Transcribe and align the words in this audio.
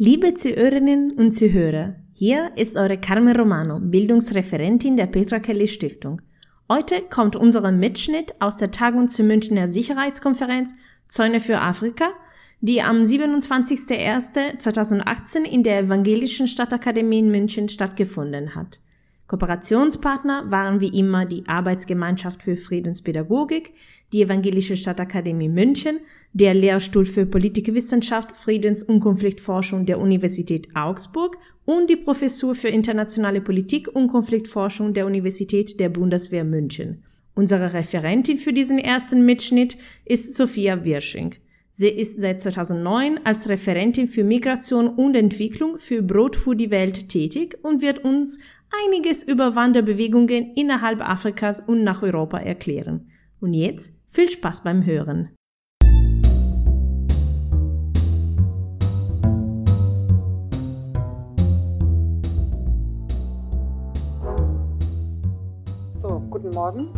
Liebe 0.00 0.32
Zuhörerinnen 0.32 1.10
und 1.10 1.32
Zuhörer, 1.32 1.96
hier 2.14 2.52
ist 2.54 2.76
eure 2.76 2.98
Carmen 2.98 3.36
Romano, 3.36 3.80
Bildungsreferentin 3.80 4.96
der 4.96 5.06
Petra 5.06 5.40
Kelly 5.40 5.66
Stiftung. 5.66 6.22
Heute 6.68 7.02
kommt 7.02 7.34
unser 7.34 7.72
Mitschnitt 7.72 8.32
aus 8.38 8.58
der 8.58 8.70
Tagung 8.70 9.08
zur 9.08 9.24
Münchner 9.24 9.66
Sicherheitskonferenz 9.66 10.76
Zäune 11.08 11.40
für 11.40 11.60
Afrika, 11.60 12.10
die 12.60 12.80
am 12.80 13.02
27.01.2018 13.02 15.42
in 15.42 15.64
der 15.64 15.80
Evangelischen 15.80 16.46
Stadtakademie 16.46 17.18
in 17.18 17.32
München 17.32 17.68
stattgefunden 17.68 18.54
hat. 18.54 18.78
Kooperationspartner 19.28 20.50
waren 20.50 20.80
wie 20.80 20.88
immer 20.88 21.26
die 21.26 21.46
Arbeitsgemeinschaft 21.46 22.42
für 22.42 22.56
Friedenspädagogik, 22.56 23.74
die 24.14 24.22
Evangelische 24.22 24.74
Stadtakademie 24.74 25.50
München, 25.50 25.98
der 26.32 26.54
Lehrstuhl 26.54 27.04
für 27.04 27.26
Politikwissenschaft, 27.26 28.34
Friedens- 28.34 28.82
und 28.82 29.00
Konfliktforschung 29.00 29.84
der 29.84 30.00
Universität 30.00 30.68
Augsburg 30.74 31.36
und 31.66 31.90
die 31.90 31.96
Professur 31.96 32.54
für 32.54 32.68
internationale 32.68 33.42
Politik 33.42 33.94
und 33.94 34.08
Konfliktforschung 34.08 34.94
der 34.94 35.04
Universität 35.04 35.78
der 35.78 35.90
Bundeswehr 35.90 36.44
München. 36.44 37.04
Unsere 37.34 37.74
Referentin 37.74 38.38
für 38.38 38.54
diesen 38.54 38.78
ersten 38.78 39.26
Mitschnitt 39.26 39.76
ist 40.06 40.34
Sophia 40.36 40.86
Wirsching. 40.86 41.34
Sie 41.70 41.86
ist 41.86 42.20
seit 42.20 42.40
2009 42.40 43.20
als 43.22 43.48
Referentin 43.48 44.08
für 44.08 44.24
Migration 44.24 44.88
und 44.88 45.14
Entwicklung 45.14 45.78
für 45.78 46.02
Brot 46.02 46.34
für 46.34 46.56
die 46.56 46.72
Welt 46.72 47.08
tätig 47.08 47.56
und 47.62 47.82
wird 47.82 48.04
uns 48.04 48.40
einiges 48.84 49.22
über 49.22 49.54
Wanderbewegungen 49.54 50.54
innerhalb 50.54 51.00
Afrikas 51.00 51.60
und 51.60 51.84
nach 51.84 52.02
Europa 52.02 52.38
erklären. 52.38 53.10
Und 53.40 53.54
jetzt 53.54 53.92
viel 54.08 54.28
Spaß 54.28 54.64
beim 54.64 54.84
Hören. 54.84 55.34
So, 65.94 66.22
guten 66.30 66.50
Morgen. 66.50 66.92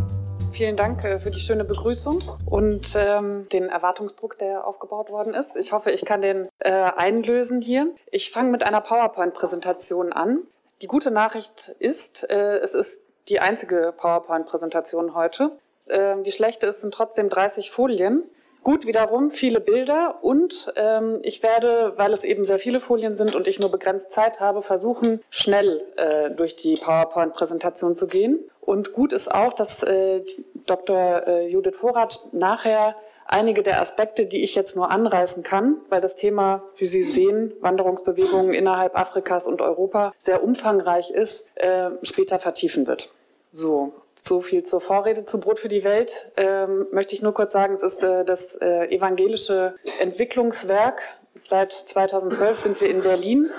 Vielen 0.52 0.76
Dank 0.76 1.04
äh, 1.04 1.18
für 1.18 1.30
die 1.30 1.38
schöne 1.38 1.64
Begrüßung 1.64 2.22
und 2.44 2.94
ähm, 2.96 3.46
den 3.52 3.68
Erwartungsdruck, 3.68 4.36
der 4.36 4.66
aufgebaut 4.66 5.10
worden 5.10 5.32
ist. 5.32 5.56
Ich 5.56 5.72
hoffe, 5.72 5.90
ich 5.90 6.04
kann 6.04 6.20
den 6.20 6.48
äh, 6.58 6.70
einlösen 6.70 7.62
hier. 7.62 7.92
Ich 8.10 8.30
fange 8.30 8.50
mit 8.50 8.62
einer 8.62 8.80
PowerPoint-Präsentation 8.80 10.12
an. 10.12 10.42
Die 10.82 10.86
gute 10.86 11.10
Nachricht 11.10 11.68
ist, 11.78 12.28
äh, 12.30 12.56
es 12.58 12.74
ist 12.74 13.02
die 13.28 13.40
einzige 13.40 13.92
PowerPoint-Präsentation 13.96 15.14
heute. 15.14 15.52
Äh, 15.88 16.22
die 16.22 16.32
schlechte 16.32 16.66
ist, 16.66 16.80
sind 16.80 16.94
trotzdem 16.94 17.28
30 17.28 17.70
Folien. 17.70 18.24
Gut 18.62 18.86
wiederum 18.86 19.30
viele 19.30 19.60
Bilder 19.60 20.18
und 20.22 20.72
ähm, 20.76 21.18
ich 21.22 21.42
werde, 21.42 21.94
weil 21.96 22.12
es 22.12 22.24
eben 22.24 22.44
sehr 22.44 22.58
viele 22.58 22.78
Folien 22.78 23.14
sind 23.14 23.34
und 23.34 23.46
ich 23.46 23.58
nur 23.58 23.70
begrenzt 23.70 24.10
Zeit 24.10 24.40
habe, 24.40 24.60
versuchen, 24.60 25.22
schnell 25.30 25.82
äh, 25.96 26.30
durch 26.30 26.56
die 26.56 26.76
PowerPoint-Präsentation 26.76 27.96
zu 27.96 28.06
gehen. 28.06 28.38
Und 28.60 28.92
gut 28.92 29.14
ist 29.14 29.34
auch, 29.34 29.54
dass 29.54 29.82
äh, 29.82 30.22
Dr. 30.66 31.26
Äh, 31.26 31.48
Judith 31.48 31.76
Vorrat 31.76 32.18
nachher 32.32 32.94
einige 33.30 33.62
der 33.62 33.80
Aspekte, 33.80 34.26
die 34.26 34.42
ich 34.42 34.54
jetzt 34.54 34.76
nur 34.76 34.90
anreißen 34.90 35.42
kann, 35.42 35.76
weil 35.88 36.00
das 36.00 36.14
Thema, 36.14 36.62
wie 36.76 36.84
Sie 36.84 37.02
sehen, 37.02 37.52
Wanderungsbewegungen 37.60 38.52
innerhalb 38.52 38.96
Afrikas 38.98 39.46
und 39.46 39.62
Europa 39.62 40.12
sehr 40.18 40.42
umfangreich 40.42 41.10
ist, 41.10 41.50
äh, 41.56 41.90
später 42.02 42.38
vertiefen 42.38 42.86
wird. 42.86 43.10
So, 43.50 43.92
so 44.14 44.40
viel 44.40 44.62
zur 44.62 44.80
Vorrede 44.80 45.24
zu 45.24 45.40
Brot 45.40 45.58
für 45.58 45.68
die 45.68 45.84
Welt. 45.84 46.32
Ähm, 46.36 46.86
möchte 46.92 47.14
ich 47.14 47.22
nur 47.22 47.34
kurz 47.34 47.52
sagen, 47.52 47.74
es 47.74 47.82
ist 47.82 48.04
äh, 48.04 48.24
das 48.24 48.56
äh, 48.56 48.86
evangelische 48.94 49.74
Entwicklungswerk. 50.00 51.02
Seit 51.44 51.72
2012 51.72 52.56
sind 52.56 52.80
wir 52.80 52.88
in 52.88 53.02
Berlin. 53.02 53.50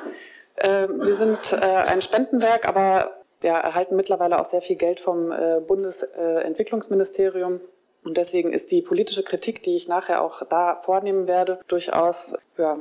Äh, 0.56 0.88
wir 0.90 1.16
sind 1.16 1.54
äh, 1.54 1.58
ein 1.58 2.02
Spendenwerk, 2.02 2.68
aber 2.68 3.12
wir 3.42 3.52
erhalten 3.52 3.96
mittlerweile 3.96 4.40
auch 4.40 4.46
sehr 4.46 4.62
viel 4.62 4.76
Geld 4.76 5.00
vom 5.00 5.32
äh, 5.32 5.60
Bundesentwicklungsministerium. 5.66 7.60
Und 8.04 8.18
deswegen 8.18 8.52
ist 8.52 8.72
die 8.72 8.82
politische 8.82 9.24
Kritik, 9.24 9.64
die 9.64 9.76
ich 9.76 9.88
nachher 9.88 10.22
auch 10.22 10.42
da 10.48 10.80
vornehmen 10.82 11.28
werde, 11.28 11.60
durchaus 11.68 12.36
ja, 12.58 12.78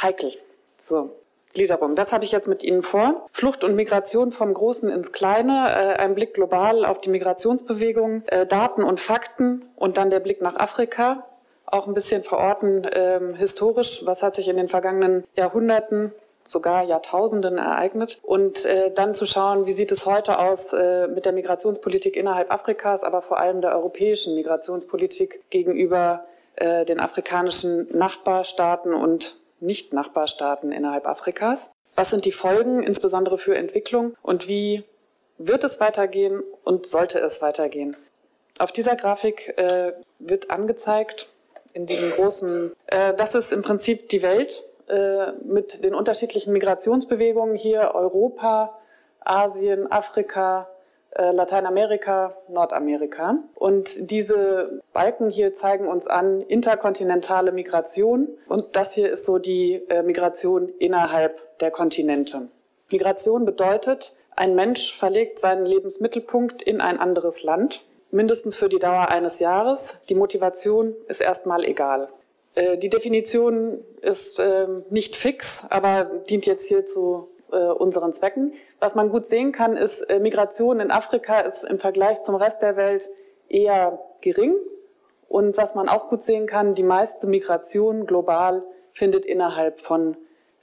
heikel. 0.00 0.32
So, 0.78 1.10
Gliederung. 1.52 1.96
Das 1.96 2.12
habe 2.12 2.24
ich 2.24 2.32
jetzt 2.32 2.48
mit 2.48 2.64
Ihnen 2.64 2.82
vor. 2.82 3.26
Flucht 3.32 3.64
und 3.64 3.76
Migration 3.76 4.30
vom 4.30 4.54
Großen 4.54 4.90
ins 4.90 5.12
Kleine, 5.12 5.68
äh, 5.68 5.96
ein 5.98 6.14
Blick 6.14 6.34
global 6.34 6.84
auf 6.84 7.00
die 7.00 7.10
Migrationsbewegung, 7.10 8.22
äh, 8.26 8.46
Daten 8.46 8.82
und 8.82 9.00
Fakten 9.00 9.64
und 9.76 9.96
dann 9.96 10.10
der 10.10 10.20
Blick 10.20 10.40
nach 10.40 10.56
Afrika. 10.56 11.26
Auch 11.66 11.86
ein 11.86 11.94
bisschen 11.94 12.22
verorten 12.22 12.86
ähm, 12.92 13.34
historisch, 13.34 14.04
was 14.04 14.22
hat 14.22 14.34
sich 14.34 14.48
in 14.48 14.56
den 14.56 14.68
vergangenen 14.68 15.24
Jahrhunderten 15.36 16.12
sogar 16.44 16.84
Jahrtausenden 16.84 17.58
ereignet. 17.58 18.20
Und 18.22 18.64
äh, 18.66 18.90
dann 18.90 19.14
zu 19.14 19.26
schauen, 19.26 19.66
wie 19.66 19.72
sieht 19.72 19.92
es 19.92 20.06
heute 20.06 20.38
aus 20.38 20.72
äh, 20.72 21.08
mit 21.08 21.26
der 21.26 21.32
Migrationspolitik 21.32 22.16
innerhalb 22.16 22.52
Afrikas, 22.52 23.04
aber 23.04 23.22
vor 23.22 23.38
allem 23.38 23.60
der 23.60 23.74
europäischen 23.74 24.34
Migrationspolitik 24.34 25.42
gegenüber 25.50 26.24
äh, 26.56 26.84
den 26.84 27.00
afrikanischen 27.00 27.88
Nachbarstaaten 27.96 28.94
und 28.94 29.36
nicht-Nachbarstaaten 29.60 30.72
innerhalb 30.72 31.06
Afrikas. 31.06 31.72
Was 31.94 32.10
sind 32.10 32.24
die 32.24 32.32
Folgen, 32.32 32.82
insbesondere 32.82 33.38
für 33.38 33.54
Entwicklung 33.54 34.14
und 34.22 34.48
wie 34.48 34.84
wird 35.38 35.64
es 35.64 35.80
weitergehen 35.80 36.42
und 36.64 36.86
sollte 36.86 37.18
es 37.20 37.42
weitergehen? 37.42 37.96
Auf 38.58 38.72
dieser 38.72 38.96
Grafik 38.96 39.56
äh, 39.58 39.92
wird 40.18 40.50
angezeigt, 40.50 41.28
in 41.74 41.86
diesem 41.86 42.10
großen, 42.10 42.72
äh, 42.86 43.14
das 43.14 43.34
ist 43.34 43.52
im 43.52 43.62
Prinzip 43.62 44.08
die 44.10 44.22
Welt 44.22 44.62
äh, 44.92 45.32
mit 45.42 45.82
den 45.84 45.94
unterschiedlichen 45.94 46.52
Migrationsbewegungen 46.52 47.56
hier, 47.56 47.92
Europa, 47.94 48.78
Asien, 49.20 49.90
Afrika, 49.90 50.68
äh, 51.14 51.30
Lateinamerika, 51.30 52.36
Nordamerika. 52.48 53.38
Und 53.54 54.10
diese 54.10 54.82
Balken 54.92 55.30
hier 55.30 55.54
zeigen 55.54 55.88
uns 55.88 56.06
an 56.06 56.42
interkontinentale 56.42 57.52
Migration. 57.52 58.28
Und 58.48 58.76
das 58.76 58.92
hier 58.92 59.10
ist 59.10 59.24
so 59.24 59.38
die 59.38 59.82
äh, 59.88 60.02
Migration 60.02 60.68
innerhalb 60.78 61.58
der 61.60 61.70
Kontinente. 61.70 62.48
Migration 62.90 63.46
bedeutet, 63.46 64.12
ein 64.36 64.54
Mensch 64.54 64.94
verlegt 64.94 65.38
seinen 65.38 65.64
Lebensmittelpunkt 65.64 66.60
in 66.60 66.82
ein 66.82 66.98
anderes 66.98 67.42
Land, 67.44 67.82
mindestens 68.10 68.56
für 68.56 68.68
die 68.68 68.78
Dauer 68.78 69.08
eines 69.08 69.38
Jahres. 69.38 70.02
Die 70.10 70.14
Motivation 70.14 70.94
ist 71.08 71.22
erstmal 71.22 71.64
egal. 71.64 72.08
Äh, 72.54 72.78
die 72.78 72.88
Definition 72.88 73.84
ist 74.00 74.40
ähm, 74.40 74.84
nicht 74.90 75.16
fix, 75.16 75.66
aber 75.70 76.04
dient 76.28 76.46
jetzt 76.46 76.68
hier 76.68 76.84
zu 76.84 77.28
unseren 77.52 78.14
Zwecken. 78.14 78.54
Was 78.80 78.94
man 78.94 79.10
gut 79.10 79.26
sehen 79.26 79.52
kann, 79.52 79.76
ist, 79.76 80.00
äh, 80.08 80.20
Migration 80.20 80.80
in 80.80 80.90
Afrika 80.90 81.40
ist 81.40 81.64
im 81.64 81.78
Vergleich 81.78 82.22
zum 82.22 82.34
Rest 82.34 82.62
der 82.62 82.76
Welt 82.76 83.10
eher 83.48 83.98
gering. 84.22 84.54
Und 85.28 85.56
was 85.56 85.74
man 85.74 85.88
auch 85.88 86.08
gut 86.08 86.22
sehen 86.22 86.46
kann, 86.46 86.74
die 86.74 86.82
meiste 86.82 87.26
Migration 87.26 88.06
global 88.06 88.62
findet 88.90 89.24
innerhalb 89.26 89.80
von 89.80 90.16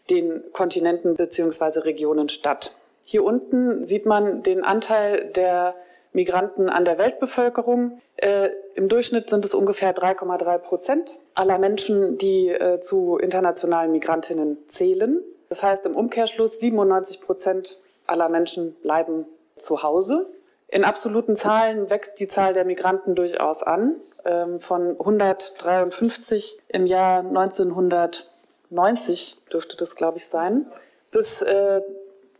den 0.09 0.43
Kontinenten 0.51 1.15
beziehungsweise 1.15 1.85
Regionen 1.85 2.27
statt. 2.27 2.75
Hier 3.03 3.23
unten 3.23 3.85
sieht 3.85 4.05
man 4.05 4.43
den 4.43 4.63
Anteil 4.63 5.25
der 5.35 5.75
Migranten 6.11 6.69
an 6.69 6.85
der 6.85 6.97
Weltbevölkerung. 6.97 7.99
Äh, 8.17 8.49
Im 8.75 8.89
Durchschnitt 8.89 9.29
sind 9.29 9.45
es 9.45 9.53
ungefähr 9.53 9.95
3,3 9.95 10.57
Prozent 10.57 11.15
aller 11.35 11.59
Menschen, 11.59 12.17
die 12.17 12.49
äh, 12.49 12.79
zu 12.79 13.17
internationalen 13.17 13.91
Migrantinnen 13.91 14.57
zählen. 14.67 15.21
Das 15.49 15.61
heißt 15.63 15.85
im 15.85 15.95
Umkehrschluss 15.95 16.59
97 16.59 17.21
Prozent 17.21 17.79
aller 18.07 18.29
Menschen 18.29 18.75
bleiben 18.81 19.25
zu 19.55 19.83
Hause. 19.83 20.27
In 20.67 20.83
absoluten 20.83 21.35
Zahlen 21.35 21.89
wächst 21.89 22.19
die 22.19 22.27
Zahl 22.27 22.53
der 22.53 22.65
Migranten 22.65 23.15
durchaus 23.15 23.63
an. 23.63 23.95
Ähm, 24.25 24.59
von 24.59 24.91
153 24.91 26.59
im 26.67 26.85
Jahr 26.85 27.19
1990 27.19 29.37
dürfte 29.51 29.75
das, 29.77 29.95
glaube 29.95 30.17
ich, 30.17 30.27
sein, 30.27 30.67
bis 31.11 31.41
äh, 31.41 31.81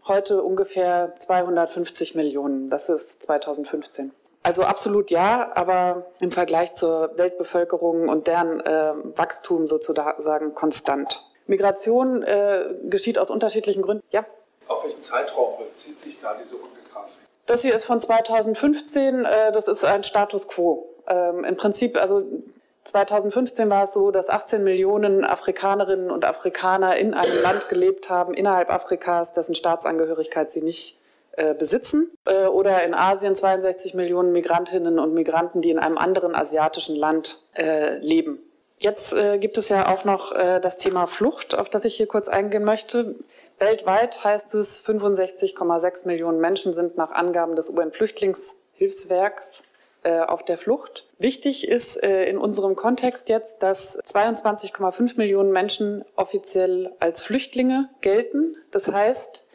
heute 0.09 0.43
ungefähr 0.43 1.15
250 1.15 2.15
Millionen. 2.15 2.69
Das 2.69 2.89
ist 2.89 3.23
2015. 3.23 4.11
Also 4.43 4.63
absolut 4.63 5.11
ja, 5.11 5.51
aber 5.53 6.05
im 6.19 6.31
Vergleich 6.31 6.73
zur 6.73 7.17
Weltbevölkerung 7.17 8.09
und 8.09 8.27
deren 8.27 8.61
äh, 8.61 8.93
Wachstum 9.15 9.67
sozusagen 9.67 10.53
konstant. 10.55 11.25
Migration 11.47 12.23
äh, 12.23 12.65
geschieht 12.83 13.19
aus 13.19 13.29
unterschiedlichen 13.29 13.81
Gründen. 13.81 14.03
Ja. 14.11 14.25
Auf 14.67 14.83
welchen 14.83 15.03
Zeitraum 15.03 15.57
bezieht 15.57 15.99
sich 15.99 16.19
da 16.21 16.35
diese 16.41 16.55
Grafik? 16.55 17.27
Das 17.47 17.63
hier 17.63 17.73
ist 17.73 17.85
von 17.85 17.99
2015, 17.99 19.25
äh, 19.25 19.51
das 19.51 19.67
ist 19.67 19.83
ein 19.83 20.03
Status 20.03 20.47
quo. 20.47 20.87
Ähm, 21.07 21.43
Im 21.43 21.57
Prinzip, 21.57 21.99
also 21.99 22.23
2015 22.83 23.69
war 23.69 23.83
es 23.83 23.93
so, 23.93 24.11
dass 24.11 24.29
18 24.29 24.63
Millionen 24.63 25.23
Afrikanerinnen 25.23 26.09
und 26.11 26.25
Afrikaner 26.25 26.97
in 26.97 27.13
einem 27.13 27.41
Land 27.41 27.69
gelebt 27.69 28.09
haben, 28.09 28.33
innerhalb 28.33 28.71
Afrikas, 28.71 29.33
dessen 29.33 29.55
Staatsangehörigkeit 29.55 30.51
sie 30.51 30.61
nicht 30.61 30.99
äh, 31.33 31.53
besitzen. 31.53 32.11
Äh, 32.25 32.45
oder 32.45 32.83
in 32.83 32.93
Asien 32.93 33.35
62 33.35 33.93
Millionen 33.93 34.31
Migrantinnen 34.31 34.99
und 34.99 35.13
Migranten, 35.13 35.61
die 35.61 35.69
in 35.71 35.79
einem 35.79 35.97
anderen 35.97 36.35
asiatischen 36.35 36.95
Land 36.95 37.43
äh, 37.55 37.97
leben. 37.99 38.39
Jetzt 38.79 39.13
äh, 39.13 39.37
gibt 39.39 39.57
es 39.57 39.67
ja 39.69 39.93
auch 39.93 40.05
noch 40.05 40.31
äh, 40.31 40.61
das 40.61 40.77
Thema 40.77 41.05
Flucht, 41.05 41.53
auf 41.53 41.67
das 41.69 41.83
ich 41.83 41.97
hier 41.97 42.07
kurz 42.07 42.29
eingehen 42.29 42.63
möchte. 42.63 43.15
Weltweit 43.57 44.23
heißt 44.23 44.55
es, 44.55 44.81
65,6 44.85 46.07
Millionen 46.07 46.39
Menschen 46.39 46.73
sind 46.73 46.95
nach 46.95 47.11
Angaben 47.11 47.57
des 47.57 47.69
UN-Flüchtlingshilfswerks 47.69 49.65
äh, 50.03 50.21
auf 50.21 50.45
der 50.45 50.57
Flucht. 50.57 51.08
Wichtig 51.21 51.67
ist 51.67 52.01
äh, 52.01 52.29
in 52.29 52.37
unserem 52.37 52.77
Kontext 52.77 53.27
jetzt, 53.27 53.61
dass 53.61 54.01
22,5 54.03 55.17
Millionen 55.17 55.51
Menschen 55.51 56.05
offiziell 56.15 56.93
als 57.01 57.23
Flüchtlinge 57.23 57.89
gelten. 57.99 58.55
Das 58.71 58.89
heißt, 58.89 59.45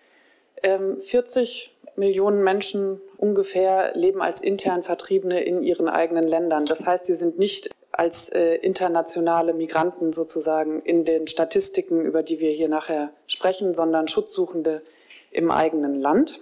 ähm, 0.62 1.00
40 1.00 1.75
Millionen 1.96 2.44
Menschen 2.44 3.00
ungefähr 3.16 3.96
leben 3.96 4.20
als 4.20 4.43
intern 4.43 4.82
Vertriebene 4.82 5.43
in 5.43 5.62
ihren 5.62 5.88
eigenen 5.88 6.25
Ländern. 6.25 6.66
Das 6.66 6.87
heißt, 6.87 7.06
sie 7.06 7.14
sind 7.14 7.38
nicht 7.38 7.70
als 7.93 8.28
äh, 8.28 8.56
internationale 8.56 9.55
Migranten 9.55 10.12
sozusagen 10.12 10.82
in 10.82 11.06
den 11.06 11.28
Statistiken, 11.28 12.05
über 12.05 12.22
die 12.22 12.40
wir 12.40 12.50
hier 12.50 12.69
nachher 12.69 13.10
sprechen, 13.26 13.72
sondern 13.72 14.06
Schutzsuchende 14.06 14.82
im 15.31 15.50
eigenen 15.50 15.94
Land. 15.94 16.40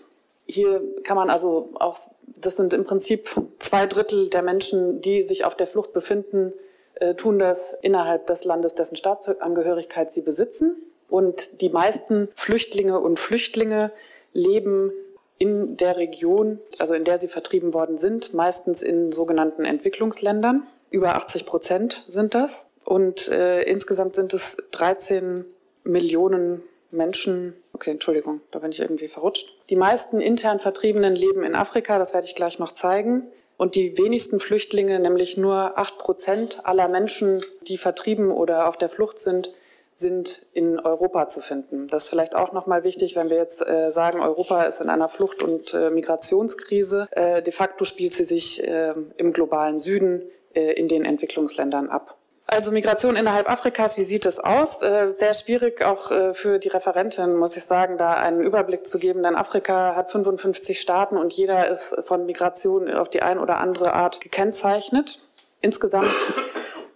Hier 0.53 0.83
kann 1.03 1.17
man 1.17 1.31
also 1.31 1.71
auch, 1.75 1.97
das 2.41 2.57
sind 2.57 2.73
im 2.73 2.85
Prinzip 2.85 3.31
zwei 3.59 3.87
Drittel 3.87 4.29
der 4.29 4.43
Menschen, 4.43 5.01
die 5.01 5.23
sich 5.23 5.45
auf 5.45 5.57
der 5.57 5.67
Flucht 5.67 5.93
befinden, 5.93 6.53
äh, 6.97 7.15
tun 7.15 7.39
das 7.39 7.75
innerhalb 7.81 8.27
des 8.27 8.45
Landes, 8.45 8.75
dessen 8.75 8.97
Staatsangehörigkeit 8.97 10.13
sie 10.13 10.23
besitzen. 10.23 10.77
Und 11.09 11.61
die 11.61 11.69
meisten 11.69 12.29
Flüchtlinge 12.35 13.01
und 13.01 13.19
Flüchtlinge 13.19 13.93
leben 14.33 14.93
in 15.39 15.77
der 15.77 15.97
Region, 15.97 16.61
also 16.79 16.95
in 16.95 17.05
der 17.05 17.19
sie 17.19 17.29
vertrieben 17.29 17.75
worden 17.75 17.99
sind, 17.99 18.35
meistens 18.35 18.83
in 18.83 19.11
sogenannten 19.11 19.65
Entwicklungsländern. 19.65 20.65
Über 20.91 21.17
80 21.17 21.47
Prozent 21.47 22.05
sind 22.09 22.35
das. 22.35 22.71
Und 22.85 23.29
äh, 23.29 23.63
insgesamt 23.63 24.15
sind 24.15 24.35
es 24.35 24.57
13 24.73 25.45
Millionen 25.85 26.63
Menschen, 26.91 27.55
okay, 27.73 27.91
Entschuldigung, 27.91 28.41
da 28.51 28.59
bin 28.59 28.71
ich 28.71 28.81
irgendwie 28.81 29.09
verrutscht. 29.09 29.53
Die 29.71 29.77
meisten 29.77 30.21
intern 30.21 30.61
Vertriebenen 30.61 31.15
leben 31.15 31.43
in 31.43 31.55
Afrika, 31.55 31.99
das 31.99 32.15
werde 32.15 32.27
ich 32.27 32.35
gleich 32.35 32.59
noch 32.59 32.73
zeigen. 32.73 33.25
Und 33.57 33.75
die 33.77 33.97
wenigsten 33.97 34.41
Flüchtlinge, 34.41 34.99
nämlich 34.99 35.37
nur 35.37 35.79
acht 35.79 35.99
Prozent 35.99 36.67
aller 36.67 36.89
Menschen, 36.89 37.45
die 37.69 37.79
vertrieben 37.79 38.31
oder 38.31 38.67
auf 38.69 38.77
der 38.77 38.89
Flucht 38.89 39.21
sind, 39.21 39.53
sind 39.95 40.47
in 40.55 40.81
Europa 40.81 41.29
zu 41.29 41.41
finden. 41.41 41.87
Das 41.89 42.05
ist 42.05 42.09
vielleicht 42.09 42.35
auch 42.35 42.53
nochmal 42.53 42.83
wichtig, 42.83 43.15
wenn 43.15 43.31
wir 43.31 43.37
jetzt 43.37 43.67
äh, 43.67 43.91
sagen, 43.91 44.21
Europa 44.21 44.65
ist 44.65 44.81
in 44.81 44.89
einer 44.89 45.09
Flucht- 45.09 45.43
und 45.43 45.75
äh, 45.75 45.91
Migrationskrise. 45.91 47.09
Äh, 47.13 47.43
de 47.43 47.53
facto 47.53 47.85
spielt 47.85 48.15
sie 48.15 48.25
sich 48.25 48.67
äh, 48.67 48.95
im 49.17 49.33
globalen 49.33 49.79
Süden 49.79 50.23
äh, 50.55 50.73
in 50.73 50.89
den 50.89 51.05
Entwicklungsländern 51.05 51.89
ab. 51.89 52.17
Also 52.53 52.71
Migration 52.71 53.17
innerhalb 53.17 53.49
Afrikas, 53.49 53.97
wie 53.97 54.05
sieht 54.05 54.27
es 54.27 54.39
aus? 54.39 54.83
Äh, 54.83 55.09
sehr 55.15 55.33
schwierig 55.33 55.83
auch 55.83 56.11
äh, 56.11 56.35
für 56.35 56.59
die 56.59 56.69
Referentin, 56.69 57.35
muss 57.35 57.57
ich 57.57 57.65
sagen, 57.65 57.97
da 57.97 58.13
einen 58.13 58.43
Überblick 58.43 58.87
zu 58.87 58.99
geben, 58.99 59.23
denn 59.23 59.37
Afrika 59.37 59.97
hat 59.97 60.11
55 60.11 60.79
Staaten 60.79 61.17
und 61.17 61.33
jeder 61.33 61.71
ist 61.71 62.03
von 62.05 62.27
Migration 62.27 62.93
auf 62.93 63.09
die 63.09 63.23
ein 63.23 63.39
oder 63.39 63.59
andere 63.59 63.95
Art 63.95 64.21
gekennzeichnet. 64.21 65.21
Insgesamt 65.63 66.11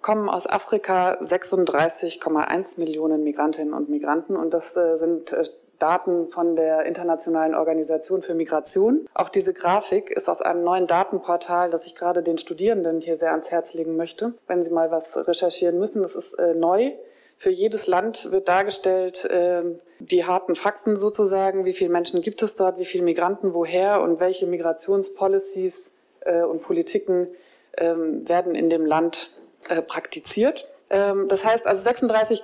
kommen 0.03 0.29
aus 0.29 0.47
Afrika 0.47 1.13
36,1 1.23 2.79
Millionen 2.79 3.25
Migrantinnen 3.25 3.73
und 3.73 3.89
Migranten 3.89 4.37
und 4.37 4.53
das 4.53 4.77
äh, 4.77 4.99
sind 4.99 5.33
Daten 5.79 6.29
von 6.29 6.57
der 6.57 6.85
Internationalen 6.87 7.55
Organisation 7.55 8.23
für 8.23 8.35
Migration. 8.35 9.09
Auch 9.15 9.29
diese 9.29 9.53
Grafik 9.53 10.11
ist 10.11 10.29
aus 10.29 10.43
einem 10.43 10.65
neuen 10.65 10.87
Datenportal, 10.87 11.71
das 11.71 11.87
ich 11.87 11.95
gerade 11.95 12.23
den 12.23 12.39
Studierenden 12.39 13.01
hier 13.01 13.17
sehr 13.17 13.33
ans 13.33 13.51
Herz 13.51 13.75
legen 13.75 13.97
möchte, 13.97 14.35
wenn 14.47 14.63
sie 14.63 14.71
mal 14.71 14.91
was 14.91 15.17
recherchieren 15.17 15.79
müssen. 15.79 16.03
Das 16.03 16.15
ist 16.15 16.35
äh, 16.35 16.55
neu. 16.55 16.93
Für 17.39 17.51
jedes 17.51 17.87
Land 17.87 18.33
wird 18.33 18.49
dargestellt, 18.49 19.27
äh, 19.27 19.63
die 19.99 20.25
harten 20.25 20.55
Fakten 20.55 20.97
sozusagen, 20.97 21.67
wie 21.67 21.75
viele 21.75 21.91
Menschen 21.91 22.23
gibt 22.23 22.43
es 22.43 22.55
dort, 22.55 22.79
wie 22.79 22.87
viele 22.87 23.05
Migranten 23.05 23.53
woher 23.53 24.01
und 24.01 24.21
welche 24.21 24.47
Migrationspolicies 24.47 25.93
äh, 26.21 26.43
und 26.43 26.63
Politiken 26.63 27.29
äh, 27.73 27.95
werden 27.95 28.55
in 28.55 28.71
dem 28.71 28.87
Land 28.87 29.37
äh, 29.69 29.83
praktiziert. 29.83 30.67
Ähm, 30.89 31.27
das 31.29 31.45
heißt 31.45 31.67
also 31.67 31.83
36, 31.83 32.43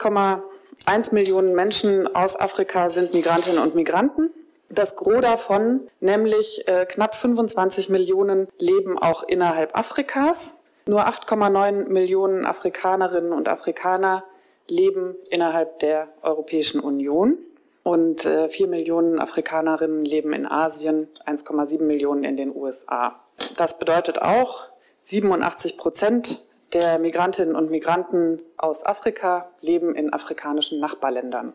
1 0.87 1.13
Million 1.13 1.55
Menschen 1.55 2.13
aus 2.15 2.39
Afrika 2.39 2.91
sind 2.91 3.15
Migrantinnen 3.15 3.63
und 3.63 3.75
Migranten. 3.75 4.31
Das 4.69 4.97
Gros 4.97 5.21
davon, 5.21 5.83
nämlich 6.01 6.67
äh, 6.67 6.87
knapp 6.87 7.15
25 7.15 7.91
Millionen, 7.91 8.49
leben 8.59 8.99
auch 8.99 9.23
innerhalb 9.23 9.77
Afrikas. 9.77 10.63
Nur 10.87 11.07
8,9 11.07 11.89
Millionen 11.89 12.47
Afrikanerinnen 12.47 13.33
und 13.33 13.49
Afrikaner 13.49 14.25
leben 14.69 15.15
innerhalb 15.31 15.79
der 15.81 16.09
Europäischen 16.23 16.81
Union. 16.81 17.37
Und 17.83 18.25
äh, 18.25 18.49
4 18.49 18.69
Millionen 18.69 19.19
Afrikanerinnen 19.19 20.05
leben 20.05 20.33
in 20.33 20.47
Asien, 20.47 21.09
1,7 21.27 21.83
Millionen 21.85 22.25
in 22.25 22.37
den 22.37 22.55
USA. 22.55 23.21
Das 23.57 23.79
bedeutet 23.79 24.23
auch, 24.23 24.67
87 25.03 25.77
Prozent 25.77 26.45
der 26.75 26.99
Migrantinnen 26.99 27.55
und 27.55 27.71
Migranten 27.71 28.41
aus 28.57 28.85
Afrika 28.85 29.49
leben 29.61 29.95
in 29.95 30.13
afrikanischen 30.13 30.81
Nachbarländern. 30.81 31.53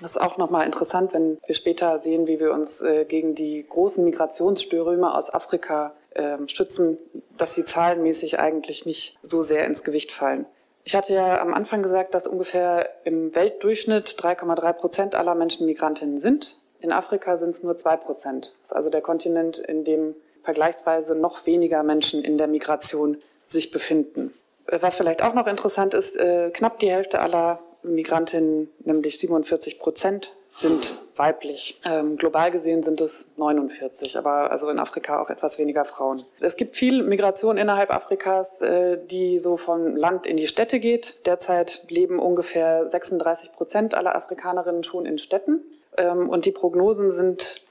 Das 0.00 0.12
ist 0.12 0.20
auch 0.20 0.38
nochmal 0.38 0.66
interessant, 0.66 1.12
wenn 1.12 1.38
wir 1.44 1.54
später 1.54 1.98
sehen, 1.98 2.26
wie 2.26 2.40
wir 2.40 2.52
uns 2.52 2.80
äh, 2.80 3.04
gegen 3.04 3.34
die 3.34 3.66
großen 3.68 4.04
Migrationsströme 4.04 5.14
aus 5.14 5.32
Afrika 5.32 5.92
äh, 6.14 6.38
schützen, 6.46 6.96
dass 7.36 7.54
sie 7.54 7.64
zahlenmäßig 7.64 8.38
eigentlich 8.38 8.86
nicht 8.86 9.18
so 9.22 9.42
sehr 9.42 9.66
ins 9.66 9.84
Gewicht 9.84 10.12
fallen. 10.12 10.46
Ich 10.84 10.94
hatte 10.94 11.14
ja 11.14 11.40
am 11.40 11.52
Anfang 11.52 11.82
gesagt, 11.82 12.14
dass 12.14 12.26
ungefähr 12.26 12.88
im 13.04 13.34
Weltdurchschnitt 13.34 14.08
3,3 14.08 14.72
Prozent 14.72 15.14
aller 15.14 15.34
Menschen 15.34 15.66
Migrantinnen 15.66 16.16
sind. 16.16 16.56
In 16.80 16.92
Afrika 16.92 17.36
sind 17.36 17.50
es 17.50 17.62
nur 17.62 17.76
zwei 17.76 17.96
Prozent. 17.96 18.54
Das 18.62 18.70
ist 18.70 18.76
also 18.76 18.88
der 18.88 19.02
Kontinent, 19.02 19.58
in 19.58 19.84
dem 19.84 20.14
vergleichsweise 20.42 21.14
noch 21.14 21.44
weniger 21.46 21.82
Menschen 21.82 22.24
in 22.24 22.38
der 22.38 22.46
Migration 22.46 23.18
sich 23.50 23.70
befinden. 23.70 24.32
Was 24.66 24.96
vielleicht 24.96 25.22
auch 25.22 25.34
noch 25.34 25.46
interessant 25.46 25.94
ist, 25.94 26.16
äh, 26.16 26.50
knapp 26.50 26.78
die 26.78 26.90
Hälfte 26.90 27.20
aller 27.20 27.60
Migrantinnen, 27.82 28.68
nämlich 28.84 29.18
47 29.18 29.78
Prozent, 29.78 30.32
sind 30.48 30.94
weiblich. 31.16 31.80
Ähm, 31.84 32.16
global 32.16 32.50
gesehen 32.50 32.82
sind 32.82 33.00
es 33.00 33.30
49, 33.36 34.18
aber 34.18 34.50
also 34.50 34.68
in 34.68 34.80
Afrika 34.80 35.20
auch 35.22 35.30
etwas 35.30 35.58
weniger 35.58 35.84
Frauen. 35.84 36.24
Es 36.40 36.56
gibt 36.56 36.76
viel 36.76 37.04
Migration 37.04 37.56
innerhalb 37.56 37.90
Afrikas, 37.90 38.60
äh, 38.60 38.98
die 39.06 39.38
so 39.38 39.56
vom 39.56 39.96
Land 39.96 40.26
in 40.26 40.36
die 40.36 40.48
Städte 40.48 40.80
geht. 40.80 41.24
Derzeit 41.26 41.84
leben 41.88 42.18
ungefähr 42.18 42.86
36 42.86 43.52
Prozent 43.52 43.94
aller 43.94 44.16
Afrikanerinnen 44.16 44.82
schon 44.82 45.06
in 45.06 45.18
Städten. 45.18 45.62
Ähm, 45.96 46.28
und 46.28 46.46
die 46.46 46.52
Prognosen 46.52 47.12
sind 47.12 47.62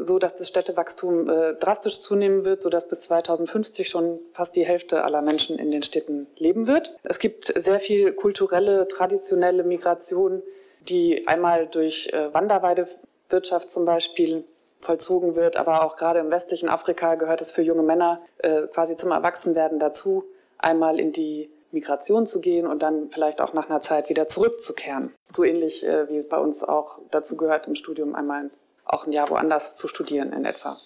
so 0.00 0.18
dass 0.18 0.36
das 0.36 0.48
Städtewachstum 0.48 1.28
äh, 1.28 1.54
drastisch 1.54 2.00
zunehmen 2.00 2.44
wird, 2.44 2.62
so 2.62 2.70
dass 2.70 2.88
bis 2.88 3.00
2050 3.02 3.88
schon 3.88 4.20
fast 4.32 4.54
die 4.54 4.64
Hälfte 4.64 5.04
aller 5.04 5.20
Menschen 5.20 5.58
in 5.58 5.70
den 5.70 5.82
Städten 5.82 6.28
leben 6.36 6.66
wird. 6.66 6.94
Es 7.02 7.18
gibt 7.18 7.46
sehr 7.46 7.80
viel 7.80 8.12
kulturelle, 8.12 8.86
traditionelle 8.86 9.64
Migration, 9.64 10.42
die 10.88 11.26
einmal 11.26 11.66
durch 11.66 12.10
äh, 12.12 12.32
Wanderweidewirtschaft 12.32 13.70
zum 13.70 13.84
Beispiel 13.84 14.44
vollzogen 14.80 15.34
wird, 15.34 15.56
aber 15.56 15.84
auch 15.84 15.96
gerade 15.96 16.20
im 16.20 16.30
westlichen 16.30 16.68
Afrika 16.68 17.16
gehört 17.16 17.40
es 17.40 17.50
für 17.50 17.62
junge 17.62 17.82
Männer 17.82 18.20
quasi 18.70 18.96
zum 18.96 19.12
Erwachsenwerden 19.12 19.78
dazu, 19.78 20.24
einmal 20.58 21.00
in 21.00 21.10
die 21.10 21.48
Migration 21.72 22.26
zu 22.26 22.42
gehen 22.42 22.66
und 22.66 22.82
dann 22.82 23.08
vielleicht 23.10 23.40
auch 23.40 23.54
nach 23.54 23.70
einer 23.70 23.80
Zeit 23.80 24.10
wieder 24.10 24.28
zurückzukehren. 24.28 25.14
So 25.30 25.42
ähnlich 25.42 25.84
wie 25.84 26.16
es 26.18 26.28
bei 26.28 26.36
uns 26.36 26.62
auch 26.62 26.98
dazu 27.10 27.34
gehört, 27.38 27.66
im 27.66 27.76
Studium 27.76 28.14
einmal 28.14 28.50
auch 28.84 29.06
ein 29.06 29.12
Jahr 29.12 29.30
woanders 29.30 29.76
zu 29.76 29.88
studieren 29.88 30.32
in 30.32 30.44
etwa. 30.44 30.76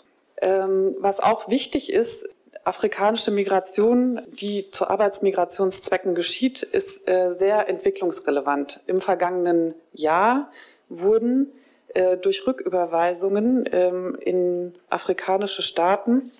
Ähm, 0.41 0.97
was 1.01 1.21
auch 1.21 1.49
wichtig 1.49 1.93
ist, 1.93 2.29
afrikanische 2.65 3.31
Migration, 3.31 4.21
die 4.29 4.71
zu 4.71 4.89
Arbeitsmigrationszwecken 4.89 6.15
geschieht, 6.15 6.63
ist 6.63 7.09
äh, 7.09 7.33
sehr 7.33 7.69
entwicklungsrelevant. 7.69 8.81
Im 8.87 9.01
vergangenen 9.01 9.75
Jahr 9.93 10.51
wurden 10.89 11.53
äh, 11.95 12.17
durch 12.17 12.47
Rücküberweisungen 12.47 13.69
ähm, 13.73 14.17
in 14.21 14.75
afrikanische 14.91 15.63
Staaten 15.63 16.31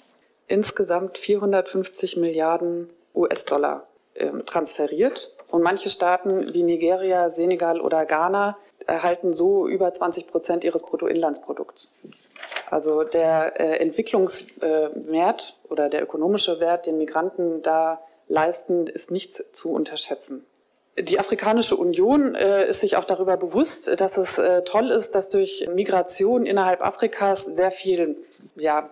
insgesamt 0.47 1.19
450 1.19 2.19
Milliarden 2.19 2.91
US-Dollar 3.15 3.87
ähm, 4.15 4.45
transferiert. 4.47 5.35
Und 5.51 5.63
manche 5.63 5.89
Staaten 5.89 6.53
wie 6.53 6.63
Nigeria, 6.63 7.31
Senegal 7.31 7.81
oder 7.81 8.05
Ghana 8.05 8.59
erhalten 8.89 9.33
so 9.33 9.69
über 9.69 9.93
20 9.93 10.27
Prozent 10.27 10.65
ihres 10.65 10.83
Bruttoinlandsprodukts. 10.83 12.01
Also 12.71 13.05
der 13.05 13.61
äh, 13.61 13.79
Entwicklungswert 13.79 15.55
äh, 15.69 15.73
oder 15.73 15.89
der 15.89 16.03
ökonomische 16.03 16.59
Wert, 16.61 16.87
den 16.87 16.99
Migranten 16.99 17.63
da 17.63 18.01
leisten, 18.27 18.87
ist 18.87 19.11
nicht 19.11 19.55
zu 19.55 19.73
unterschätzen. 19.73 20.45
Die 20.99 21.21
Afrikanische 21.21 21.77
Union 21.77 22.35
äh, 22.35 22.69
ist 22.69 22.81
sich 22.81 22.97
auch 22.97 23.05
darüber 23.05 23.37
bewusst, 23.37 24.01
dass 24.01 24.17
es 24.17 24.39
äh, 24.39 24.63
toll 24.63 24.91
ist, 24.91 25.15
dass 25.15 25.29
durch 25.29 25.69
Migration 25.73 26.45
innerhalb 26.45 26.83
Afrikas 26.83 27.45
sehr 27.45 27.71
viel 27.71 28.17
ja, 28.57 28.91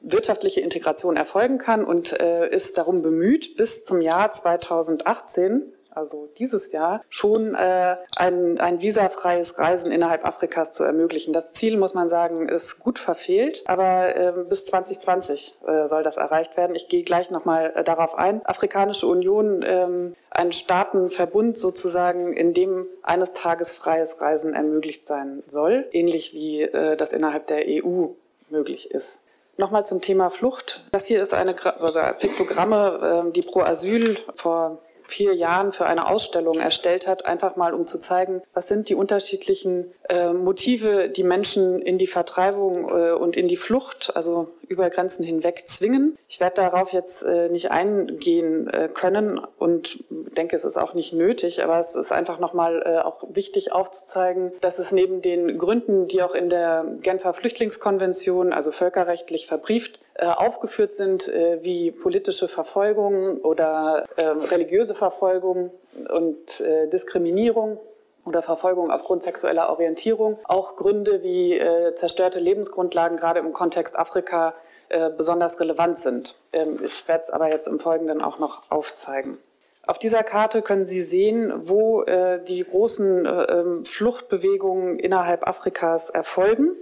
wirtschaftliche 0.00 0.60
Integration 0.60 1.16
erfolgen 1.16 1.58
kann 1.58 1.84
und 1.84 2.18
äh, 2.20 2.48
ist 2.48 2.78
darum 2.78 3.02
bemüht, 3.02 3.56
bis 3.56 3.84
zum 3.84 4.00
Jahr 4.00 4.30
2018 4.30 5.72
also 5.98 6.28
dieses 6.38 6.72
Jahr, 6.72 7.02
schon 7.08 7.54
äh, 7.54 7.96
ein, 8.16 8.58
ein 8.60 8.80
visafreies 8.80 9.58
Reisen 9.58 9.92
innerhalb 9.92 10.24
Afrikas 10.24 10.72
zu 10.72 10.84
ermöglichen. 10.84 11.32
Das 11.32 11.52
Ziel, 11.52 11.76
muss 11.76 11.94
man 11.94 12.08
sagen, 12.08 12.48
ist 12.48 12.78
gut 12.78 12.98
verfehlt, 12.98 13.62
aber 13.66 14.16
äh, 14.16 14.32
bis 14.48 14.64
2020 14.66 15.58
äh, 15.66 15.86
soll 15.88 16.02
das 16.02 16.16
erreicht 16.16 16.56
werden. 16.56 16.74
Ich 16.74 16.88
gehe 16.88 17.02
gleich 17.02 17.30
nochmal 17.30 17.72
äh, 17.74 17.84
darauf 17.84 18.16
ein. 18.16 18.44
Afrikanische 18.46 19.06
Union, 19.06 19.64
ähm, 19.66 20.14
ein 20.30 20.52
Staatenverbund 20.52 21.58
sozusagen, 21.58 22.32
in 22.32 22.54
dem 22.54 22.86
eines 23.02 23.34
Tages 23.34 23.72
freies 23.72 24.20
Reisen 24.20 24.54
ermöglicht 24.54 25.06
sein 25.06 25.42
soll, 25.48 25.86
ähnlich 25.92 26.32
wie 26.32 26.62
äh, 26.62 26.96
das 26.96 27.12
innerhalb 27.12 27.46
der 27.48 27.64
EU 27.66 28.06
möglich 28.50 28.90
ist. 28.90 29.24
Nochmal 29.56 29.84
zum 29.84 30.00
Thema 30.00 30.30
Flucht. 30.30 30.84
Das 30.92 31.06
hier 31.06 31.20
ist 31.20 31.34
eine 31.34 31.52
Piktogramme, 31.52 33.24
ähm, 33.24 33.32
die 33.32 33.42
Pro 33.42 33.62
Asyl 33.62 34.16
vor 34.36 34.78
vier 35.08 35.34
Jahren 35.34 35.72
für 35.72 35.86
eine 35.86 36.08
Ausstellung 36.08 36.60
erstellt 36.60 37.06
hat, 37.06 37.26
einfach 37.26 37.56
mal 37.56 37.74
um 37.74 37.86
zu 37.86 37.98
zeigen, 37.98 38.42
was 38.54 38.68
sind 38.68 38.88
die 38.88 38.94
unterschiedlichen 38.94 39.92
äh, 40.08 40.32
Motive, 40.32 41.08
die 41.08 41.24
Menschen 41.24 41.80
in 41.80 41.98
die 41.98 42.06
Vertreibung 42.06 42.88
äh, 42.88 43.12
und 43.12 43.36
in 43.36 43.48
die 43.48 43.56
Flucht, 43.56 44.12
also 44.14 44.48
über 44.68 44.90
Grenzen 44.90 45.24
hinweg 45.24 45.64
zwingen. 45.66 46.16
Ich 46.28 46.40
werde 46.40 46.56
darauf 46.56 46.92
jetzt 46.92 47.22
äh, 47.22 47.48
nicht 47.48 47.70
eingehen 47.70 48.68
äh, 48.68 48.88
können 48.92 49.40
und 49.58 50.04
denke, 50.10 50.54
es 50.54 50.64
ist 50.64 50.76
auch 50.76 50.94
nicht 50.94 51.12
nötig, 51.14 51.64
aber 51.64 51.78
es 51.78 51.94
ist 51.94 52.12
einfach 52.12 52.38
nochmal 52.38 52.82
äh, 52.84 52.98
auch 52.98 53.24
wichtig 53.30 53.72
aufzuzeigen, 53.72 54.52
dass 54.60 54.78
es 54.78 54.92
neben 54.92 55.22
den 55.22 55.58
Gründen, 55.58 56.06
die 56.06 56.22
auch 56.22 56.34
in 56.34 56.50
der 56.50 56.84
Genfer 57.00 57.32
Flüchtlingskonvention, 57.32 58.52
also 58.52 58.70
völkerrechtlich 58.70 59.46
verbrieft, 59.46 60.00
aufgeführt 60.26 60.94
sind, 60.94 61.28
äh, 61.28 61.58
wie 61.62 61.90
politische 61.90 62.48
Verfolgung 62.48 63.38
oder 63.38 64.04
äh, 64.16 64.26
religiöse 64.26 64.94
Verfolgung 64.94 65.70
und 66.10 66.60
äh, 66.60 66.88
Diskriminierung 66.88 67.78
oder 68.24 68.42
Verfolgung 68.42 68.90
aufgrund 68.90 69.22
sexueller 69.22 69.70
Orientierung, 69.70 70.38
auch 70.44 70.76
Gründe 70.76 71.22
wie 71.22 71.54
äh, 71.54 71.94
zerstörte 71.94 72.38
Lebensgrundlagen 72.38 73.16
gerade 73.16 73.40
im 73.40 73.52
Kontext 73.52 73.98
Afrika 73.98 74.54
äh, 74.90 75.10
besonders 75.10 75.58
relevant 75.60 75.98
sind. 75.98 76.36
Ähm, 76.52 76.78
ich 76.84 77.06
werde 77.08 77.22
es 77.22 77.30
aber 77.30 77.48
jetzt 77.50 77.68
im 77.68 77.80
Folgenden 77.80 78.22
auch 78.22 78.38
noch 78.38 78.62
aufzeigen. 78.70 79.38
Auf 79.86 79.98
dieser 79.98 80.22
Karte 80.22 80.60
können 80.60 80.84
Sie 80.84 81.00
sehen, 81.00 81.50
wo 81.64 82.02
äh, 82.02 82.44
die 82.44 82.62
großen 82.62 83.24
äh, 83.24 83.42
ähm, 83.44 83.84
Fluchtbewegungen 83.86 84.98
innerhalb 84.98 85.48
Afrikas 85.48 86.10
erfolgen. 86.10 86.72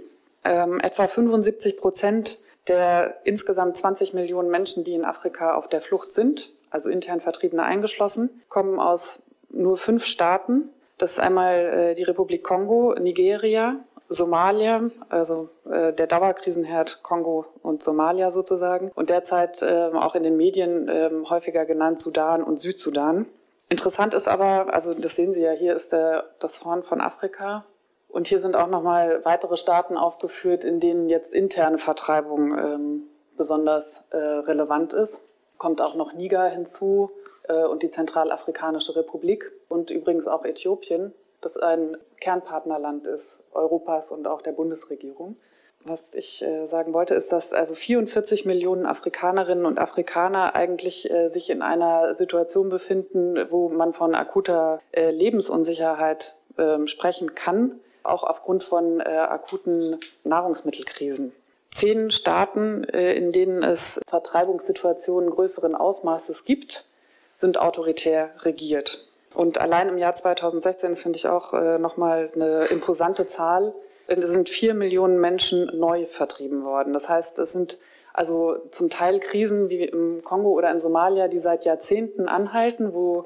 Ähm, 0.43 0.81
etwa 0.81 1.07
75 1.07 1.77
Prozent 1.77 2.39
der 2.69 3.17
insgesamt 3.23 3.77
20 3.77 4.13
Millionen 4.13 4.49
Menschen, 4.49 4.83
die 4.83 4.93
in 4.93 5.05
Afrika 5.05 5.55
auf 5.55 5.67
der 5.67 5.81
Flucht 5.81 6.13
sind, 6.13 6.51
also 6.69 6.89
intern 6.89 7.21
Vertriebene 7.21 7.63
eingeschlossen, 7.63 8.41
kommen 8.49 8.79
aus 8.79 9.23
nur 9.49 9.77
fünf 9.77 10.05
Staaten 10.05 10.69
das 10.97 11.11
ist 11.11 11.19
einmal 11.19 11.55
äh, 11.55 11.95
die 11.95 12.03
Republik 12.03 12.43
Kongo, 12.43 12.95
Nigeria, 12.99 13.75
Somalia, 14.09 14.89
also 15.09 15.49
äh, 15.69 15.93
der 15.93 16.07
Dauerkrisenherd 16.07 17.03
Kongo 17.03 17.45
und 17.61 17.83
Somalia 17.83 18.31
sozusagen 18.31 18.91
und 18.95 19.09
derzeit 19.09 19.61
äh, 19.61 19.89
auch 19.93 20.15
in 20.15 20.23
den 20.23 20.37
Medien 20.37 20.87
äh, 20.87 21.11
häufiger 21.29 21.65
genannt 21.65 21.99
Sudan 21.99 22.41
und 22.43 22.59
Südsudan. 22.59 23.27
Interessant 23.69 24.13
ist 24.13 24.27
aber, 24.27 24.73
also 24.73 24.93
das 24.93 25.15
sehen 25.17 25.33
Sie 25.33 25.41
ja, 25.43 25.51
hier 25.51 25.75
ist 25.75 25.91
der, 25.91 26.23
das 26.39 26.63
Horn 26.63 26.83
von 26.83 27.01
Afrika 27.01 27.65
und 28.07 28.27
hier 28.27 28.39
sind 28.39 28.55
auch 28.55 28.67
nochmal 28.67 29.23
weitere 29.25 29.57
Staaten 29.57 29.97
aufgeführt, 29.97 30.63
in 30.63 30.79
denen 30.79 31.09
jetzt 31.09 31.33
interne 31.33 31.77
Vertreibung 31.77 32.57
ähm, 32.57 33.03
besonders 33.37 34.05
äh, 34.11 34.17
relevant 34.17 34.93
ist. 34.93 35.23
Kommt 35.57 35.81
auch 35.81 35.95
noch 35.95 36.13
Niger 36.13 36.45
hinzu, 36.45 37.11
äh, 37.47 37.65
und 37.65 37.83
die 37.83 37.89
Zentralafrikanische 37.89 38.95
Republik 38.95 39.51
und 39.69 39.89
übrigens 39.89 40.27
auch 40.27 40.45
Äthiopien, 40.45 41.13
das 41.41 41.57
ein 41.57 41.97
Kernpartnerland 42.19 43.07
ist 43.07 43.43
Europas 43.51 44.11
und 44.11 44.27
auch 44.27 44.41
der 44.41 44.51
Bundesregierung. 44.51 45.37
Was 45.83 46.15
ich 46.15 46.43
äh, 46.43 46.65
sagen 46.65 46.93
wollte, 46.93 47.13
ist, 47.13 47.31
dass 47.31 47.53
also 47.53 47.73
44 47.73 48.45
Millionen 48.45 48.85
Afrikanerinnen 48.85 49.65
und 49.65 49.79
Afrikaner 49.79 50.55
eigentlich 50.55 51.09
äh, 51.09 51.29
sich 51.29 51.49
in 51.49 51.61
einer 51.61 52.13
Situation 52.13 52.69
befinden, 52.69 53.37
wo 53.49 53.69
man 53.69 53.93
von 53.93 54.13
akuter 54.13 54.79
äh, 54.91 55.11
Lebensunsicherheit 55.11 56.35
ähm, 56.57 56.87
sprechen 56.87 57.35
kann, 57.35 57.79
auch 58.07 58.23
aufgrund 58.23 58.63
von 58.63 58.99
äh, 58.99 59.03
akuten 59.03 59.99
Nahrungsmittelkrisen. 60.23 61.33
Zehn 61.69 62.11
Staaten, 62.11 62.83
äh, 62.85 63.13
in 63.13 63.31
denen 63.31 63.63
es 63.63 63.99
Vertreibungssituationen 64.07 65.29
größeren 65.29 65.75
Ausmaßes 65.75 66.45
gibt, 66.45 66.85
sind 67.33 67.59
autoritär 67.59 68.31
regiert. 68.41 69.05
Und 69.33 69.59
allein 69.59 69.89
im 69.89 69.97
Jahr 69.97 70.15
2016, 70.15 70.89
das 70.89 71.03
finde 71.03 71.17
ich 71.17 71.27
auch 71.27 71.53
äh, 71.53 71.77
nochmal 71.77 72.31
eine 72.33 72.65
imposante 72.65 73.27
Zahl, 73.27 73.73
es 74.07 74.31
sind 74.31 74.49
vier 74.49 74.73
Millionen 74.73 75.19
Menschen 75.19 75.69
neu 75.77 76.05
vertrieben 76.05 76.63
worden. 76.63 76.93
Das 76.93 77.09
heißt, 77.09 77.37
es 77.39 77.51
sind 77.51 77.77
also 78.13 78.57
zum 78.71 78.89
Teil 78.89 79.19
Krisen 79.19 79.69
wie 79.69 79.83
im 79.83 80.23
Kongo 80.23 80.49
oder 80.49 80.71
in 80.71 80.79
Somalia, 80.79 81.27
die 81.27 81.39
seit 81.39 81.65
Jahrzehnten 81.65 82.27
anhalten, 82.27 82.93
wo 82.93 83.21
äh, 83.21 83.23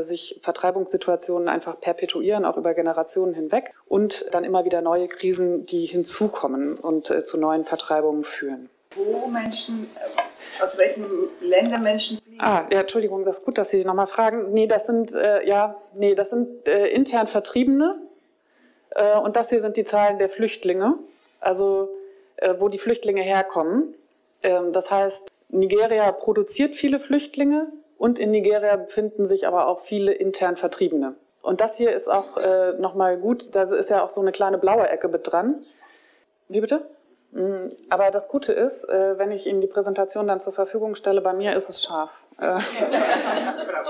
sich 0.00 0.40
Vertreibungssituationen 0.42 1.48
einfach 1.48 1.80
perpetuieren, 1.80 2.44
auch 2.44 2.56
über 2.56 2.74
Generationen 2.74 3.34
hinweg. 3.34 3.74
Und 3.86 4.26
dann 4.32 4.44
immer 4.44 4.64
wieder 4.64 4.80
neue 4.80 5.08
Krisen, 5.08 5.66
die 5.66 5.86
hinzukommen 5.86 6.74
und 6.76 7.10
äh, 7.10 7.24
zu 7.24 7.38
neuen 7.38 7.64
Vertreibungen 7.64 8.24
führen. 8.24 8.70
Wo 8.94 9.26
Menschen 9.28 9.88
äh, 9.96 10.62
aus 10.62 10.78
welchen 10.78 11.06
Ländern 11.40 11.82
Menschen 11.82 12.18
fliegen? 12.18 12.40
Ah, 12.40 12.66
ja, 12.70 12.80
Entschuldigung, 12.80 13.24
das 13.24 13.38
ist 13.38 13.44
gut, 13.44 13.58
dass 13.58 13.70
Sie 13.70 13.84
nochmal 13.84 14.06
fragen. 14.06 14.52
Nee, 14.52 14.66
das 14.66 14.86
sind, 14.86 15.14
äh, 15.14 15.46
ja, 15.46 15.76
nee, 15.94 16.14
das 16.14 16.30
sind 16.30 16.68
äh, 16.68 16.88
intern 16.88 17.26
Vertriebene. 17.26 18.00
Äh, 18.90 19.18
und 19.18 19.36
das 19.36 19.50
hier 19.50 19.60
sind 19.60 19.76
die 19.76 19.84
Zahlen 19.84 20.18
der 20.18 20.28
Flüchtlinge, 20.28 20.98
also 21.40 21.88
äh, 22.36 22.54
wo 22.58 22.68
die 22.68 22.78
Flüchtlinge 22.78 23.22
herkommen. 23.22 23.94
Ähm, 24.42 24.72
das 24.72 24.90
heißt, 24.90 25.30
Nigeria 25.48 26.10
produziert 26.12 26.74
viele 26.74 26.98
Flüchtlinge 26.98 27.66
und 28.02 28.18
in 28.18 28.32
Nigeria 28.32 28.74
befinden 28.74 29.26
sich 29.26 29.46
aber 29.46 29.68
auch 29.68 29.78
viele 29.78 30.10
intern 30.10 30.56
Vertriebene. 30.56 31.14
Und 31.40 31.60
das 31.60 31.76
hier 31.76 31.92
ist 31.92 32.08
auch 32.08 32.36
äh, 32.36 32.72
nochmal 32.72 33.16
gut, 33.16 33.54
da 33.54 33.62
ist 33.62 33.90
ja 33.90 34.02
auch 34.02 34.10
so 34.10 34.20
eine 34.20 34.32
kleine 34.32 34.58
blaue 34.58 34.88
Ecke 34.88 35.06
mit 35.06 35.30
dran. 35.30 35.60
Wie 36.48 36.60
bitte? 36.60 36.84
Mm, 37.30 37.68
aber 37.90 38.10
das 38.10 38.26
Gute 38.26 38.54
ist, 38.54 38.88
äh, 38.88 39.18
wenn 39.18 39.30
ich 39.30 39.46
Ihnen 39.46 39.60
die 39.60 39.68
Präsentation 39.68 40.26
dann 40.26 40.40
zur 40.40 40.52
Verfügung 40.52 40.96
stelle, 40.96 41.20
bei 41.20 41.32
mir 41.32 41.54
ist 41.54 41.68
es 41.68 41.80
scharf. 41.80 42.24
Äh, 42.42 42.60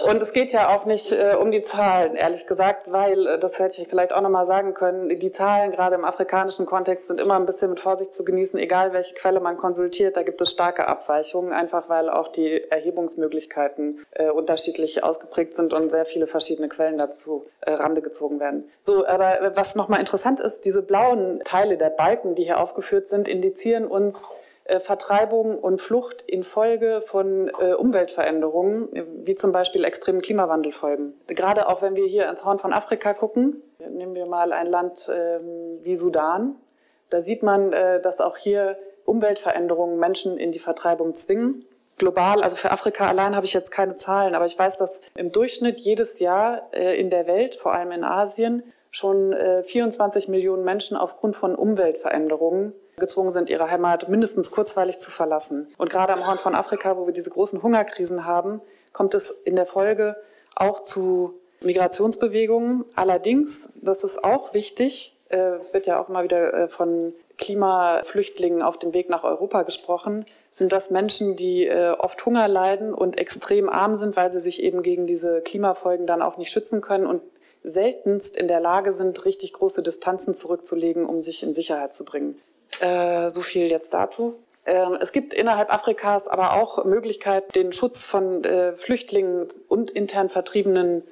und 0.11 0.23
es 0.23 0.33
geht 0.33 0.53
ja 0.53 0.77
auch 0.77 0.85
nicht 0.85 1.11
äh, 1.13 1.35
um 1.35 1.51
die 1.51 1.63
Zahlen, 1.63 2.15
ehrlich 2.15 2.47
gesagt, 2.47 2.93
weil, 2.93 3.39
das 3.39 3.59
hätte 3.59 3.81
ich 3.81 3.89
vielleicht 3.89 4.13
auch 4.13 4.21
nochmal 4.21 4.47
sagen 4.47 4.75
können, 4.75 5.09
die 5.09 5.31
Zahlen 5.31 5.71
gerade 5.71 5.95
im 5.95 6.05
afrikanischen 6.05 6.67
Kontext 6.67 7.09
sind 7.09 7.21
immer 7.21 7.37
ein 7.37 7.47
bisschen 7.47 7.71
mit 7.71 7.81
Vorsicht 7.81 8.15
zu 8.15 8.25
genießen, 8.25 8.59
egal 8.61 8.93
welche 8.93 9.15
Quelle 9.15 9.41
man 9.41 9.57
konsultiert, 9.57 10.17
da 10.17 10.23
gibt 10.23 10.41
es 10.41 10.51
starke 10.51 10.87
Abweichungen, 10.87 11.53
einfach 11.53 11.89
weil 11.89 12.11
auch 12.11 12.29
die 12.29 12.71
Erhebungsmöglichkeiten 12.71 14.05
unterschiedlich 14.35 15.03
ausgeprägt 15.03 15.55
sind 15.55 15.73
und 15.73 15.91
sehr 15.91 16.05
viele 16.05 16.27
verschiedene 16.27 16.69
Quellen 16.69 16.99
dazu 16.99 17.45
Rande 17.67 18.03
gezogen 18.03 18.41
werden. 18.41 18.69
So, 18.81 19.07
aber 19.07 19.53
was 19.55 19.75
nochmal 19.75 20.01
interessant 20.01 20.41
ist, 20.41 20.65
diese 20.65 20.83
blauen 20.83 21.41
Teile 21.45 21.77
der 21.77 21.91
Balken, 21.91 22.35
die 22.35 22.45
hier 22.45 22.61
aufgeführt 22.61 23.09
sind, 23.09 23.29
indizieren 23.29 23.87
uns 23.87 24.25
äh, 24.25 24.42
Vertreibung 24.79 25.59
und 25.59 25.81
Flucht 25.81 26.23
infolge 26.23 27.03
von 27.05 27.51
äh, 27.61 27.73
Umweltveränderungen, 27.75 28.89
wie 29.25 29.35
zum 29.35 29.51
Beispiel 29.51 29.85
extremen 29.85 30.23
Klimawandelfolgen. 30.23 31.15
Gerade 31.27 31.69
auch 31.69 31.83
wenn 31.83 31.97
wir 31.97 32.07
hier 32.07 32.29
ins 32.29 32.45
Horn 32.45 32.59
von 32.59 32.73
Afrika 32.73 33.13
gucken, 33.13 33.61
nehmen 33.91 34.15
wir 34.15 34.27
mal 34.27 34.53
ein 34.53 34.67
Land 34.67 35.11
ähm, 35.13 35.81
wie 35.83 35.97
Sudan, 35.97 36.57
da 37.11 37.21
sieht 37.21 37.43
man, 37.43 37.73
äh, 37.73 38.01
dass 38.01 38.21
auch 38.21 38.37
hier 38.37 38.79
Umweltveränderungen 39.05 39.99
Menschen 39.99 40.39
in 40.39 40.53
die 40.53 40.61
Vertreibung 40.61 41.15
zwingen. 41.15 41.65
Global, 41.99 42.43
also 42.43 42.57
für 42.57 42.71
Afrika 42.71 43.09
allein 43.09 43.35
habe 43.35 43.45
ich 43.45 43.55
jetzt 43.55 43.73
keine 43.73 43.97
Zahlen, 43.97 44.35
aber 44.37 44.45
ich 44.45 44.59
weiß, 44.59 44.77
dass 44.77 45.03
im 45.17 45.33
Durchschnitt 45.33 45.81
jedes 45.81 46.21
Jahr 46.21 46.73
in 46.73 47.11
der 47.11 47.27
Welt, 47.27 47.55
vor 47.55 47.75
allem 47.75 47.93
in 47.93 48.03
Asien, 48.03 48.63
schon 48.91 49.35
24 49.63 50.29
Millionen 50.29 50.65
Menschen 50.65 50.97
aufgrund 50.97 51.37
von 51.37 51.55
Umweltveränderungen 51.55 52.73
gezwungen 53.03 53.35
sind, 53.35 53.51
ihre 53.51 53.71
Heimat 53.71 54.09
mindestens 54.09 54.51
kurzweilig 54.51 54.99
zu 54.99 55.11
verlassen. 55.11 55.69
Und 55.77 55.91
gerade 55.91 56.15
am 56.15 56.27
Horn 56.27 56.39
von 56.39 56.55
Afrika, 56.55 56.97
wo 56.97 57.05
wir 57.07 57.13
diese 57.13 57.31
großen 57.31 57.63
Hungerkrisen 57.63 58.25
haben, 58.25 58.63
kommt 58.95 59.13
es 59.15 59.31
in 59.45 59.57
der 59.57 59.67
Folge 59.67 60.17
auch 60.57 60.81
zu 60.81 61.35
Migrationsbewegungen. 61.61 62.85
Allerdings, 62.95 63.81
das 63.83 64.05
ist 64.05 64.25
auch 64.25 64.55
wichtig, 64.55 65.17
äh, 65.29 65.57
es 65.61 65.75
wird 65.75 65.87
ja 65.87 66.01
auch 66.01 66.09
immer 66.09 66.23
wieder 66.23 66.55
äh, 66.55 66.69
von 66.69 67.13
Klimaflüchtlingen 67.39 68.63
auf 68.63 68.79
dem 68.79 68.95
Weg 68.95 69.09
nach 69.09 69.25
Europa 69.25 69.63
gesprochen, 69.63 70.25
sind 70.51 70.73
das 70.73 70.91
Menschen, 70.91 71.35
die 71.35 71.67
äh, 71.67 71.91
oft 71.99 72.25
Hunger 72.25 72.47
leiden 72.47 72.95
und 72.95 73.19
extrem 73.19 73.69
arm 73.69 73.97
sind, 73.97 74.17
weil 74.17 74.31
sie 74.31 74.41
sich 74.41 74.63
eben 74.63 74.83
gegen 74.83 75.07
diese 75.07 75.41
Klimafolgen 75.41 76.07
dann 76.07 76.23
auch 76.23 76.37
nicht 76.37 76.53
schützen 76.53 76.81
können 76.81 77.07
und 77.07 77.21
seltenst 77.65 78.37
in 78.37 78.49
der 78.49 78.61
Lage 78.61 78.93
sind, 78.93 79.25
richtig 79.25 79.55
große 79.55 79.83
Distanzen 79.83 80.35
zurückzulegen, 80.35 81.07
um 81.07 81.23
sich 81.23 81.43
in 81.43 81.55
Sicherheit 81.55 81.95
zu 81.95 82.05
bringen. 82.05 82.37
Äh, 82.81 83.31
so 83.31 83.43
viel 83.43 83.67
jetzt 83.67 83.95
dazu. 83.95 84.35
Ähm, 84.65 84.97
es 85.01 85.13
gibt 85.13 85.35
innerhalb 85.35 85.73
Afrikas 85.73 86.29
aber 86.29 86.55
auch 86.55 86.85
Möglichkeit, 86.85 87.55
den 87.55 87.73
Schutz 87.73 88.05
von 88.05 88.45
äh, 88.45 88.73
Flüchtlingen 88.75 89.47
und 89.69 89.91
intern 89.91 90.29
Vertriebenen 90.29 91.03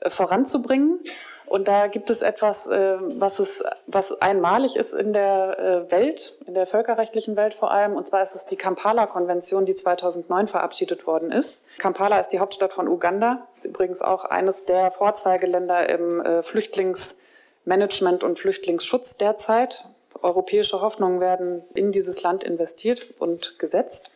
äh, 0.00 0.10
voranzubringen. 0.10 1.00
Und 1.46 1.66
da 1.66 1.88
gibt 1.88 2.10
es 2.10 2.22
etwas, 2.22 2.68
was, 2.68 3.40
es, 3.40 3.64
was 3.88 4.22
einmalig 4.22 4.76
ist 4.76 4.92
in 4.92 5.12
der 5.12 5.86
Welt, 5.88 6.38
in 6.46 6.54
der 6.54 6.64
völkerrechtlichen 6.64 7.36
Welt 7.36 7.54
vor 7.54 7.72
allem. 7.72 7.96
Und 7.96 8.06
zwar 8.06 8.22
ist 8.22 8.36
es 8.36 8.44
die 8.44 8.54
Kampala-Konvention, 8.54 9.64
die 9.64 9.74
2009 9.74 10.46
verabschiedet 10.46 11.08
worden 11.08 11.32
ist. 11.32 11.64
Kampala 11.78 12.20
ist 12.20 12.28
die 12.28 12.38
Hauptstadt 12.38 12.72
von 12.72 12.86
Uganda, 12.86 13.48
ist 13.52 13.64
übrigens 13.64 14.00
auch 14.00 14.26
eines 14.26 14.64
der 14.64 14.92
Vorzeigeländer 14.92 15.88
im 15.88 16.22
Flüchtlingsmanagement 16.44 18.22
und 18.22 18.38
Flüchtlingsschutz 18.38 19.16
derzeit. 19.16 19.86
Europäische 20.22 20.80
Hoffnungen 20.80 21.20
werden 21.20 21.62
in 21.74 21.92
dieses 21.92 22.22
Land 22.22 22.44
investiert 22.44 23.06
und 23.18 23.58
gesetzt. 23.58 24.12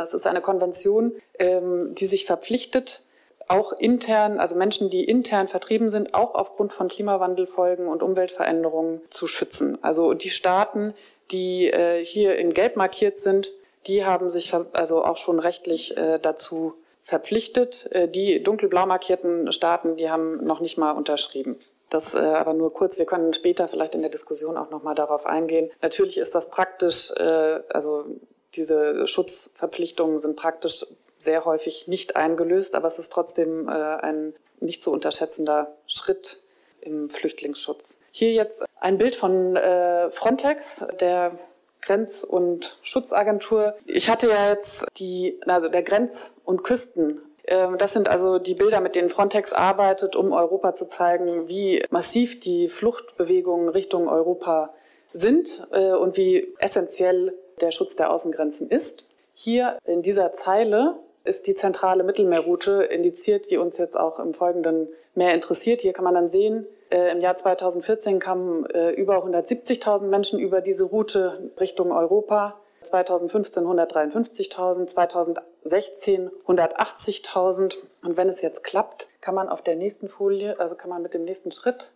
Es 0.00 0.14
ist 0.14 0.26
eine 0.26 0.40
Konvention, 0.40 1.12
ähm, 1.38 1.94
die 1.94 2.06
sich 2.06 2.26
verpflichtet, 2.26 3.06
auch 3.48 3.72
intern, 3.72 4.38
also 4.38 4.56
Menschen, 4.56 4.90
die 4.90 5.04
intern 5.04 5.48
vertrieben 5.48 5.90
sind, 5.90 6.14
auch 6.14 6.34
aufgrund 6.34 6.72
von 6.72 6.88
Klimawandelfolgen 6.88 7.86
und 7.86 8.02
Umweltveränderungen 8.02 9.02
zu 9.10 9.26
schützen. 9.26 9.78
Also 9.82 10.14
die 10.14 10.30
Staaten, 10.30 10.94
die 11.30 11.66
äh, 11.66 12.04
hier 12.04 12.36
in 12.36 12.52
Gelb 12.52 12.76
markiert 12.76 13.16
sind, 13.16 13.50
die 13.86 14.04
haben 14.04 14.30
sich 14.30 14.54
also 14.72 15.04
auch 15.04 15.16
schon 15.16 15.38
rechtlich 15.38 15.96
äh, 15.96 16.18
dazu 16.20 16.74
verpflichtet. 17.00 17.90
Äh, 17.92 18.08
die 18.08 18.42
dunkelblau 18.42 18.86
markierten 18.86 19.50
Staaten, 19.52 19.96
die 19.96 20.10
haben 20.10 20.44
noch 20.44 20.60
nicht 20.60 20.78
mal 20.78 20.92
unterschrieben. 20.92 21.56
Das 21.92 22.14
äh, 22.14 22.20
aber 22.20 22.54
nur 22.54 22.72
kurz. 22.72 22.98
Wir 22.98 23.04
können 23.04 23.34
später 23.34 23.68
vielleicht 23.68 23.94
in 23.94 24.00
der 24.00 24.10
Diskussion 24.10 24.56
auch 24.56 24.70
noch 24.70 24.82
mal 24.82 24.94
darauf 24.94 25.26
eingehen. 25.26 25.70
Natürlich 25.82 26.16
ist 26.16 26.34
das 26.34 26.48
praktisch, 26.48 27.12
äh, 27.18 27.60
also 27.68 28.06
diese 28.54 29.06
Schutzverpflichtungen 29.06 30.18
sind 30.18 30.36
praktisch 30.36 30.86
sehr 31.18 31.44
häufig 31.44 31.88
nicht 31.88 32.16
eingelöst, 32.16 32.74
aber 32.74 32.88
es 32.88 32.98
ist 32.98 33.12
trotzdem 33.12 33.68
äh, 33.68 33.72
ein 33.72 34.34
nicht 34.60 34.82
zu 34.82 34.90
unterschätzender 34.90 35.76
Schritt 35.86 36.42
im 36.80 37.10
Flüchtlingsschutz. 37.10 38.00
Hier 38.10 38.32
jetzt 38.32 38.64
ein 38.80 38.96
Bild 38.96 39.14
von 39.14 39.56
äh, 39.56 40.10
Frontex, 40.10 40.86
der 40.98 41.38
Grenz- 41.82 42.24
und 42.24 42.78
Schutzagentur. 42.82 43.74
Ich 43.84 44.08
hatte 44.08 44.30
ja 44.30 44.48
jetzt 44.48 44.86
die, 44.96 45.38
also 45.46 45.68
der 45.68 45.82
Grenz- 45.82 46.40
und 46.44 46.64
Küsten. 46.64 47.20
Äh, 47.44 47.76
das 47.78 47.92
sind 47.92 48.08
also 48.08 48.38
die 48.38 48.54
Bilder, 48.54 48.80
mit 48.80 48.94
denen 48.94 49.10
Frontex 49.10 49.52
arbeitet, 49.52 50.16
um 50.16 50.32
Europa 50.32 50.74
zu 50.74 50.86
zeigen, 50.86 51.48
wie 51.48 51.84
massiv 51.90 52.40
die 52.40 52.68
Fluchtbewegungen 52.68 53.68
Richtung 53.68 54.08
Europa 54.08 54.70
sind 55.12 55.66
äh, 55.72 55.92
und 55.92 56.16
wie 56.16 56.54
essentiell 56.58 57.34
der 57.60 57.72
Schutz 57.72 57.96
der 57.96 58.12
Außengrenzen 58.12 58.70
ist. 58.70 59.04
Hier 59.34 59.78
in 59.84 60.02
dieser 60.02 60.32
Zeile 60.32 60.96
ist 61.24 61.46
die 61.46 61.54
zentrale 61.54 62.02
Mittelmeerroute 62.02 62.82
indiziert, 62.82 63.50
die 63.50 63.56
uns 63.56 63.78
jetzt 63.78 63.98
auch 63.98 64.18
im 64.18 64.34
Folgenden 64.34 64.88
mehr 65.14 65.34
interessiert. 65.34 65.80
Hier 65.80 65.92
kann 65.92 66.04
man 66.04 66.14
dann 66.14 66.28
sehen, 66.28 66.66
äh, 66.90 67.12
im 67.12 67.20
Jahr 67.20 67.36
2014 67.36 68.18
kamen 68.18 68.66
äh, 68.66 68.90
über 68.90 69.24
170.000 69.24 70.08
Menschen 70.08 70.38
über 70.38 70.60
diese 70.60 70.84
Route 70.84 71.50
Richtung 71.58 71.92
Europa. 71.92 72.60
2015 72.82 73.64
153.000, 73.64 74.86
2016 74.86 76.30
180.000. 76.46 77.76
Und 78.02 78.16
wenn 78.16 78.28
es 78.28 78.42
jetzt 78.42 78.64
klappt, 78.64 79.08
kann 79.20 79.34
man 79.34 79.48
auf 79.48 79.62
der 79.62 79.76
nächsten 79.76 80.08
Folie, 80.08 80.58
also 80.58 80.74
kann 80.74 80.90
man 80.90 81.02
mit 81.02 81.14
dem 81.14 81.24
nächsten 81.24 81.52
Schritt 81.52 81.92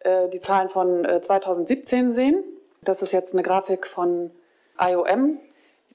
äh, 0.00 0.28
die 0.28 0.40
Zahlen 0.40 0.68
von 0.68 1.06
2017 1.06 2.10
sehen. 2.10 2.42
Das 2.82 3.02
ist 3.02 3.12
jetzt 3.12 3.32
eine 3.32 3.42
Grafik 3.42 3.86
von 3.86 4.30
IOM, 4.78 5.38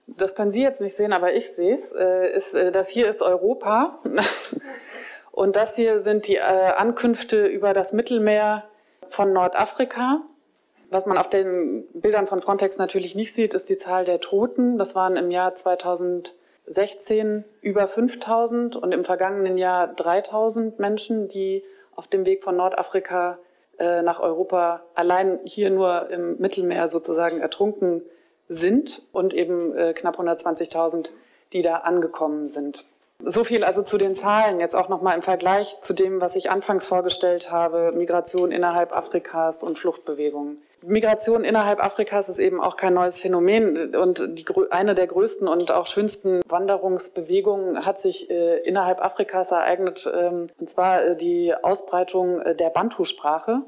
das 0.08 0.36
können 0.36 0.52
Sie 0.52 0.64
jetzt 0.64 0.80
nicht 0.80 0.96
sehen, 0.96 1.12
aber 1.12 1.34
ich 1.34 1.52
sehe 1.52 1.74
es, 1.74 1.92
äh, 1.92 2.28
äh, 2.28 2.72
das 2.72 2.90
hier 2.90 3.10
ist 3.10 3.22
Europa 3.22 4.00
und 5.32 5.58
das 5.58 5.76
hier 5.76 6.00
sind 6.00 6.28
die 6.28 6.38
äh, 6.38 6.40
Ankünfte 6.40 7.46
über 7.46 7.74
das 7.74 7.92
Mittelmeer 7.92 8.64
von 9.10 9.34
Nordafrika. 9.34 10.22
Was 10.90 11.06
man 11.06 11.18
auf 11.18 11.30
den 11.30 11.86
Bildern 11.94 12.28
von 12.28 12.42
Frontex 12.42 12.78
natürlich 12.78 13.16
nicht 13.16 13.34
sieht, 13.34 13.54
ist 13.54 13.70
die 13.70 13.78
Zahl 13.78 14.06
der 14.06 14.20
Toten. 14.20 14.78
Das 14.78 14.96
waren 14.96 15.18
im 15.18 15.32
Jahr 15.32 15.54
2016 15.54 17.44
über 17.62 17.88
5000 17.88 18.76
und 18.78 18.92
im 18.94 19.04
vergangenen 19.04 19.58
Jahr 19.58 19.88
3000 19.88 20.80
Menschen, 20.80 21.28
die 21.28 21.64
auf 21.96 22.08
dem 22.08 22.26
Weg 22.26 22.44
von 22.44 22.56
Nordafrika 22.56 23.38
nach 23.80 24.20
Europa 24.20 24.84
allein 24.96 25.40
hier 25.44 25.70
nur 25.70 26.10
im 26.10 26.38
Mittelmeer 26.40 26.88
sozusagen 26.88 27.40
ertrunken 27.40 28.02
sind 28.48 29.04
und 29.12 29.34
eben 29.34 29.76
äh, 29.76 29.94
knapp 29.94 30.20
120.000, 30.20 31.10
die 31.54 31.62
da 31.62 31.78
angekommen 31.78 32.48
sind. 32.48 32.86
So 33.24 33.44
viel 33.44 33.64
also 33.64 33.82
zu 33.82 33.98
den 33.98 34.16
Zahlen. 34.16 34.60
Jetzt 34.60 34.76
auch 34.76 34.90
nochmal 34.90 35.16
im 35.16 35.22
Vergleich 35.22 35.82
zu 35.82 35.94
dem, 35.94 36.22
was 36.22 36.36
ich 36.36 36.50
anfangs 36.50 36.88
vorgestellt 36.88 37.52
habe, 37.52 37.92
Migration 37.92 38.52
innerhalb 38.52 38.96
Afrikas 38.96 39.64
und 39.64 39.78
Fluchtbewegungen. 39.78 40.62
Migration 40.86 41.44
innerhalb 41.44 41.84
Afrikas 41.84 42.30
ist 42.30 42.40
eben 42.40 42.62
auch 42.62 42.76
kein 42.76 42.94
neues 42.94 43.20
Phänomen. 43.20 43.96
Und 43.96 44.38
die, 44.38 44.46
eine 44.70 44.96
der 44.96 45.08
größten 45.08 45.48
und 45.48 45.72
auch 45.72 45.88
schönsten 45.88 46.42
Wanderungsbewegungen 46.48 47.86
hat 47.86 48.00
sich 48.00 48.30
äh, 48.30 48.60
innerhalb 48.60 49.04
Afrikas 49.04 49.52
ereignet, 49.52 50.10
ähm, 50.14 50.48
und 50.60 50.70
zwar 50.70 51.04
äh, 51.04 51.16
die 51.16 51.54
Ausbreitung 51.56 52.42
äh, 52.42 52.56
der 52.56 52.70
Bantu-Sprache, 52.70 53.64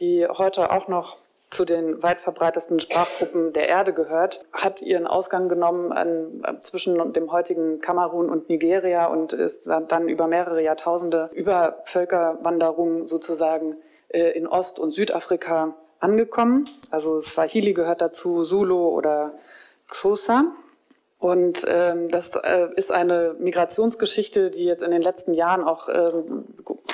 die 0.00 0.26
heute 0.26 0.70
auch 0.72 0.88
noch 0.88 1.16
zu 1.50 1.64
den 1.64 2.02
weit 2.02 2.20
verbreitesten 2.20 2.78
Sprachgruppen 2.78 3.52
der 3.54 3.68
Erde 3.68 3.94
gehört, 3.94 4.44
hat 4.52 4.82
ihren 4.82 5.06
Ausgang 5.06 5.48
genommen 5.48 5.92
an, 5.92 6.60
zwischen 6.60 7.12
dem 7.14 7.32
heutigen 7.32 7.80
Kamerun 7.80 8.28
und 8.28 8.50
Nigeria 8.50 9.06
und 9.06 9.32
ist 9.32 9.66
dann 9.66 10.08
über 10.08 10.26
mehrere 10.26 10.62
Jahrtausende 10.62 11.30
über 11.32 11.78
Völkerwanderung 11.84 13.06
sozusagen 13.06 13.76
äh, 14.08 14.30
in 14.32 14.46
Ost- 14.46 14.78
und 14.78 14.90
Südafrika 14.90 15.74
angekommen. 16.00 16.68
Also 16.90 17.20
Swahili 17.20 17.72
gehört 17.72 18.00
dazu, 18.00 18.42
Zulu 18.42 18.88
oder 18.88 19.34
Xhosa. 19.88 20.52
Und 21.18 21.64
ähm, 21.68 22.08
das 22.08 22.36
äh, 22.36 22.68
ist 22.76 22.92
eine 22.92 23.34
Migrationsgeschichte, 23.38 24.50
die 24.50 24.64
jetzt 24.64 24.82
in 24.82 24.92
den 24.92 25.02
letzten 25.02 25.34
Jahren 25.34 25.64
auch 25.64 25.88
ähm, 25.88 26.44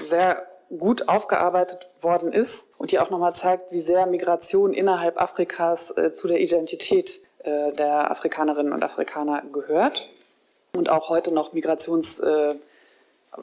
sehr 0.03 0.47
gut 0.79 1.09
aufgearbeitet 1.09 1.87
worden 2.01 2.33
ist 2.33 2.73
und 2.79 2.91
die 2.91 2.99
auch 2.99 3.11
nochmal 3.11 3.35
zeigt, 3.35 3.71
wie 3.71 3.81
sehr 3.81 4.07
Migration 4.07 4.73
innerhalb 4.73 5.21
Afrikas 5.21 5.97
äh, 5.97 6.13
zu 6.13 6.27
der 6.27 6.41
Identität 6.41 7.21
äh, 7.45 7.73
der 7.73 8.11
Afrikanerinnen 8.11 8.73
und 8.73 8.83
Afrikaner 8.83 9.43
gehört 9.53 10.09
und 10.75 10.89
auch 10.89 11.11
heute 11.11 11.31
noch 11.31 11.53
Migrationsarten 11.53 12.61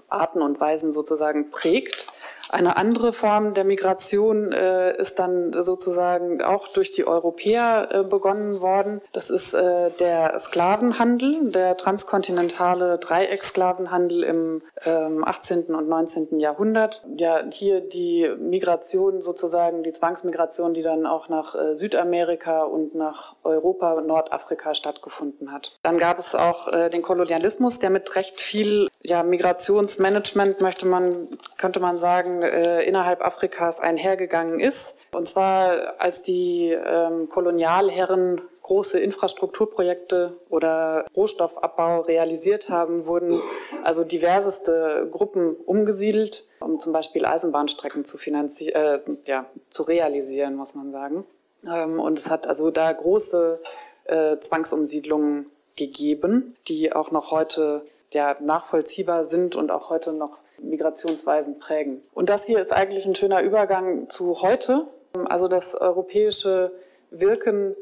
äh, 0.10 0.43
und 0.43 0.60
Weisen 0.60 0.91
sozusagen 0.91 1.50
prägt. 1.52 2.08
Eine 2.52 2.76
andere 2.76 3.14
Form 3.14 3.54
der 3.54 3.64
Migration 3.64 4.52
äh, 4.52 4.98
ist 4.98 5.20
dann 5.20 5.54
sozusagen 5.54 6.42
auch 6.42 6.68
durch 6.68 6.92
die 6.92 7.08
Europäer 7.08 7.88
äh, 7.92 8.04
begonnen 8.04 8.60
worden. 8.60 9.00
Das 9.14 9.30
ist 9.30 9.54
äh, 9.54 9.90
der 10.02 10.38
Sklavenhandel, 10.38 11.50
der 11.52 11.78
transkontinentale 11.78 12.98
Dreiecksklavenhandel 12.98 14.24
im 14.24 14.62
ähm, 14.84 15.24
18. 15.24 15.74
und 15.74 15.88
19. 15.88 16.40
Jahrhundert. 16.40 17.04
Ja, 17.16 17.42
hier 17.50 17.80
die 17.80 18.30
Migration 18.38 19.22
sozusagen, 19.22 19.82
die 19.84 19.94
Zwangsmigration, 19.94 20.74
die 20.74 20.82
dann 20.82 21.06
auch 21.06 21.30
nach 21.30 21.56
äh, 21.56 21.74
Südamerika 21.74 22.64
und 22.64 22.96
nach 22.96 23.36
Europa, 23.44 24.02
Nordafrika 24.02 24.74
stattgefunden 24.74 25.52
hat. 25.52 25.78
Dann 25.84 25.98
gab 25.98 26.20
es 26.20 26.36
auch 26.36 26.68
äh, 26.68 26.90
den 26.90 27.02
Kolonialismus, 27.02 27.80
der 27.80 27.90
mit 27.90 28.16
recht 28.16 28.40
viel 28.40 28.90
ja, 29.02 29.24
Migrationsmanagement, 29.24 30.62
möchte 30.62 30.88
man, 30.88 31.28
könnte 31.58 31.80
man 31.80 31.98
sagen, 31.98 32.42
äh, 32.42 32.84
innerhalb 32.84 33.26
Afrikas 33.26 33.80
einhergegangen 33.80 34.60
ist. 34.60 35.00
Und 35.12 35.28
zwar 35.28 36.00
als 36.00 36.22
die 36.22 36.72
ähm, 36.72 37.30
Kolonialherren 37.30 38.42
große 38.72 39.00
Infrastrukturprojekte 39.00 40.32
oder 40.50 41.06
Rohstoffabbau 41.14 42.02
realisiert 42.02 42.70
haben, 42.70 43.06
wurden 43.06 43.42
also 43.84 44.06
diverseste 44.06 45.10
Gruppen 45.12 45.56
umgesiedelt, 45.56 46.46
um 46.62 46.80
zum 46.80 46.94
Beispiel 46.94 47.26
Eisenbahnstrecken 47.26 48.06
zu 48.06 48.18
äh, 48.18 49.00
ja, 49.26 49.46
zu 49.70 49.84
realisieren, 49.84 50.56
muss 50.56 50.76
man 50.76 50.92
sagen. 50.92 51.26
Ähm, 51.65 52.00
und 52.00 52.17
es 52.17 52.30
hat 52.30 52.47
also 52.47 52.71
da 52.71 52.91
große 52.91 53.60
äh, 54.06 54.38
Zwangsumsiedlungen 54.38 55.45
gegeben, 55.76 56.56
die 56.67 56.93
auch 56.93 57.12
noch 57.12 57.32
heute 57.32 57.84
ja, 58.12 58.36
nachvollziehbar 58.39 59.26
sind 59.26 59.56
und 59.56 59.71
auch 59.71 59.89
heute 59.89 60.13
noch 60.13 60.39
Migrationsweisen 60.62 61.60
prägen. 61.60 62.02
Und 62.13 62.30
das 62.30 62.45
hier 62.45 62.60
ist 62.60 62.71
eigentlich 62.71 63.06
ein 63.06 63.15
schöner 63.15 63.41
Übergang 63.41 64.10
zu 64.10 64.41
heute. 64.41 64.86
Also 65.28 65.47
das 65.47 65.76
europäische 65.76 66.71
Wirken 67.10 67.76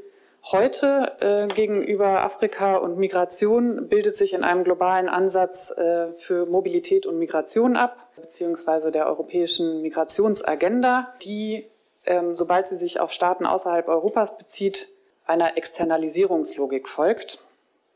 heute 0.52 1.12
äh, 1.20 1.48
gegenüber 1.54 2.24
Afrika 2.24 2.78
und 2.78 2.98
Migration 2.98 3.88
bildet 3.90 4.16
sich 4.16 4.34
in 4.34 4.44
einem 4.44 4.64
globalen 4.64 5.10
Ansatz 5.10 5.72
äh, 5.72 6.14
für 6.14 6.46
Mobilität 6.46 7.06
und 7.06 7.20
Migration 7.20 7.76
ab, 7.76 8.10
beziehungsweise 8.16 8.92
der 8.92 9.08
europäischen 9.08 9.82
Migrationsagenda, 9.82 11.14
die, 11.24 11.66
sobald 12.34 12.68
sie 12.68 12.78
sich 12.78 13.00
auf 13.00 13.12
Staaten 13.12 13.46
außerhalb 13.46 13.88
Europas 13.88 14.38
bezieht, 14.38 14.88
einer 15.26 15.58
Externalisierungslogik 15.58 16.88
folgt. 16.88 17.40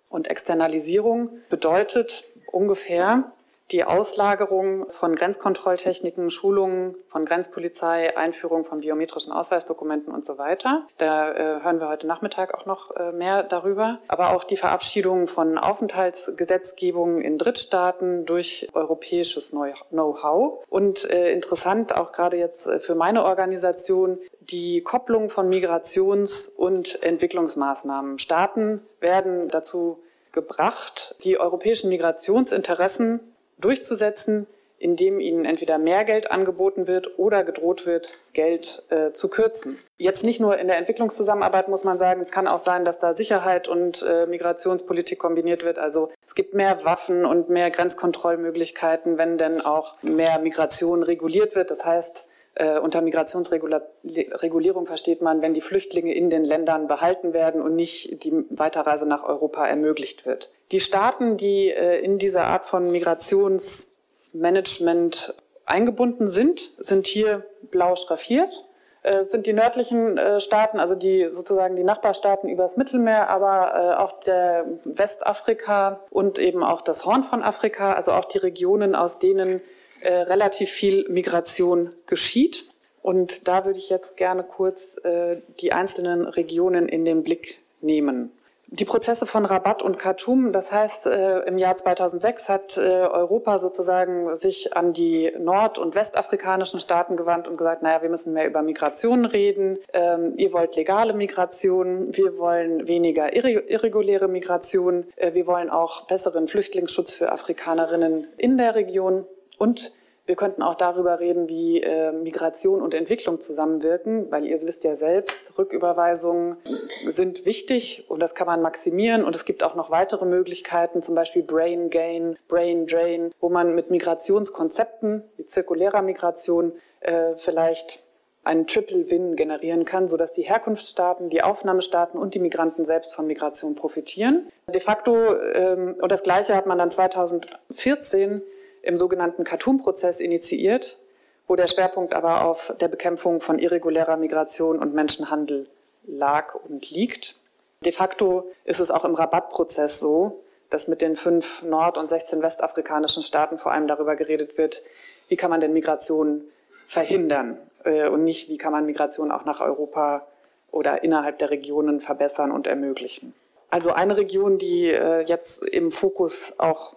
Und 0.09 0.27
Externalisierung 0.29 1.29
bedeutet 1.49 2.23
ungefähr, 2.51 3.31
die 3.73 3.83
Auslagerung 3.83 4.89
von 4.91 5.15
Grenzkontrolltechniken, 5.15 6.29
Schulungen 6.29 6.95
von 7.07 7.25
Grenzpolizei, 7.25 8.15
Einführung 8.15 8.65
von 8.65 8.81
biometrischen 8.81 9.33
Ausweisdokumenten 9.33 10.13
und 10.13 10.23
so 10.23 10.37
weiter. 10.37 10.87
Da 10.99 11.31
äh, 11.31 11.63
hören 11.63 11.79
wir 11.79 11.89
heute 11.89 12.05
Nachmittag 12.05 12.53
auch 12.53 12.67
noch 12.67 12.95
äh, 12.95 13.11
mehr 13.11 13.41
darüber. 13.41 13.97
Aber 14.07 14.29
auch 14.35 14.43
die 14.43 14.57
Verabschiedung 14.57 15.27
von 15.27 15.57
Aufenthaltsgesetzgebungen 15.57 17.19
in 17.21 17.39
Drittstaaten 17.39 18.25
durch 18.27 18.69
europäisches 18.73 19.51
Know-how. 19.89 20.63
Und 20.69 21.09
äh, 21.09 21.31
interessant 21.33 21.95
auch 21.95 22.11
gerade 22.11 22.37
jetzt 22.37 22.67
äh, 22.67 22.79
für 22.79 22.93
meine 22.93 23.25
Organisation 23.25 24.19
die 24.41 24.81
Kopplung 24.81 25.31
von 25.31 25.49
Migrations- 25.49 26.53
und 26.55 27.01
Entwicklungsmaßnahmen. 27.01 28.19
Staaten 28.19 28.81
werden 28.99 29.49
dazu 29.49 29.99
gebracht, 30.31 31.15
die 31.23 31.39
europäischen 31.39 31.89
Migrationsinteressen 31.89 33.32
durchzusetzen, 33.63 34.47
indem 34.83 35.21
ihnen 35.21 35.45
entweder 35.45 35.77
mehr 35.77 36.03
Geld 36.03 36.29
angeboten 36.29 36.87
wird 36.87 37.17
oder 37.17 37.45
gedroht 37.45 37.85
wird, 37.85 38.11
Geld 38.33 38.83
äh, 38.89 39.13
zu 39.13 39.29
kürzen. 39.29 39.79
Jetzt 39.97 40.25
nicht 40.25 40.41
nur 40.41 40.57
in 40.57 40.67
der 40.67 40.77
Entwicklungszusammenarbeit 40.77 41.69
muss 41.69 41.85
man 41.85 41.97
sagen, 41.97 42.21
es 42.21 42.31
kann 42.31 42.47
auch 42.47 42.59
sein, 42.59 42.83
dass 42.83 42.99
da 42.99 43.13
Sicherheit 43.13 43.69
und 43.69 44.03
äh, 44.03 44.25
Migrationspolitik 44.25 45.19
kombiniert 45.19 45.63
wird. 45.63 45.79
Also 45.79 46.09
es 46.25 46.35
gibt 46.35 46.53
mehr 46.53 46.83
Waffen 46.83 47.23
und 47.23 47.49
mehr 47.49 47.71
Grenzkontrollmöglichkeiten, 47.71 49.17
wenn 49.17 49.37
denn 49.37 49.61
auch 49.61 50.03
mehr 50.03 50.39
Migration 50.39 51.01
reguliert 51.01 51.55
wird. 51.55 51.71
Das 51.71 51.85
heißt, 51.85 52.27
äh, 52.55 52.77
unter 52.77 53.01
Migrationsregulierung 53.01 54.85
versteht 54.85 55.21
man, 55.21 55.41
wenn 55.41 55.53
die 55.53 55.61
Flüchtlinge 55.61 56.13
in 56.13 56.29
den 56.29 56.45
Ländern 56.45 56.87
behalten 56.87 57.33
werden 57.33 57.61
und 57.61 57.75
nicht 57.75 58.23
die 58.23 58.45
Weiterreise 58.49 59.05
nach 59.07 59.23
Europa 59.23 59.65
ermöglicht 59.65 60.25
wird. 60.25 60.53
Die 60.71 60.79
Staaten, 60.79 61.35
die 61.37 61.69
äh, 61.69 61.99
in 61.99 62.17
dieser 62.19 62.45
Art 62.45 62.65
von 62.65 62.91
Migrationsmanagement 62.91 65.35
eingebunden 65.65 66.27
sind, 66.27 66.59
sind 66.77 67.07
hier 67.07 67.45
blau 67.71 67.95
schraffiert. 67.95 68.65
Äh, 69.03 69.25
sind 69.25 69.47
die 69.47 69.53
nördlichen 69.53 70.17
äh, 70.17 70.39
Staaten, 70.39 70.79
also 70.79 70.95
die 70.95 71.27
sozusagen 71.29 71.75
die 71.75 71.83
Nachbarstaaten 71.83 72.49
übers 72.49 72.77
Mittelmeer, 72.77 73.29
aber 73.29 73.73
äh, 73.75 73.95
auch 74.01 74.19
der 74.21 74.65
Westafrika 74.85 75.99
und 76.09 76.39
eben 76.39 76.63
auch 76.63 76.81
das 76.81 77.05
Horn 77.05 77.23
von 77.23 77.43
Afrika, 77.43 77.93
also 77.93 78.11
auch 78.11 78.25
die 78.25 78.37
Regionen, 78.37 78.95
aus 78.95 79.19
denen 79.19 79.61
äh, 80.03 80.21
relativ 80.21 80.69
viel 80.69 81.07
Migration 81.09 81.91
geschieht. 82.07 82.65
Und 83.01 83.47
da 83.47 83.65
würde 83.65 83.79
ich 83.79 83.89
jetzt 83.89 84.15
gerne 84.15 84.43
kurz 84.43 84.97
äh, 85.03 85.37
die 85.59 85.73
einzelnen 85.73 86.25
Regionen 86.25 86.87
in 86.87 87.03
den 87.03 87.23
Blick 87.23 87.59
nehmen. 87.81 88.31
Die 88.75 88.85
Prozesse 88.85 89.27
von 89.27 89.45
Rabat 89.45 89.83
und 89.83 89.99
Khartoum, 89.99 90.51
das 90.51 90.71
heißt, 90.71 91.05
äh, 91.05 91.41
im 91.41 91.59
Jahr 91.59 91.75
2006 91.75 92.49
hat 92.49 92.77
äh, 92.77 92.81
Europa 92.81 93.59
sozusagen 93.59 94.33
sich 94.35 94.75
an 94.75 94.93
die 94.93 95.31
nord- 95.37 95.77
und 95.77 95.93
westafrikanischen 95.93 96.79
Staaten 96.79 97.15
gewandt 97.15 97.47
und 97.47 97.57
gesagt, 97.57 97.83
naja, 97.83 98.01
wir 98.01 98.09
müssen 98.09 98.33
mehr 98.33 98.47
über 98.47 98.63
Migration 98.63 99.25
reden. 99.25 99.77
Ähm, 99.93 100.33
ihr 100.37 100.53
wollt 100.53 100.75
legale 100.75 101.13
Migration, 101.13 102.07
wir 102.17 102.39
wollen 102.39 102.87
weniger 102.87 103.35
irreguläre 103.35 104.27
Migration, 104.27 105.05
äh, 105.17 105.35
wir 105.35 105.45
wollen 105.45 105.69
auch 105.69 106.07
besseren 106.07 106.47
Flüchtlingsschutz 106.47 107.13
für 107.13 107.31
Afrikanerinnen 107.31 108.25
in 108.37 108.57
der 108.57 108.73
Region. 108.73 109.25
Und 109.63 109.93
wir 110.25 110.35
könnten 110.35 110.61
auch 110.61 110.75
darüber 110.75 111.21
reden, 111.21 111.47
wie 111.47 111.81
äh, 111.81 112.11
Migration 112.11 112.81
und 112.81 112.93
Entwicklung 112.93 113.39
zusammenwirken, 113.39 114.29
weil 114.29 114.45
ihr 114.45 114.61
wisst 114.61 114.83
ja 114.83 114.97
selbst, 114.97 115.57
Rücküberweisungen 115.57 116.57
sind 117.05 117.45
wichtig 117.45 118.05
und 118.09 118.21
das 118.21 118.35
kann 118.35 118.47
man 118.47 118.61
maximieren. 118.61 119.23
Und 119.23 119.37
es 119.37 119.45
gibt 119.45 119.63
auch 119.63 119.75
noch 119.75 119.89
weitere 119.89 120.25
Möglichkeiten, 120.25 121.01
zum 121.01 121.15
Beispiel 121.15 121.43
Brain 121.43 121.89
Gain, 121.89 122.37
Brain 122.49 122.87
Drain, 122.87 123.31
wo 123.39 123.47
man 123.47 123.73
mit 123.73 123.89
Migrationskonzepten, 123.89 125.23
wie 125.37 125.45
zirkulärer 125.45 126.01
Migration, 126.01 126.73
äh, 126.99 127.37
vielleicht 127.37 128.03
einen 128.43 128.67
Triple 128.67 129.09
Win 129.09 129.37
generieren 129.37 129.85
kann, 129.85 130.09
sodass 130.09 130.33
die 130.33 130.41
Herkunftsstaaten, 130.41 131.29
die 131.29 131.41
Aufnahmestaaten 131.41 132.17
und 132.17 132.33
die 132.33 132.39
Migranten 132.39 132.83
selbst 132.83 133.15
von 133.15 133.27
Migration 133.27 133.75
profitieren. 133.75 134.45
De 134.67 134.81
facto, 134.81 135.15
ähm, 135.53 135.95
und 136.01 136.11
das 136.11 136.23
Gleiche 136.23 136.53
hat 136.53 136.65
man 136.65 136.77
dann 136.77 136.91
2014 136.91 138.41
im 138.83 138.99
sogenannten 138.99 139.43
Khartoum-Prozess 139.43 140.19
initiiert, 140.19 140.99
wo 141.47 141.55
der 141.55 141.67
Schwerpunkt 141.67 142.13
aber 142.13 142.45
auf 142.45 142.73
der 142.79 142.89
Bekämpfung 142.89 143.41
von 143.41 143.57
irregulärer 143.57 144.17
Migration 144.17 144.77
und 144.77 144.93
Menschenhandel 144.93 145.67
lag 146.05 146.53
und 146.55 146.91
liegt. 146.91 147.37
De 147.85 147.91
facto 147.91 148.51
ist 148.65 148.79
es 148.79 148.91
auch 148.91 149.05
im 149.05 149.15
Rabattprozess 149.15 149.99
so, 149.99 150.41
dass 150.69 150.87
mit 150.87 151.01
den 151.01 151.15
fünf 151.15 151.63
nord- 151.63 151.97
und 151.97 152.07
16 152.07 152.41
westafrikanischen 152.41 153.23
Staaten 153.23 153.57
vor 153.57 153.71
allem 153.71 153.87
darüber 153.87 154.15
geredet 154.15 154.57
wird, 154.57 154.81
wie 155.29 155.37
kann 155.37 155.49
man 155.49 155.61
denn 155.61 155.73
Migration 155.73 156.43
verhindern 156.85 157.57
äh, 157.83 158.07
und 158.07 158.23
nicht, 158.23 158.49
wie 158.49 158.57
kann 158.57 158.71
man 158.71 158.85
Migration 158.85 159.31
auch 159.31 159.45
nach 159.45 159.61
Europa 159.61 160.25
oder 160.71 161.03
innerhalb 161.03 161.39
der 161.39 161.51
Regionen 161.51 162.01
verbessern 162.01 162.51
und 162.51 162.67
ermöglichen. 162.67 163.33
Also 163.69 163.91
eine 163.91 164.17
Region, 164.17 164.57
die 164.57 164.89
äh, 164.89 165.21
jetzt 165.21 165.63
im 165.63 165.91
Fokus 165.91 166.55
auch 166.59 166.95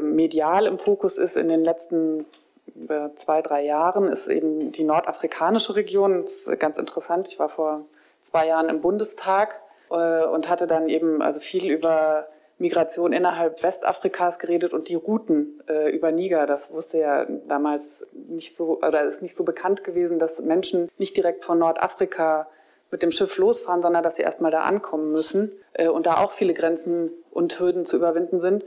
medial 0.00 0.66
im 0.66 0.78
Fokus 0.78 1.18
ist 1.18 1.36
in 1.36 1.48
den 1.48 1.64
letzten 1.64 2.26
äh, 2.88 3.14
zwei, 3.14 3.42
drei 3.42 3.64
Jahren, 3.64 4.10
ist 4.10 4.28
eben 4.28 4.72
die 4.72 4.84
nordafrikanische 4.84 5.76
Region. 5.76 6.22
Das 6.22 6.46
ist 6.46 6.60
ganz 6.60 6.78
interessant. 6.78 7.28
Ich 7.28 7.38
war 7.38 7.48
vor 7.48 7.84
zwei 8.20 8.46
Jahren 8.46 8.68
im 8.68 8.80
Bundestag 8.80 9.60
äh, 9.90 10.24
und 10.24 10.48
hatte 10.48 10.66
dann 10.66 10.88
eben 10.88 11.22
also 11.22 11.40
viel 11.40 11.70
über 11.70 12.26
Migration 12.58 13.12
innerhalb 13.12 13.62
Westafrikas 13.62 14.38
geredet 14.38 14.72
und 14.72 14.88
die 14.88 14.96
Routen 14.96 15.62
äh, 15.68 15.90
über 15.90 16.12
Niger. 16.12 16.46
Das 16.46 16.72
wusste 16.72 16.98
ja 16.98 17.24
damals 17.46 18.06
nicht 18.28 18.54
so 18.54 18.78
oder 18.78 19.04
ist 19.04 19.22
nicht 19.22 19.36
so 19.36 19.44
bekannt 19.44 19.84
gewesen, 19.84 20.18
dass 20.18 20.40
Menschen 20.40 20.90
nicht 20.98 21.16
direkt 21.16 21.44
von 21.44 21.58
Nordafrika 21.58 22.48
mit 22.90 23.02
dem 23.02 23.12
Schiff 23.12 23.36
losfahren, 23.38 23.82
sondern 23.82 24.02
dass 24.02 24.16
sie 24.16 24.22
erstmal 24.22 24.50
da 24.50 24.62
ankommen 24.62 25.12
müssen 25.12 25.52
äh, 25.74 25.88
und 25.88 26.06
da 26.06 26.18
auch 26.18 26.32
viele 26.32 26.54
Grenzen 26.54 27.10
und 27.30 27.58
Hürden 27.60 27.84
zu 27.84 27.96
überwinden 27.96 28.40
sind 28.40 28.64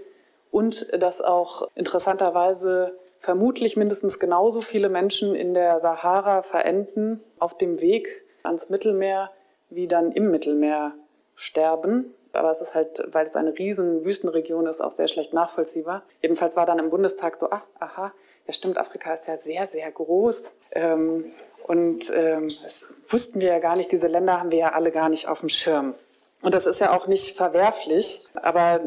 und 0.51 0.87
dass 1.01 1.21
auch 1.21 1.67
interessanterweise 1.75 2.93
vermutlich 3.19 3.77
mindestens 3.77 4.19
genauso 4.19 4.61
viele 4.61 4.89
Menschen 4.89 5.35
in 5.35 5.53
der 5.53 5.79
Sahara 5.79 6.41
verenden 6.41 7.23
auf 7.39 7.57
dem 7.57 7.79
Weg 7.79 8.23
ans 8.43 8.69
Mittelmeer, 8.69 9.31
wie 9.69 9.87
dann 9.87 10.11
im 10.11 10.31
Mittelmeer 10.31 10.93
sterben. 11.35 12.13
Aber 12.33 12.51
es 12.51 12.61
ist 12.61 12.73
halt, 12.73 13.03
weil 13.11 13.25
es 13.25 13.35
eine 13.35 13.57
riesen 13.57 14.05
Wüstenregion 14.05 14.65
ist, 14.65 14.81
auch 14.81 14.91
sehr 14.91 15.07
schlecht 15.07 15.33
nachvollziehbar. 15.33 16.03
Jedenfalls 16.21 16.55
war 16.55 16.65
dann 16.65 16.79
im 16.79 16.89
Bundestag 16.89 17.39
so, 17.39 17.49
ah, 17.49 17.61
aha, 17.79 18.13
ja 18.47 18.53
stimmt, 18.53 18.77
Afrika 18.77 19.13
ist 19.13 19.27
ja 19.27 19.37
sehr, 19.37 19.67
sehr 19.67 19.91
groß. 19.91 20.55
Ähm, 20.71 21.25
und 21.67 22.11
ähm, 22.15 22.43
das 22.43 22.89
wussten 23.07 23.39
wir 23.39 23.49
ja 23.49 23.59
gar 23.59 23.75
nicht, 23.75 23.91
diese 23.91 24.07
Länder 24.07 24.39
haben 24.39 24.51
wir 24.51 24.59
ja 24.59 24.69
alle 24.71 24.91
gar 24.91 25.09
nicht 25.09 25.27
auf 25.27 25.41
dem 25.41 25.49
Schirm. 25.49 25.93
Und 26.41 26.56
das 26.56 26.65
ist 26.65 26.82
ja 26.82 26.95
auch 26.95 27.08
nicht 27.08 27.38
verwerflich, 27.38 28.25
aber 28.34 28.82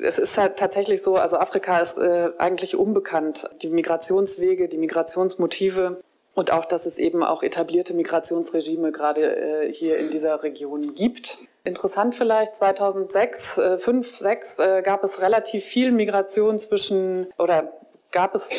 es 0.00 0.18
ist 0.18 0.36
halt 0.36 0.56
tatsächlich 0.56 1.02
so, 1.02 1.16
also 1.16 1.38
Afrika 1.38 1.78
ist 1.78 1.98
äh, 1.98 2.30
eigentlich 2.36 2.76
unbekannt. 2.76 3.48
Die 3.62 3.70
Migrationswege, 3.70 4.68
die 4.68 4.76
Migrationsmotive 4.76 6.00
und 6.34 6.52
auch, 6.52 6.66
dass 6.66 6.86
es 6.86 6.98
eben 6.98 7.22
auch 7.24 7.42
etablierte 7.42 7.94
Migrationsregime 7.94 8.92
gerade 8.92 9.36
äh, 9.36 9.72
hier 9.72 9.96
in 9.96 10.10
dieser 10.10 10.42
Region 10.42 10.94
gibt. 10.94 11.38
Interessant 11.64 12.14
vielleicht, 12.14 12.54
2006, 12.54 13.58
äh, 13.58 13.78
5, 13.78 14.16
6 14.16 14.58
äh, 14.58 14.82
gab 14.82 15.02
es 15.02 15.20
relativ 15.20 15.64
viel 15.64 15.90
Migration 15.92 16.58
zwischen, 16.58 17.26
oder 17.38 17.72
gab 18.12 18.34
es 18.34 18.50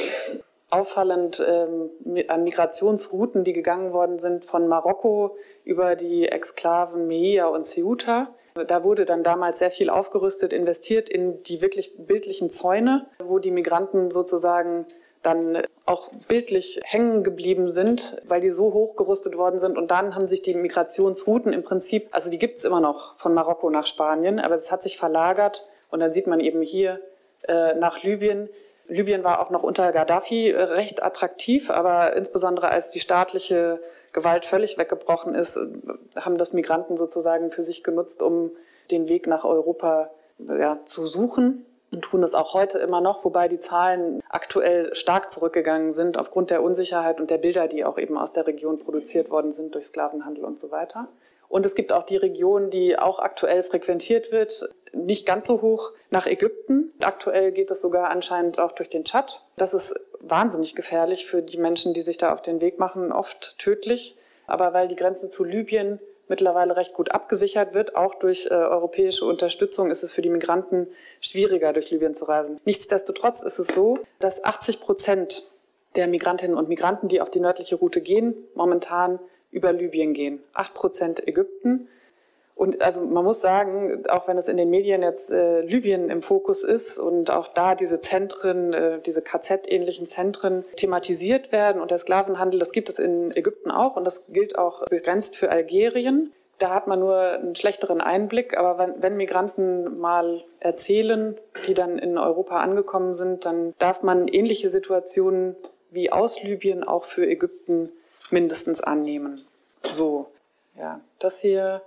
auffallend 0.69 1.43
ähm, 1.47 1.89
Migrationsrouten, 2.43 3.43
die 3.43 3.53
gegangen 3.53 3.93
worden 3.93 4.19
sind 4.19 4.45
von 4.45 4.67
Marokko 4.67 5.37
über 5.63 5.95
die 5.95 6.27
Exklaven 6.27 7.07
Meia 7.07 7.47
und 7.47 7.65
Ceuta. 7.65 8.27
Da 8.67 8.83
wurde 8.83 9.05
dann 9.05 9.23
damals 9.23 9.59
sehr 9.59 9.71
viel 9.71 9.89
aufgerüstet, 9.89 10.53
investiert 10.53 11.09
in 11.09 11.41
die 11.43 11.61
wirklich 11.61 11.95
bildlichen 11.97 12.49
Zäune, 12.49 13.07
wo 13.23 13.39
die 13.39 13.51
Migranten 13.51 14.11
sozusagen 14.11 14.85
dann 15.21 15.61
auch 15.85 16.09
bildlich 16.27 16.79
hängen 16.83 17.23
geblieben 17.23 17.71
sind, 17.71 18.21
weil 18.25 18.41
die 18.41 18.51
so 18.51 18.73
hochgerüstet 18.73 19.37
worden 19.37 19.59
sind. 19.59 19.77
Und 19.77 19.91
dann 19.91 20.15
haben 20.15 20.27
sich 20.27 20.41
die 20.41 20.53
Migrationsrouten 20.53 21.51
im 21.51 21.63
Prinzip, 21.63 22.07
also 22.11 22.29
die 22.29 22.37
gibt's 22.37 22.63
immer 22.63 22.79
noch 22.79 23.15
von 23.17 23.33
Marokko 23.33 23.69
nach 23.69 23.85
Spanien, 23.85 24.39
aber 24.39 24.55
es 24.55 24.71
hat 24.71 24.81
sich 24.81 24.97
verlagert. 24.97 25.65
Und 25.89 25.99
dann 25.99 26.13
sieht 26.13 26.27
man 26.27 26.39
eben 26.39 26.61
hier 26.61 27.01
äh, 27.47 27.73
nach 27.73 28.03
Libyen. 28.03 28.49
Libyen 28.89 29.23
war 29.23 29.39
auch 29.39 29.49
noch 29.49 29.63
unter 29.63 29.91
Gaddafi 29.91 30.49
äh, 30.49 30.61
recht 30.61 31.03
attraktiv, 31.03 31.69
aber 31.69 32.15
insbesondere 32.15 32.69
als 32.69 32.89
die 32.89 32.99
staatliche 32.99 33.79
Gewalt 34.11 34.45
völlig 34.45 34.77
weggebrochen 34.77 35.35
ist, 35.35 35.57
äh, 35.57 35.67
haben 36.19 36.37
das 36.37 36.53
Migranten 36.53 36.97
sozusagen 36.97 37.51
für 37.51 37.61
sich 37.61 37.83
genutzt, 37.83 38.21
um 38.21 38.51
den 38.91 39.07
Weg 39.07 39.27
nach 39.27 39.45
Europa 39.45 40.09
ja, 40.39 40.79
zu 40.85 41.05
suchen 41.05 41.65
und 41.91 42.01
tun 42.01 42.21
das 42.21 42.33
auch 42.33 42.53
heute 42.53 42.77
immer 42.79 43.01
noch, 43.01 43.25
wobei 43.25 43.47
die 43.47 43.59
Zahlen 43.59 44.21
aktuell 44.29 44.93
stark 44.93 45.31
zurückgegangen 45.31 45.91
sind 45.91 46.17
aufgrund 46.17 46.51
der 46.51 46.61
Unsicherheit 46.61 47.19
und 47.19 47.29
der 47.31 47.39
Bilder, 47.39 47.67
die 47.67 47.83
auch 47.83 47.97
eben 47.97 48.17
aus 48.17 48.31
der 48.31 48.45
Region 48.45 48.77
produziert 48.77 49.31
worden 49.31 49.51
sind 49.51 49.73
durch 49.73 49.85
Sklavenhandel 49.85 50.45
und 50.45 50.59
so 50.59 50.71
weiter. 50.71 51.07
Und 51.47 51.65
es 51.65 51.73
gibt 51.73 51.91
auch 51.91 52.03
die 52.03 52.17
Region, 52.17 52.69
die 52.69 52.99
auch 52.99 53.17
aktuell 53.17 53.63
frequentiert 53.63 54.31
wird, 54.31 54.69
nicht 54.93 55.25
ganz 55.25 55.47
so 55.47 55.61
hoch 55.61 55.91
nach 56.09 56.27
Ägypten. 56.27 56.91
Aktuell 56.99 57.51
geht 57.51 57.71
es 57.71 57.81
sogar 57.81 58.09
anscheinend 58.09 58.59
auch 58.59 58.71
durch 58.71 58.89
den 58.89 59.05
Tschad. 59.05 59.41
Das 59.57 59.73
ist 59.73 59.99
wahnsinnig 60.19 60.75
gefährlich 60.75 61.25
für 61.25 61.41
die 61.41 61.57
Menschen, 61.57 61.93
die 61.93 62.01
sich 62.01 62.17
da 62.17 62.33
auf 62.33 62.41
den 62.41 62.61
Weg 62.61 62.79
machen, 62.79 63.11
oft 63.11 63.57
tödlich. 63.57 64.15
Aber 64.47 64.73
weil 64.73 64.87
die 64.87 64.95
Grenze 64.95 65.29
zu 65.29 65.43
Libyen 65.43 65.99
mittlerweile 66.27 66.77
recht 66.77 66.93
gut 66.93 67.11
abgesichert 67.11 67.73
wird, 67.73 67.95
auch 67.95 68.15
durch 68.15 68.47
äh, 68.47 68.53
europäische 68.53 69.25
Unterstützung, 69.25 69.91
ist 69.91 70.03
es 70.03 70.13
für 70.13 70.21
die 70.21 70.29
Migranten 70.29 70.87
schwieriger, 71.19 71.73
durch 71.73 71.89
Libyen 71.89 72.13
zu 72.13 72.25
reisen. 72.25 72.59
Nichtsdestotrotz 72.65 73.43
ist 73.43 73.59
es 73.59 73.67
so, 73.67 73.99
dass 74.19 74.43
80 74.43 74.79
Prozent 74.79 75.43
der 75.95 76.07
Migrantinnen 76.07 76.55
und 76.55 76.69
Migranten, 76.69 77.09
die 77.09 77.19
auf 77.19 77.31
die 77.31 77.39
nördliche 77.39 77.75
Route 77.75 78.01
gehen, 78.01 78.35
momentan 78.53 79.19
über 79.51 79.73
Libyen 79.73 80.13
gehen. 80.13 80.43
Acht 80.53 80.75
Prozent 80.75 81.27
Ägypten. 81.27 81.87
Und 82.59 82.81
also 82.81 82.99
man 83.05 83.23
muss 83.23 83.39
sagen, 83.39 84.03
auch 84.09 84.27
wenn 84.27 84.37
es 84.37 84.49
in 84.49 84.57
den 84.57 84.69
Medien 84.69 85.01
jetzt 85.01 85.31
äh, 85.31 85.61
Libyen 85.61 86.09
im 86.09 86.21
Fokus 86.21 86.65
ist 86.65 86.99
und 86.99 87.31
auch 87.31 87.47
da 87.47 87.73
diese 87.73 88.01
Zentren, 88.01 88.73
äh, 88.73 88.97
diese 88.99 89.21
KZ-ähnlichen 89.21 90.07
Zentren 90.07 90.65
thematisiert 90.75 91.53
werden 91.53 91.81
und 91.81 91.89
der 91.89 91.97
Sklavenhandel, 91.97 92.59
das 92.59 92.73
gibt 92.73 92.89
es 92.89 92.99
in 92.99 93.33
Ägypten 93.33 93.71
auch 93.71 93.95
und 93.95 94.03
das 94.03 94.27
gilt 94.33 94.57
auch 94.57 94.85
begrenzt 94.87 95.37
für 95.37 95.49
Algerien. 95.51 96.33
Da 96.57 96.71
hat 96.71 96.87
man 96.87 96.99
nur 96.99 97.17
einen 97.17 97.55
schlechteren 97.55 98.01
Einblick, 98.01 98.57
aber 98.57 98.77
wenn, 98.77 99.01
wenn 99.01 99.15
Migranten 99.15 99.97
mal 99.97 100.43
erzählen, 100.59 101.37
die 101.65 101.73
dann 101.73 101.97
in 101.97 102.17
Europa 102.17 102.59
angekommen 102.59 103.15
sind, 103.15 103.45
dann 103.45 103.73
darf 103.79 104.03
man 104.03 104.27
ähnliche 104.27 104.67
Situationen 104.67 105.55
wie 105.91 106.11
aus 106.11 106.43
Libyen 106.43 106.83
auch 106.83 107.05
für 107.05 107.25
Ägypten 107.25 107.89
mindestens 108.31 108.81
annehmen. 108.81 109.39
So, 109.79 110.27
ja, 110.77 110.99
das 111.19 111.39
hier 111.39 111.81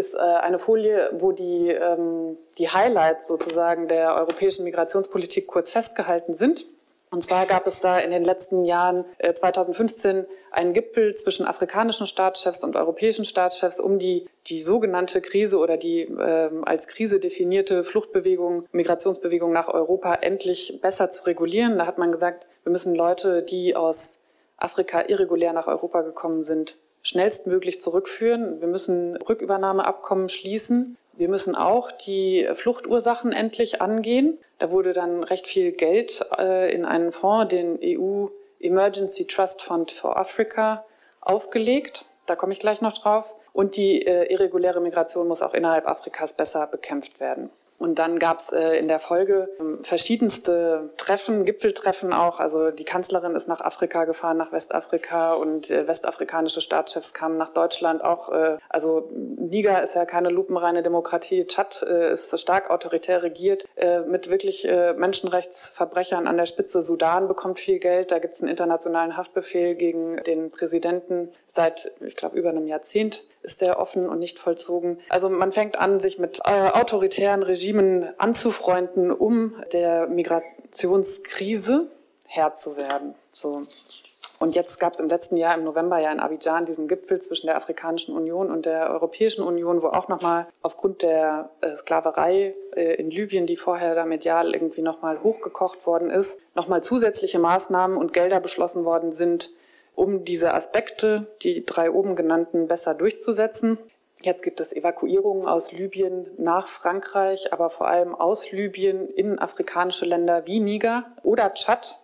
ist 0.00 0.14
äh, 0.14 0.18
eine 0.18 0.58
Folie, 0.58 1.10
wo 1.12 1.30
die, 1.30 1.68
ähm, 1.68 2.36
die 2.58 2.68
Highlights 2.68 3.28
sozusagen 3.28 3.86
der 3.86 4.16
europäischen 4.16 4.64
Migrationspolitik 4.64 5.46
kurz 5.46 5.70
festgehalten 5.70 6.32
sind. 6.32 6.64
Und 7.12 7.22
zwar 7.24 7.44
gab 7.44 7.66
es 7.66 7.80
da 7.80 7.98
in 7.98 8.12
den 8.12 8.24
letzten 8.24 8.64
Jahren, 8.64 9.04
äh, 9.18 9.34
2015, 9.34 10.26
einen 10.52 10.72
Gipfel 10.72 11.14
zwischen 11.16 11.44
afrikanischen 11.44 12.06
Staatschefs 12.06 12.64
und 12.64 12.76
europäischen 12.76 13.24
Staatschefs, 13.24 13.80
um 13.80 13.98
die, 13.98 14.26
die 14.46 14.60
sogenannte 14.60 15.20
Krise 15.20 15.58
oder 15.58 15.76
die 15.76 16.02
äh, 16.02 16.50
als 16.62 16.88
Krise 16.88 17.20
definierte 17.20 17.84
Fluchtbewegung, 17.84 18.64
Migrationsbewegung 18.72 19.52
nach 19.52 19.68
Europa 19.68 20.14
endlich 20.14 20.78
besser 20.80 21.10
zu 21.10 21.26
regulieren. 21.26 21.78
Da 21.78 21.86
hat 21.86 21.98
man 21.98 22.12
gesagt, 22.12 22.46
wir 22.62 22.72
müssen 22.72 22.94
Leute, 22.94 23.42
die 23.42 23.76
aus 23.76 24.22
Afrika 24.56 25.04
irregulär 25.08 25.52
nach 25.52 25.66
Europa 25.66 26.02
gekommen 26.02 26.42
sind, 26.42 26.78
schnellstmöglich 27.02 27.80
zurückführen. 27.80 28.60
Wir 28.60 28.68
müssen 28.68 29.16
Rückübernahmeabkommen 29.16 30.28
schließen. 30.28 30.96
Wir 31.14 31.28
müssen 31.28 31.54
auch 31.54 31.90
die 31.90 32.48
Fluchtursachen 32.54 33.32
endlich 33.32 33.82
angehen. 33.82 34.38
Da 34.58 34.70
wurde 34.70 34.92
dann 34.92 35.22
recht 35.22 35.46
viel 35.46 35.72
Geld 35.72 36.24
äh, 36.38 36.74
in 36.74 36.84
einen 36.84 37.12
Fonds, 37.12 37.50
den 37.50 37.78
EU 37.82 38.28
Emergency 38.60 39.26
Trust 39.26 39.62
Fund 39.62 39.90
for 39.90 40.18
Africa, 40.18 40.84
aufgelegt. 41.20 42.04
Da 42.26 42.36
komme 42.36 42.52
ich 42.52 42.60
gleich 42.60 42.80
noch 42.80 42.96
drauf. 42.96 43.34
Und 43.52 43.76
die 43.76 44.06
äh, 44.06 44.32
irreguläre 44.32 44.80
Migration 44.80 45.28
muss 45.28 45.42
auch 45.42 45.54
innerhalb 45.54 45.88
Afrikas 45.88 46.34
besser 46.34 46.66
bekämpft 46.66 47.20
werden. 47.20 47.50
Und 47.80 47.98
dann 47.98 48.18
gab 48.18 48.40
es 48.40 48.52
äh, 48.52 48.76
in 48.78 48.88
der 48.88 48.98
Folge 48.98 49.48
ähm, 49.58 49.78
verschiedenste 49.82 50.90
Treffen, 50.98 51.46
Gipfeltreffen 51.46 52.12
auch. 52.12 52.38
Also 52.38 52.70
die 52.70 52.84
Kanzlerin 52.84 53.34
ist 53.34 53.48
nach 53.48 53.62
Afrika 53.62 54.04
gefahren, 54.04 54.36
nach 54.36 54.52
Westafrika 54.52 55.32
und 55.32 55.70
äh, 55.70 55.88
westafrikanische 55.88 56.60
Staatschefs 56.60 57.14
kamen 57.14 57.38
nach 57.38 57.48
Deutschland 57.48 58.04
auch. 58.04 58.28
Äh, 58.32 58.58
also 58.68 59.08
Niger 59.14 59.82
ist 59.82 59.94
ja 59.94 60.04
keine 60.04 60.28
lupenreine 60.28 60.82
Demokratie. 60.82 61.46
Tschad 61.46 61.82
äh, 61.88 62.12
ist 62.12 62.38
stark 62.38 62.68
autoritär 62.68 63.22
regiert 63.22 63.66
mit 64.06 64.28
wirklich 64.28 64.68
Menschenrechtsverbrechern 64.96 66.26
an 66.26 66.36
der 66.36 66.46
Spitze. 66.46 66.82
Sudan 66.82 67.28
bekommt 67.28 67.58
viel 67.58 67.78
Geld. 67.78 68.10
Da 68.10 68.18
gibt 68.18 68.34
es 68.34 68.42
einen 68.42 68.50
internationalen 68.50 69.16
Haftbefehl 69.16 69.74
gegen 69.74 70.22
den 70.24 70.50
Präsidenten 70.50 71.30
seit, 71.46 71.90
ich 72.00 72.16
glaube, 72.16 72.36
über 72.36 72.50
einem 72.50 72.66
Jahrzehnt 72.66 73.24
ist 73.42 73.62
der 73.62 73.80
offen 73.80 74.08
und 74.08 74.18
nicht 74.18 74.38
vollzogen. 74.38 74.98
Also 75.08 75.28
man 75.28 75.52
fängt 75.52 75.78
an, 75.78 76.00
sich 76.00 76.18
mit 76.18 76.40
äh, 76.44 76.70
autoritären 76.70 77.42
Regimen 77.42 78.08
anzufreunden, 78.18 79.10
um 79.10 79.54
der 79.72 80.06
Migrationskrise 80.08 81.88
Herr 82.26 82.54
zu 82.54 82.76
werden. 82.76 83.14
So. 83.32 83.62
Und 84.38 84.54
jetzt 84.54 84.80
gab 84.80 84.94
es 84.94 85.00
im 85.00 85.08
letzten 85.08 85.36
Jahr 85.36 85.54
im 85.54 85.64
November 85.64 85.98
ja 85.98 86.10
in 86.10 86.18
Abidjan 86.18 86.64
diesen 86.64 86.88
Gipfel 86.88 87.20
zwischen 87.20 87.46
der 87.46 87.56
Afrikanischen 87.56 88.16
Union 88.16 88.50
und 88.50 88.64
der 88.64 88.90
Europäischen 88.90 89.42
Union, 89.42 89.82
wo 89.82 89.88
auch 89.88 90.08
nochmal 90.08 90.46
aufgrund 90.62 91.02
der 91.02 91.50
äh, 91.60 91.74
Sklaverei 91.74 92.54
äh, 92.74 92.94
in 92.94 93.10
Libyen, 93.10 93.46
die 93.46 93.58
vorher 93.58 93.94
da 93.94 94.06
medial 94.06 94.54
irgendwie 94.54 94.80
nochmal 94.80 95.22
hochgekocht 95.22 95.86
worden 95.86 96.08
ist, 96.08 96.40
nochmal 96.54 96.82
zusätzliche 96.82 97.38
Maßnahmen 97.38 97.98
und 97.98 98.14
Gelder 98.14 98.40
beschlossen 98.40 98.86
worden 98.86 99.12
sind, 99.12 99.50
um 100.00 100.24
diese 100.24 100.54
Aspekte, 100.54 101.26
die 101.42 101.66
drei 101.66 101.90
oben 101.90 102.16
genannten, 102.16 102.68
besser 102.68 102.94
durchzusetzen. 102.94 103.76
Jetzt 104.22 104.42
gibt 104.42 104.58
es 104.60 104.72
Evakuierungen 104.72 105.46
aus 105.46 105.72
Libyen 105.72 106.26
nach 106.38 106.68
Frankreich, 106.68 107.52
aber 107.52 107.68
vor 107.68 107.86
allem 107.86 108.14
aus 108.14 108.50
Libyen 108.50 109.10
in 109.10 109.38
afrikanische 109.38 110.06
Länder 110.06 110.46
wie 110.46 110.60
Niger 110.60 111.04
oder 111.22 111.52
Tschad. 111.52 111.98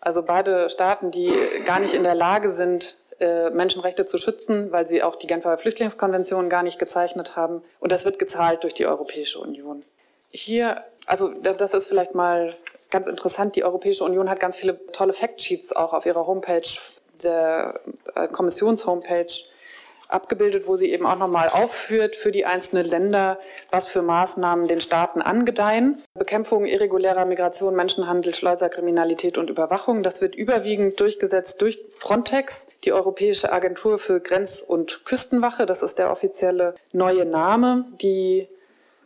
Also 0.00 0.24
beide 0.24 0.70
Staaten, 0.70 1.10
die 1.10 1.30
gar 1.66 1.78
nicht 1.78 1.92
in 1.92 2.04
der 2.04 2.14
Lage 2.14 2.50
sind, 2.50 2.96
äh, 3.20 3.50
Menschenrechte 3.50 4.06
zu 4.06 4.16
schützen, 4.16 4.72
weil 4.72 4.86
sie 4.86 5.02
auch 5.02 5.16
die 5.16 5.26
Genfer 5.26 5.58
Flüchtlingskonvention 5.58 6.48
gar 6.48 6.62
nicht 6.62 6.78
gezeichnet 6.78 7.36
haben. 7.36 7.62
Und 7.80 7.92
das 7.92 8.06
wird 8.06 8.18
gezahlt 8.18 8.62
durch 8.62 8.72
die 8.72 8.86
Europäische 8.86 9.40
Union. 9.40 9.84
Hier, 10.30 10.82
also 11.04 11.28
das 11.28 11.74
ist 11.74 11.88
vielleicht 11.88 12.14
mal 12.14 12.54
ganz 12.88 13.08
interessant. 13.08 13.56
Die 13.56 13.64
Europäische 13.64 14.04
Union 14.04 14.30
hat 14.30 14.40
ganz 14.40 14.56
viele 14.56 14.80
tolle 14.92 15.12
Factsheets 15.12 15.76
auch 15.76 15.92
auf 15.92 16.06
ihrer 16.06 16.26
Homepage 16.26 16.62
der 17.22 17.80
äh, 18.14 18.28
Kommissionshomepage 18.28 19.52
abgebildet, 20.12 20.66
wo 20.66 20.76
sie 20.76 20.92
eben 20.92 21.06
auch 21.06 21.16
nochmal 21.18 21.48
aufführt 21.48 22.16
für 22.16 22.30
die 22.30 22.44
einzelnen 22.44 22.86
Länder, 22.86 23.38
was 23.70 23.88
für 23.88 24.02
Maßnahmen 24.02 24.68
den 24.68 24.80
Staaten 24.80 25.22
angedeihen. 25.22 26.02
Bekämpfung 26.14 26.66
irregulärer 26.66 27.24
Migration, 27.24 27.74
Menschenhandel, 27.74 28.34
Schleuserkriminalität 28.34 29.38
und 29.38 29.50
Überwachung. 29.50 30.02
Das 30.02 30.20
wird 30.20 30.34
überwiegend 30.34 31.00
durchgesetzt 31.00 31.60
durch 31.62 31.80
Frontex, 31.98 32.68
die 32.84 32.92
Europäische 32.92 33.52
Agentur 33.52 33.98
für 33.98 34.20
Grenz- 34.20 34.62
und 34.62 35.04
Küstenwache. 35.04 35.66
Das 35.66 35.82
ist 35.82 35.98
der 35.98 36.10
offizielle 36.10 36.74
neue 36.92 37.24
Name. 37.24 37.86
Die, 38.02 38.48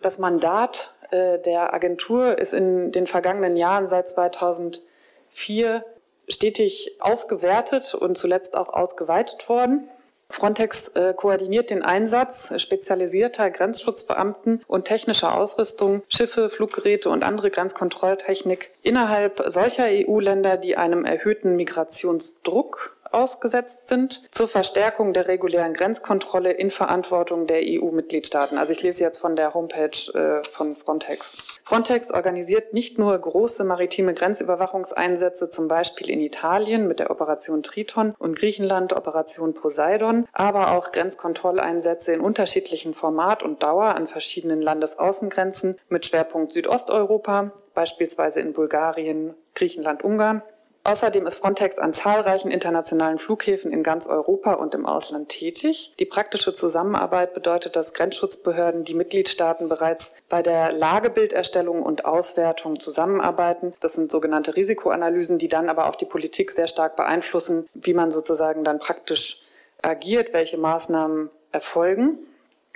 das 0.03 0.19
Mandat 0.19 0.95
äh, 1.11 1.39
der 1.39 1.73
Agentur 1.73 2.39
ist 2.39 2.53
in 2.53 2.93
den 2.93 3.07
vergangenen 3.07 3.57
Jahren 3.57 3.87
seit 3.87 4.09
2004 4.09 5.85
stetig 6.29 6.97
aufgewertet 7.01 7.95
und 7.95 8.19
zuletzt 8.19 8.57
auch 8.57 8.69
ausgeweitet 8.69 9.49
worden. 9.49 9.89
Frontex 10.29 10.89
äh, 10.89 11.15
koordiniert 11.15 11.71
den 11.71 11.83
Einsatz 11.83 12.53
spezialisierter 12.61 13.49
Grenzschutzbeamten 13.51 14.61
und 14.67 14.85
technischer 14.85 15.39
Ausrüstung, 15.39 16.03
Schiffe, 16.09 16.51
Fluggeräte 16.51 17.11
und 17.11 17.23
andere 17.23 17.51
Grenzkontrolltechnik 17.51 18.73
innerhalb 18.83 19.43
solcher 19.47 19.85
EU-Länder, 19.87 20.57
die 20.57 20.77
einem 20.77 21.05
erhöhten 21.05 21.55
Migrationsdruck 21.55 22.96
ausgesetzt 23.13 23.89
sind 23.89 24.33
zur 24.35 24.49
Verstärkung 24.49 25.13
der 25.13 25.29
regulären 25.29 25.73
Grenzkontrolle 25.73 26.53
in 26.53 26.71
Verantwortung 26.71 27.47
der 27.47 27.61
EU-Mitgliedstaaten. 27.63 28.59
Also 28.59 28.73
ich 28.73 28.83
lese 28.83 29.05
jetzt 29.05 29.19
von 29.19 29.37
der 29.37 29.55
Homepage 29.55 29.91
äh, 30.15 30.43
von 30.53 30.77
Frontex. 30.77 31.59
Frontex 31.65 32.13
organisiert 32.13 32.73
nicht 32.73 32.99
nur 32.99 33.19
große 33.19 33.65
maritime 33.65 34.15
Grenzüberwachungseinsätze, 34.15 35.51
zum 35.51 35.69
Beispiel 35.69 36.11
in 36.11 36.21
Italien 36.21 36.87
mit 36.87 37.01
der 37.01 37.11
Operation 37.11 37.63
Triton 37.63 38.15
und 38.19 38.37
Griechenland 38.37 38.93
Operation 38.93 39.55
Poseidon, 39.55 40.29
aber 40.33 40.73
auch 40.73 40.93
Grenzkontrolleinsätze 40.93 42.13
in 42.13 42.21
unterschiedlichen 42.21 42.95
Format 42.95 43.43
und 43.43 43.63
Dauer 43.63 43.95
an 43.95 44.07
verschiedenen 44.07 44.63
Landesaußengrenzen 44.63 45.79
mit 45.89 46.07
Schwerpunkt 46.07 46.53
Südosteuropa, 46.53 47.53
beispielsweise 47.75 48.41
in 48.41 48.53
Bulgarien, 48.53 49.35
Griechenland, 49.55 50.05
Ungarn 50.05 50.43
Außerdem 50.87 51.27
ist 51.27 51.39
Frontex 51.39 51.81
an 51.81 51.93
zahlreichen 51.93 52.53
internationalen 52.53 53.19
Flughäfen 53.19 53.73
in 53.73 53.83
ganz 53.83 54.07
Europa 54.07 54.53
und 54.53 54.73
im 54.73 54.87
Ausland 54.87 55.29
tätig. 55.29 55.93
Die 55.99 56.05
praktische 56.05 56.55
Zusammenarbeit 56.55 57.35
bedeutet, 57.35 57.75
dass 57.75 57.93
Grenzschutzbehörden 57.93 58.85
die 58.85 58.95
Mitgliedstaaten 58.95 59.69
bereits 59.69 60.13
bei 60.29 60.43
der 60.43 60.71
Lagebilderstellung 60.71 61.83
und 61.83 62.05
Auswertung 62.05 62.79
zusammenarbeiten. 62.79 63.75
Das 63.81 63.95
sind 63.95 64.13
sogenannte 64.13 64.55
Risikoanalysen, 64.55 65.39
die 65.39 65.49
dann 65.49 65.69
aber 65.69 65.89
auch 65.89 65.97
die 65.97 66.05
Politik 66.05 66.53
sehr 66.53 66.69
stark 66.69 66.95
beeinflussen, 66.95 67.67
wie 67.75 67.93
man 67.93 68.13
sozusagen 68.13 68.63
dann 68.63 68.79
praktisch 68.79 69.43
agiert, 69.83 70.35
welche 70.35 70.57
Maßnahmen 70.57 71.31
erfolgen. 71.51 72.17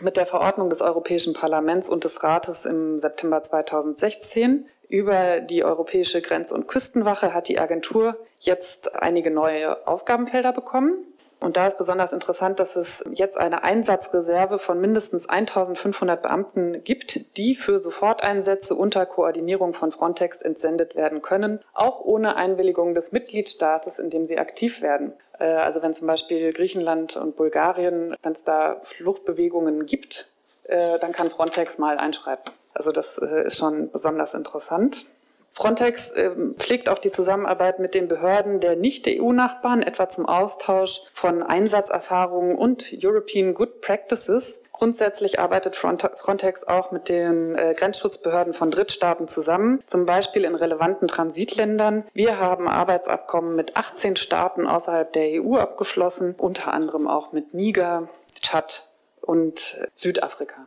Mit 0.00 0.16
der 0.16 0.26
Verordnung 0.26 0.68
des 0.68 0.82
Europäischen 0.82 1.32
Parlaments 1.32 1.88
und 1.88 2.02
des 2.02 2.24
Rates 2.24 2.66
im 2.66 2.98
September 2.98 3.40
2016 3.40 4.66
über 4.90 5.40
die 5.40 5.64
Europäische 5.64 6.20
Grenz- 6.20 6.52
und 6.52 6.66
Küstenwache 6.68 7.32
hat 7.32 7.48
die 7.48 7.58
Agentur 7.58 8.16
jetzt 8.40 8.94
einige 8.96 9.30
neue 9.30 9.86
Aufgabenfelder 9.86 10.52
bekommen. 10.52 10.94
Und 11.38 11.56
da 11.56 11.66
ist 11.66 11.78
besonders 11.78 12.12
interessant, 12.12 12.60
dass 12.60 12.76
es 12.76 13.02
jetzt 13.14 13.38
eine 13.38 13.62
Einsatzreserve 13.62 14.58
von 14.58 14.78
mindestens 14.78 15.26
1500 15.26 16.20
Beamten 16.20 16.84
gibt, 16.84 17.38
die 17.38 17.54
für 17.54 17.78
Soforteinsätze 17.78 18.74
unter 18.74 19.06
Koordinierung 19.06 19.72
von 19.72 19.90
Frontex 19.90 20.42
entsendet 20.42 20.96
werden 20.96 21.22
können, 21.22 21.60
auch 21.72 22.00
ohne 22.00 22.36
Einwilligung 22.36 22.94
des 22.94 23.12
Mitgliedstaates, 23.12 23.98
in 23.98 24.10
dem 24.10 24.26
sie 24.26 24.38
aktiv 24.38 24.82
werden. 24.82 25.14
Äh, 25.38 25.44
also 25.44 25.82
wenn 25.82 25.94
zum 25.94 26.08
Beispiel 26.08 26.52
Griechenland 26.52 27.16
und 27.16 27.36
Bulgarien, 27.36 28.14
wenn 28.22 28.32
es 28.32 28.44
da 28.44 28.76
Fluchtbewegungen 28.82 29.86
gibt, 29.86 30.28
äh, 30.64 30.98
dann 30.98 31.12
kann 31.12 31.30
Frontex 31.30 31.78
mal 31.78 31.96
einschreiten. 31.96 32.52
Also 32.74 32.92
das 32.92 33.18
äh, 33.18 33.46
ist 33.46 33.58
schon 33.58 33.90
besonders 33.90 34.34
interessant. 34.34 35.06
Frontex 35.52 36.12
äh, 36.12 36.30
pflegt 36.56 36.88
auch 36.88 36.98
die 36.98 37.10
Zusammenarbeit 37.10 37.80
mit 37.80 37.94
den 37.94 38.08
Behörden 38.08 38.60
der 38.60 38.76
Nicht-EU-Nachbarn, 38.76 39.82
etwa 39.82 40.08
zum 40.08 40.26
Austausch 40.26 41.02
von 41.12 41.42
Einsatzerfahrungen 41.42 42.56
und 42.56 42.94
European 43.02 43.52
Good 43.52 43.80
Practices. 43.80 44.62
Grundsätzlich 44.72 45.38
arbeitet 45.38 45.76
Frontex 45.76 46.64
auch 46.64 46.92
mit 46.92 47.10
den 47.10 47.56
äh, 47.56 47.74
Grenzschutzbehörden 47.76 48.54
von 48.54 48.70
Drittstaaten 48.70 49.28
zusammen, 49.28 49.80
zum 49.84 50.06
Beispiel 50.06 50.44
in 50.44 50.54
relevanten 50.54 51.08
Transitländern. 51.08 52.04
Wir 52.14 52.38
haben 52.38 52.66
Arbeitsabkommen 52.66 53.54
mit 53.54 53.76
18 53.76 54.16
Staaten 54.16 54.66
außerhalb 54.66 55.12
der 55.12 55.42
EU 55.42 55.56
abgeschlossen, 55.56 56.34
unter 56.38 56.72
anderem 56.72 57.06
auch 57.06 57.32
mit 57.32 57.52
Niger, 57.52 58.08
Tschad 58.40 58.89
und 59.22 59.80
Südafrika. 59.94 60.66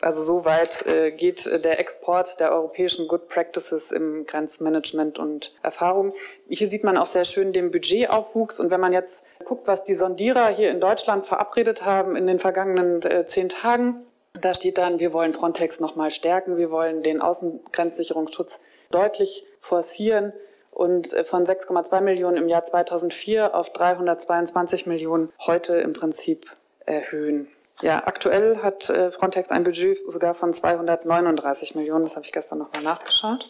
Also 0.00 0.22
so 0.22 0.44
weit 0.44 0.86
äh, 0.86 1.10
geht 1.12 1.46
äh, 1.46 1.60
der 1.60 1.78
Export 1.78 2.40
der 2.40 2.52
europäischen 2.52 3.08
Good 3.08 3.28
Practices 3.28 3.92
im 3.92 4.26
Grenzmanagement 4.26 5.18
und 5.18 5.52
Erfahrung. 5.62 6.12
Hier 6.48 6.68
sieht 6.68 6.84
man 6.84 6.96
auch 6.96 7.06
sehr 7.06 7.24
schön 7.24 7.52
den 7.52 7.70
Budgetaufwuchs. 7.70 8.60
Und 8.60 8.70
wenn 8.70 8.80
man 8.80 8.92
jetzt 8.92 9.26
guckt, 9.44 9.66
was 9.66 9.84
die 9.84 9.94
Sondierer 9.94 10.48
hier 10.48 10.70
in 10.70 10.80
Deutschland 10.80 11.24
verabredet 11.24 11.84
haben 11.84 12.16
in 12.16 12.26
den 12.26 12.38
vergangenen 12.38 13.02
äh, 13.02 13.24
zehn 13.24 13.48
Tagen, 13.48 14.04
da 14.40 14.54
steht 14.54 14.78
dann, 14.78 14.98
wir 14.98 15.12
wollen 15.12 15.32
Frontex 15.32 15.78
nochmal 15.78 16.10
stärken, 16.10 16.56
wir 16.56 16.72
wollen 16.72 17.02
den 17.02 17.20
Außengrenzsicherungsschutz 17.20 18.60
deutlich 18.90 19.46
forcieren 19.60 20.32
und 20.72 21.14
von 21.24 21.46
6,2 21.46 22.00
Millionen 22.00 22.36
im 22.38 22.48
Jahr 22.48 22.64
2004 22.64 23.54
auf 23.54 23.72
322 23.72 24.86
Millionen 24.86 25.32
heute 25.46 25.76
im 25.76 25.92
Prinzip 25.92 26.50
erhöhen. 26.84 27.48
Ja, 27.82 28.06
aktuell 28.06 28.58
hat 28.62 28.88
äh, 28.90 29.10
Frontex 29.10 29.50
ein 29.50 29.64
Budget 29.64 29.98
sogar 30.10 30.34
von 30.34 30.52
239 30.52 31.74
Millionen. 31.74 32.04
Das 32.04 32.16
habe 32.16 32.24
ich 32.24 32.32
gestern 32.32 32.58
nochmal 32.58 32.82
nachgeschaut. 32.82 33.46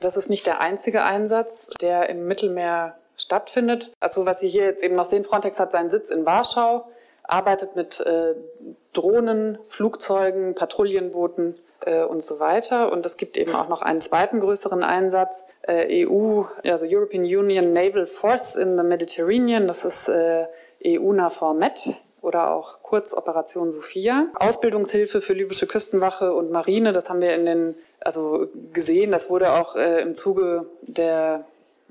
Das 0.00 0.16
ist 0.16 0.30
nicht 0.30 0.46
der 0.46 0.60
einzige 0.60 1.04
Einsatz, 1.04 1.70
der 1.80 2.08
im 2.08 2.26
Mittelmeer 2.26 2.96
stattfindet. 3.16 3.92
Also 4.00 4.26
was 4.26 4.40
Sie 4.40 4.48
hier 4.48 4.64
jetzt 4.64 4.82
eben 4.82 4.94
noch 4.94 5.04
sehen, 5.04 5.24
Frontex 5.24 5.58
hat 5.58 5.72
seinen 5.72 5.90
Sitz 5.90 6.10
in 6.10 6.24
Warschau, 6.24 6.86
arbeitet 7.24 7.76
mit 7.76 8.00
äh, 8.00 8.34
Drohnen, 8.92 9.58
Flugzeugen, 9.68 10.54
Patrouillenbooten 10.54 11.56
äh, 11.84 12.04
und 12.04 12.22
so 12.22 12.40
weiter. 12.40 12.90
Und 12.92 13.04
es 13.04 13.16
gibt 13.16 13.36
eben 13.36 13.54
auch 13.54 13.68
noch 13.68 13.82
einen 13.82 14.00
zweiten 14.00 14.40
größeren 14.40 14.82
Einsatz, 14.82 15.44
äh, 15.62 16.06
EU, 16.06 16.44
also 16.64 16.86
European 16.88 17.24
Union 17.24 17.72
Naval 17.72 18.06
Force 18.06 18.56
in 18.56 18.78
the 18.78 18.84
Mediterranean. 18.84 19.66
Das 19.66 19.84
ist 19.84 20.08
äh, 20.08 20.46
EU-NAVFOR 20.86 21.54
Med 21.54 21.96
oder 22.20 22.52
auch 22.52 22.82
kurz 22.82 23.14
Operation 23.14 23.72
Sophia. 23.72 24.28
Ausbildungshilfe 24.34 25.20
für 25.20 25.32
libysche 25.32 25.66
Küstenwache 25.66 26.32
und 26.32 26.50
Marine, 26.50 26.92
das 26.92 27.10
haben 27.10 27.20
wir 27.20 27.34
in 27.34 27.46
den, 27.46 27.74
also 28.00 28.48
gesehen, 28.72 29.12
das 29.12 29.30
wurde 29.30 29.52
auch 29.52 29.76
äh, 29.76 30.02
im 30.02 30.14
Zuge 30.14 30.66
der 30.82 31.44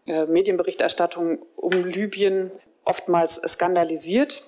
äh, 0.05 0.25
Medienberichterstattung 0.25 1.39
um 1.55 1.71
Libyen 1.71 2.51
oftmals 2.85 3.41
skandalisiert. 3.45 4.43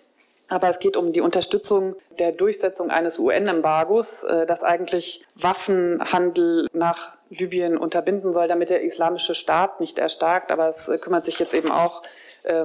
Aber 0.51 0.67
es 0.67 0.79
geht 0.79 0.97
um 0.97 1.11
die 1.11 1.21
Unterstützung 1.21 1.95
der 2.17 2.31
Durchsetzung 2.31 2.89
eines 2.89 3.19
UN-Embargos, 3.19 4.23
äh, 4.23 4.45
das 4.45 4.63
eigentlich 4.63 5.25
Waffenhandel 5.35 6.67
nach 6.73 7.13
Libyen 7.29 7.77
unterbinden 7.77 8.33
soll, 8.33 8.47
damit 8.47 8.71
der 8.71 8.81
islamische 8.81 9.35
Staat 9.35 9.79
nicht 9.79 9.99
erstarkt. 9.99 10.51
Aber 10.51 10.67
es 10.67 10.89
kümmert 11.01 11.25
sich 11.25 11.37
jetzt 11.39 11.53
eben 11.53 11.71
auch 11.71 12.01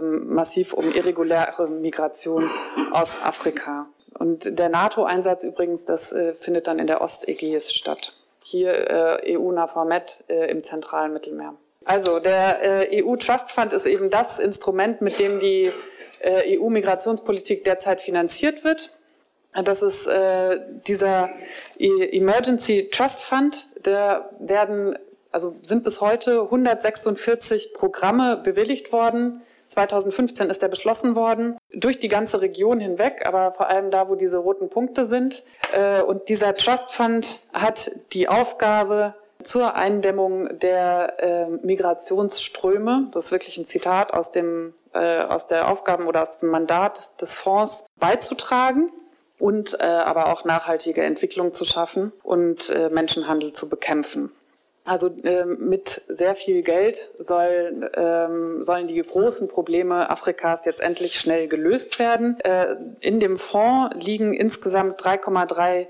massiv 0.00 0.72
um 0.72 0.92
irreguläre 0.92 1.68
Migration 1.68 2.50
aus 2.92 3.16
Afrika. 3.22 3.88
Und 4.18 4.58
der 4.58 4.68
NATO-Einsatz 4.68 5.44
übrigens, 5.44 5.84
das 5.84 6.12
äh, 6.12 6.34
findet 6.34 6.66
dann 6.66 6.78
in 6.78 6.86
der 6.86 7.00
Ostägäis 7.00 7.74
statt. 7.74 8.16
Hier 8.42 9.20
äh, 9.22 9.36
EU-NAVMED 9.36 10.24
äh, 10.28 10.50
im 10.50 10.62
zentralen 10.62 11.12
Mittelmeer. 11.12 11.54
Also 11.84 12.18
der 12.18 12.88
EU-Trust 12.92 13.50
Fund 13.50 13.72
ist 13.74 13.84
eben 13.84 14.08
das 14.08 14.38
Instrument, 14.38 15.02
mit 15.02 15.18
dem 15.18 15.38
die 15.38 15.70
EU-Migrationspolitik 16.24 17.64
derzeit 17.64 18.00
finanziert 18.00 18.64
wird. 18.64 18.92
Das 19.52 19.82
ist 19.82 20.06
äh, 20.06 20.60
dieser 20.86 21.28
e 21.78 22.08
Emergency 22.16 22.88
Trust 22.90 23.24
Fund. 23.24 23.66
Da 23.82 24.30
werden, 24.38 24.98
also 25.30 25.54
sind 25.60 25.84
bis 25.84 26.00
heute 26.00 26.40
146 26.40 27.74
Programme 27.74 28.38
bewilligt 28.38 28.90
worden 28.90 29.42
2015 29.74 30.50
ist 30.50 30.62
er 30.62 30.68
beschlossen 30.68 31.16
worden, 31.16 31.58
durch 31.72 31.98
die 31.98 32.08
ganze 32.08 32.40
Region 32.40 32.80
hinweg, 32.80 33.26
aber 33.26 33.52
vor 33.52 33.68
allem 33.68 33.90
da, 33.90 34.08
wo 34.08 34.14
diese 34.14 34.38
roten 34.38 34.68
Punkte 34.68 35.04
sind. 35.04 35.44
Äh, 35.72 36.02
und 36.02 36.28
dieser 36.28 36.54
Trust 36.54 36.92
Fund 36.92 37.40
hat 37.52 37.90
die 38.12 38.28
Aufgabe, 38.28 39.14
zur 39.42 39.74
Eindämmung 39.74 40.58
der 40.58 41.22
äh, 41.22 41.50
Migrationsströme, 41.66 43.08
das 43.12 43.26
ist 43.26 43.32
wirklich 43.32 43.58
ein 43.58 43.66
Zitat 43.66 44.14
aus 44.14 44.30
dem 44.30 44.72
äh, 44.94 45.18
aus 45.20 45.46
der 45.46 45.68
Aufgaben 45.68 46.06
oder 46.06 46.22
aus 46.22 46.38
dem 46.38 46.48
Mandat 46.48 47.20
des 47.20 47.36
Fonds 47.36 47.86
beizutragen 48.00 48.90
und 49.38 49.78
aber 49.80 50.32
auch 50.32 50.44
nachhaltige 50.44 51.02
Entwicklung 51.02 51.52
zu 51.52 51.66
schaffen 51.66 52.12
und 52.22 52.72
Menschenhandel 52.92 53.52
zu 53.52 53.68
bekämpfen. 53.68 54.30
Also 54.86 55.10
ähm, 55.24 55.56
mit 55.60 55.88
sehr 55.88 56.34
viel 56.34 56.62
Geld 56.62 56.96
soll, 56.96 57.90
ähm, 57.96 58.62
sollen 58.62 58.86
die 58.86 59.00
großen 59.00 59.48
Probleme 59.48 60.10
Afrikas 60.10 60.66
jetzt 60.66 60.82
endlich 60.82 61.18
schnell 61.18 61.48
gelöst 61.48 61.98
werden. 61.98 62.38
Äh, 62.40 62.76
in 63.00 63.18
dem 63.18 63.38
Fonds 63.38 63.96
liegen 64.04 64.34
insgesamt 64.34 65.00
3,3 65.00 65.86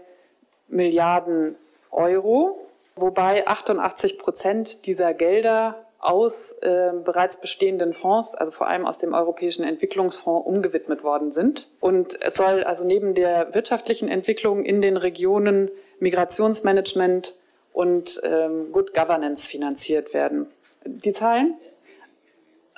Milliarden 0.68 1.57
Euro, 1.90 2.68
wobei 2.94 3.46
88 3.46 4.18
Prozent 4.18 4.87
dieser 4.87 5.12
Gelder 5.12 5.76
aus 5.98 6.52
äh, 6.61 6.92
bereits 7.02 7.40
bestehenden 7.40 7.94
Fonds, 7.94 8.35
also 8.35 8.52
vor 8.52 8.68
allem 8.68 8.87
aus 8.87 8.98
dem 8.98 9.14
Europäischen 9.14 9.64
Entwicklungsfonds, 9.64 10.46
umgewidmet 10.46 11.02
worden 11.02 11.33
sind. 11.33 11.68
Und 11.80 12.22
es 12.22 12.35
soll 12.35 12.62
also 12.62 12.85
neben 12.85 13.14
der 13.14 13.54
wirtschaftlichen 13.54 14.09
Entwicklung 14.09 14.64
in 14.64 14.83
den 14.83 14.96
Regionen 14.96 15.70
Migrationsmanagement, 15.98 17.35
und 17.74 18.22
ähm, 18.22 18.72
Good 18.72 18.94
Governance 18.94 19.46
finanziert 19.46 20.14
werden. 20.14 20.46
Die 20.87 21.12
Zahlen? 21.12 21.54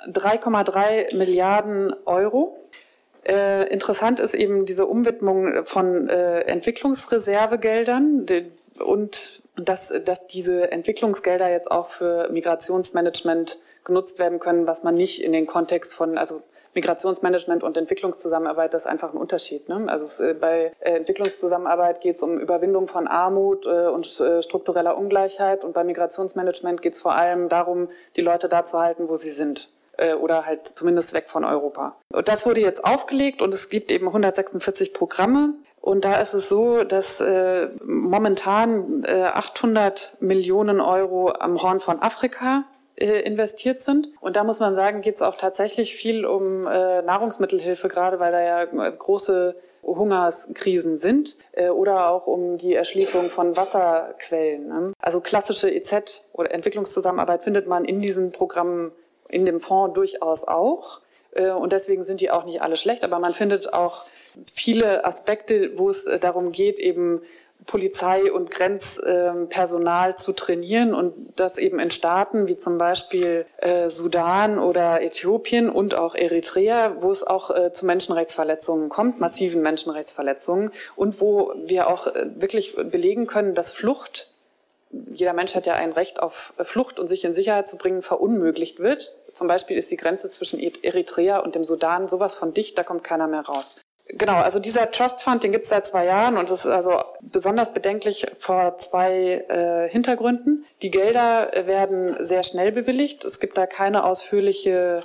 3,3 0.07 1.15
Milliarden 1.15 1.93
Euro. 2.05 2.57
Äh, 3.25 3.69
interessant 3.71 4.19
ist 4.19 4.33
eben 4.33 4.65
diese 4.65 4.85
Umwidmung 4.87 5.65
von 5.65 6.09
äh, 6.09 6.41
Entwicklungsreservegeldern 6.41 8.25
und 8.79 9.41
dass, 9.55 9.93
dass 10.03 10.27
diese 10.27 10.71
Entwicklungsgelder 10.71 11.49
jetzt 11.49 11.69
auch 11.69 11.87
für 11.87 12.29
Migrationsmanagement 12.31 13.59
genutzt 13.83 14.19
werden 14.19 14.39
können, 14.39 14.67
was 14.67 14.83
man 14.83 14.95
nicht 14.95 15.23
in 15.23 15.31
den 15.31 15.45
Kontext 15.45 15.93
von, 15.93 16.17
also 16.17 16.41
Migrationsmanagement 16.77 17.63
und 17.63 17.75
Entwicklungszusammenarbeit, 17.75 18.75
das 18.75 18.83
ist 18.83 18.87
einfach 18.87 19.11
ein 19.11 19.17
Unterschied. 19.17 19.67
Ne? 19.67 19.85
Also 19.87 20.05
es, 20.05 20.19
äh, 20.19 20.35
bei 20.39 20.73
äh, 20.79 20.91
Entwicklungszusammenarbeit 20.91 22.01
geht 22.01 22.17
es 22.17 22.21
um 22.21 22.37
Überwindung 22.37 22.87
von 22.87 23.07
Armut 23.07 23.65
äh, 23.65 23.87
und 23.87 24.05
struktureller 24.05 24.95
Ungleichheit 24.95 25.65
und 25.65 25.73
bei 25.73 25.83
Migrationsmanagement 25.83 26.83
geht 26.83 26.93
es 26.93 27.01
vor 27.01 27.15
allem 27.15 27.49
darum, 27.49 27.89
die 28.15 28.21
Leute 28.21 28.47
da 28.47 28.63
zu 28.63 28.77
halten, 28.79 29.09
wo 29.09 29.15
sie 29.15 29.31
sind 29.31 29.69
oder 30.21 30.45
halt 30.45 30.67
zumindest 30.67 31.15
weg 31.15 31.27
von 31.27 31.43
Europa. 31.43 31.95
Und 32.13 32.27
das 32.27 32.45
wurde 32.45 32.61
jetzt 32.61 32.85
aufgelegt 32.85 33.41
und 33.41 33.51
es 33.51 33.67
gibt 33.67 33.91
eben 33.91 34.05
146 34.05 34.93
Programme. 34.93 35.55
Und 35.81 36.05
da 36.05 36.21
ist 36.21 36.35
es 36.35 36.49
so, 36.49 36.83
dass 36.83 37.19
äh, 37.19 37.67
momentan 37.83 39.03
äh, 39.05 39.23
800 39.23 40.17
Millionen 40.19 40.81
Euro 40.81 41.31
am 41.31 41.59
Horn 41.63 41.79
von 41.79 41.99
Afrika 41.99 42.65
äh, 42.99 43.21
investiert 43.21 43.81
sind. 43.81 44.09
Und 44.21 44.35
da 44.35 44.43
muss 44.43 44.59
man 44.59 44.73
sagen, 44.73 45.01
geht 45.01 45.15
es 45.15 45.21
auch 45.21 45.35
tatsächlich 45.35 45.95
viel 45.95 46.25
um 46.25 46.65
äh, 46.67 47.01
Nahrungsmittelhilfe, 47.01 47.87
gerade 47.87 48.19
weil 48.19 48.31
da 48.31 48.41
ja 48.41 48.63
äh, 48.63 48.91
große 48.91 49.55
Hungerskrisen 49.83 50.97
sind 50.97 51.37
äh, 51.53 51.69
oder 51.69 52.09
auch 52.09 52.27
um 52.27 52.57
die 52.57 52.73
Erschließung 52.73 53.29
von 53.29 53.55
Wasserquellen. 53.55 54.67
Ne? 54.67 54.93
Also 54.99 55.21
klassische 55.21 55.73
EZ 55.73 56.31
oder 56.33 56.51
Entwicklungszusammenarbeit 56.51 57.43
findet 57.43 57.67
man 57.67 57.85
in 57.85 58.01
diesen 58.01 58.31
Programmen 58.31 58.91
in 59.29 59.45
dem 59.45 59.59
Fonds 59.59 59.93
durchaus 59.93 60.47
auch. 60.47 61.01
Äh, 61.31 61.51
und 61.51 61.71
deswegen 61.73 62.03
sind 62.03 62.19
die 62.19 62.31
auch 62.31 62.45
nicht 62.45 62.61
alle 62.61 62.75
schlecht, 62.75 63.03
aber 63.03 63.19
man 63.19 63.33
findet 63.33 63.73
auch 63.73 64.05
viele 64.51 65.05
Aspekte, 65.05 65.77
wo 65.77 65.89
es 65.89 66.09
darum 66.19 66.51
geht, 66.51 66.79
eben 66.79 67.21
Polizei 67.67 68.31
und 68.31 68.49
Grenzpersonal 68.49 70.17
zu 70.17 70.31
trainieren 70.31 70.93
und 70.93 71.13
das 71.35 71.57
eben 71.57 71.79
in 71.79 71.91
Staaten 71.91 72.47
wie 72.47 72.55
zum 72.55 72.77
Beispiel 72.77 73.45
äh, 73.57 73.89
Sudan 73.89 74.57
oder 74.57 75.01
Äthiopien 75.01 75.69
und 75.69 75.93
auch 75.93 76.15
Eritrea, 76.15 76.95
wo 77.01 77.11
es 77.11 77.23
auch 77.23 77.51
äh, 77.51 77.71
zu 77.71 77.85
Menschenrechtsverletzungen 77.85 78.89
kommt, 78.89 79.19
massiven 79.19 79.61
Menschenrechtsverletzungen 79.61 80.71
und 80.95 81.19
wo 81.21 81.53
wir 81.65 81.87
auch 81.87 82.07
äh, 82.07 82.27
wirklich 82.35 82.75
belegen 82.75 83.27
können, 83.27 83.53
dass 83.53 83.73
Flucht 83.73 84.31
jeder 84.89 85.33
Mensch 85.33 85.53
hat 85.53 85.65
ja 85.65 85.73
ein 85.73 85.91
Recht 85.91 86.21
auf 86.21 86.53
Flucht 86.63 86.97
und 86.97 87.07
sich 87.07 87.25
in 87.25 87.33
Sicherheit 87.33 87.67
zu 87.67 87.77
bringen, 87.77 88.01
verunmöglicht 88.01 88.79
wird. 88.79 89.13
Zum 89.33 89.47
Beispiel 89.47 89.77
ist 89.77 89.91
die 89.91 89.97
Grenze 89.97 90.29
zwischen 90.29 90.59
Eritrea 90.59 91.39
und 91.39 91.55
dem 91.55 91.65
Sudan 91.65 92.07
sowas 92.07 92.35
von 92.35 92.53
dicht, 92.53 92.77
da 92.77 92.83
kommt 92.83 93.03
keiner 93.03 93.27
mehr 93.27 93.41
raus. 93.41 93.75
Genau, 94.09 94.37
also 94.37 94.59
dieser 94.59 94.89
Trust 94.91 95.21
Fund, 95.21 95.43
den 95.43 95.51
gibt 95.51 95.65
es 95.65 95.69
seit 95.69 95.85
zwei 95.85 96.05
Jahren 96.05 96.37
und 96.37 96.49
ist 96.49 96.65
also 96.65 96.97
besonders 97.21 97.73
bedenklich 97.73 98.25
vor 98.39 98.77
zwei 98.77 99.45
äh, 99.49 99.89
Hintergründen. 99.89 100.65
Die 100.81 100.91
Gelder 100.91 101.51
werden 101.65 102.15
sehr 102.19 102.43
schnell 102.43 102.71
bewilligt. 102.71 103.25
Es 103.25 103.39
gibt 103.39 103.57
da 103.57 103.65
keine 103.65 104.05
ausführliche 104.05 105.01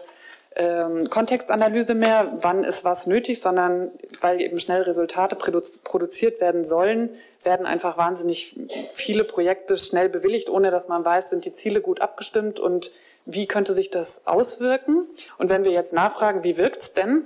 ähm, 0.55 1.09
Kontextanalyse 1.11 1.95
mehr, 1.95 2.39
wann 2.43 2.63
ist 2.63 2.85
was 2.85 3.07
nötig, 3.07 3.41
sondern 3.41 3.91
weil 4.21 4.41
eben 4.41 4.61
schnell 4.61 4.83
Resultate 4.83 5.35
produ 5.35 5.61
produziert 5.83 6.41
werden 6.41 6.65
sollen, 6.65 7.11
werden 7.43 7.67
einfach 7.67 7.97
wahnsinnig 7.97 8.57
viele 8.93 9.25
Projekte 9.25 9.77
schnell 9.77 10.09
bewilligt, 10.09 10.51
ohne 10.51 10.71
dass 10.71 10.89
man 10.89 11.05
weiß, 11.05 11.31
sind 11.31 11.45
die 11.45 11.55
Ziele 11.55 11.81
gut 11.81 12.01
abgestimmt 12.01 12.61
und 12.61 12.93
wie 13.25 13.47
könnte 13.47 13.73
sich 13.73 13.91
das 13.91 14.27
auswirken. 14.27 15.07
Und 15.39 15.49
wenn 15.49 15.65
wir 15.65 15.73
jetzt 15.73 15.93
nachfragen, 15.93 16.45
wie 16.45 16.57
wirkt's 16.57 16.93
denn, 16.93 17.25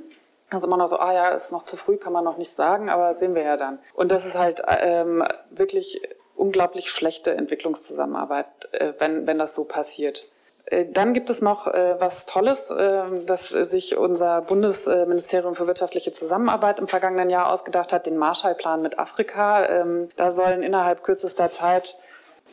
das 0.50 0.58
ist 0.58 0.64
immer 0.64 0.76
noch 0.76 0.88
so, 0.88 0.98
ah 0.98 1.12
ja, 1.12 1.28
ist 1.30 1.52
noch 1.52 1.64
zu 1.64 1.76
früh, 1.76 1.96
kann 1.96 2.12
man 2.12 2.24
noch 2.24 2.38
nicht 2.38 2.54
sagen, 2.54 2.88
aber 2.88 3.14
sehen 3.14 3.34
wir 3.34 3.42
ja 3.42 3.56
dann. 3.56 3.78
Und 3.94 4.12
das 4.12 4.24
ist 4.24 4.38
halt 4.38 4.62
ähm, 4.80 5.24
wirklich 5.50 6.00
unglaublich 6.36 6.90
schlechte 6.90 7.32
Entwicklungszusammenarbeit, 7.32 8.46
äh, 8.72 8.92
wenn, 8.98 9.26
wenn 9.26 9.38
das 9.38 9.54
so 9.54 9.64
passiert. 9.64 10.26
Äh, 10.66 10.86
dann 10.90 11.14
gibt 11.14 11.30
es 11.30 11.42
noch 11.42 11.66
äh, 11.68 11.96
was 11.98 12.26
Tolles, 12.26 12.70
äh, 12.70 13.02
dass 13.26 13.48
sich 13.48 13.96
unser 13.96 14.42
Bundesministerium 14.42 15.54
für 15.54 15.66
wirtschaftliche 15.66 16.12
Zusammenarbeit 16.12 16.78
im 16.78 16.88
vergangenen 16.88 17.30
Jahr 17.30 17.52
ausgedacht 17.52 17.92
hat, 17.92 18.06
den 18.06 18.16
Marshallplan 18.16 18.82
mit 18.82 18.98
Afrika. 18.98 19.64
Ähm, 19.64 20.10
da 20.16 20.30
sollen 20.30 20.62
innerhalb 20.62 21.02
kürzester 21.02 21.50
Zeit 21.50 21.96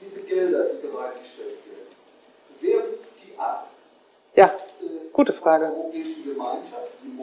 diese 0.01 0.21
Gelder, 0.21 0.65
die 0.65 0.87
bereitgestellt 0.87 1.49
werden, 1.49 1.87
wer 2.61 2.77
ruft 2.77 3.13
die 3.23 3.39
ab? 3.39 3.67
Ja, 4.35 4.51
gute 5.11 5.33
Frage. 5.33 5.71
Die 5.93 5.99
Europäische 5.99 6.33
Gemeinschaft, 6.33 6.89
die 7.03 7.17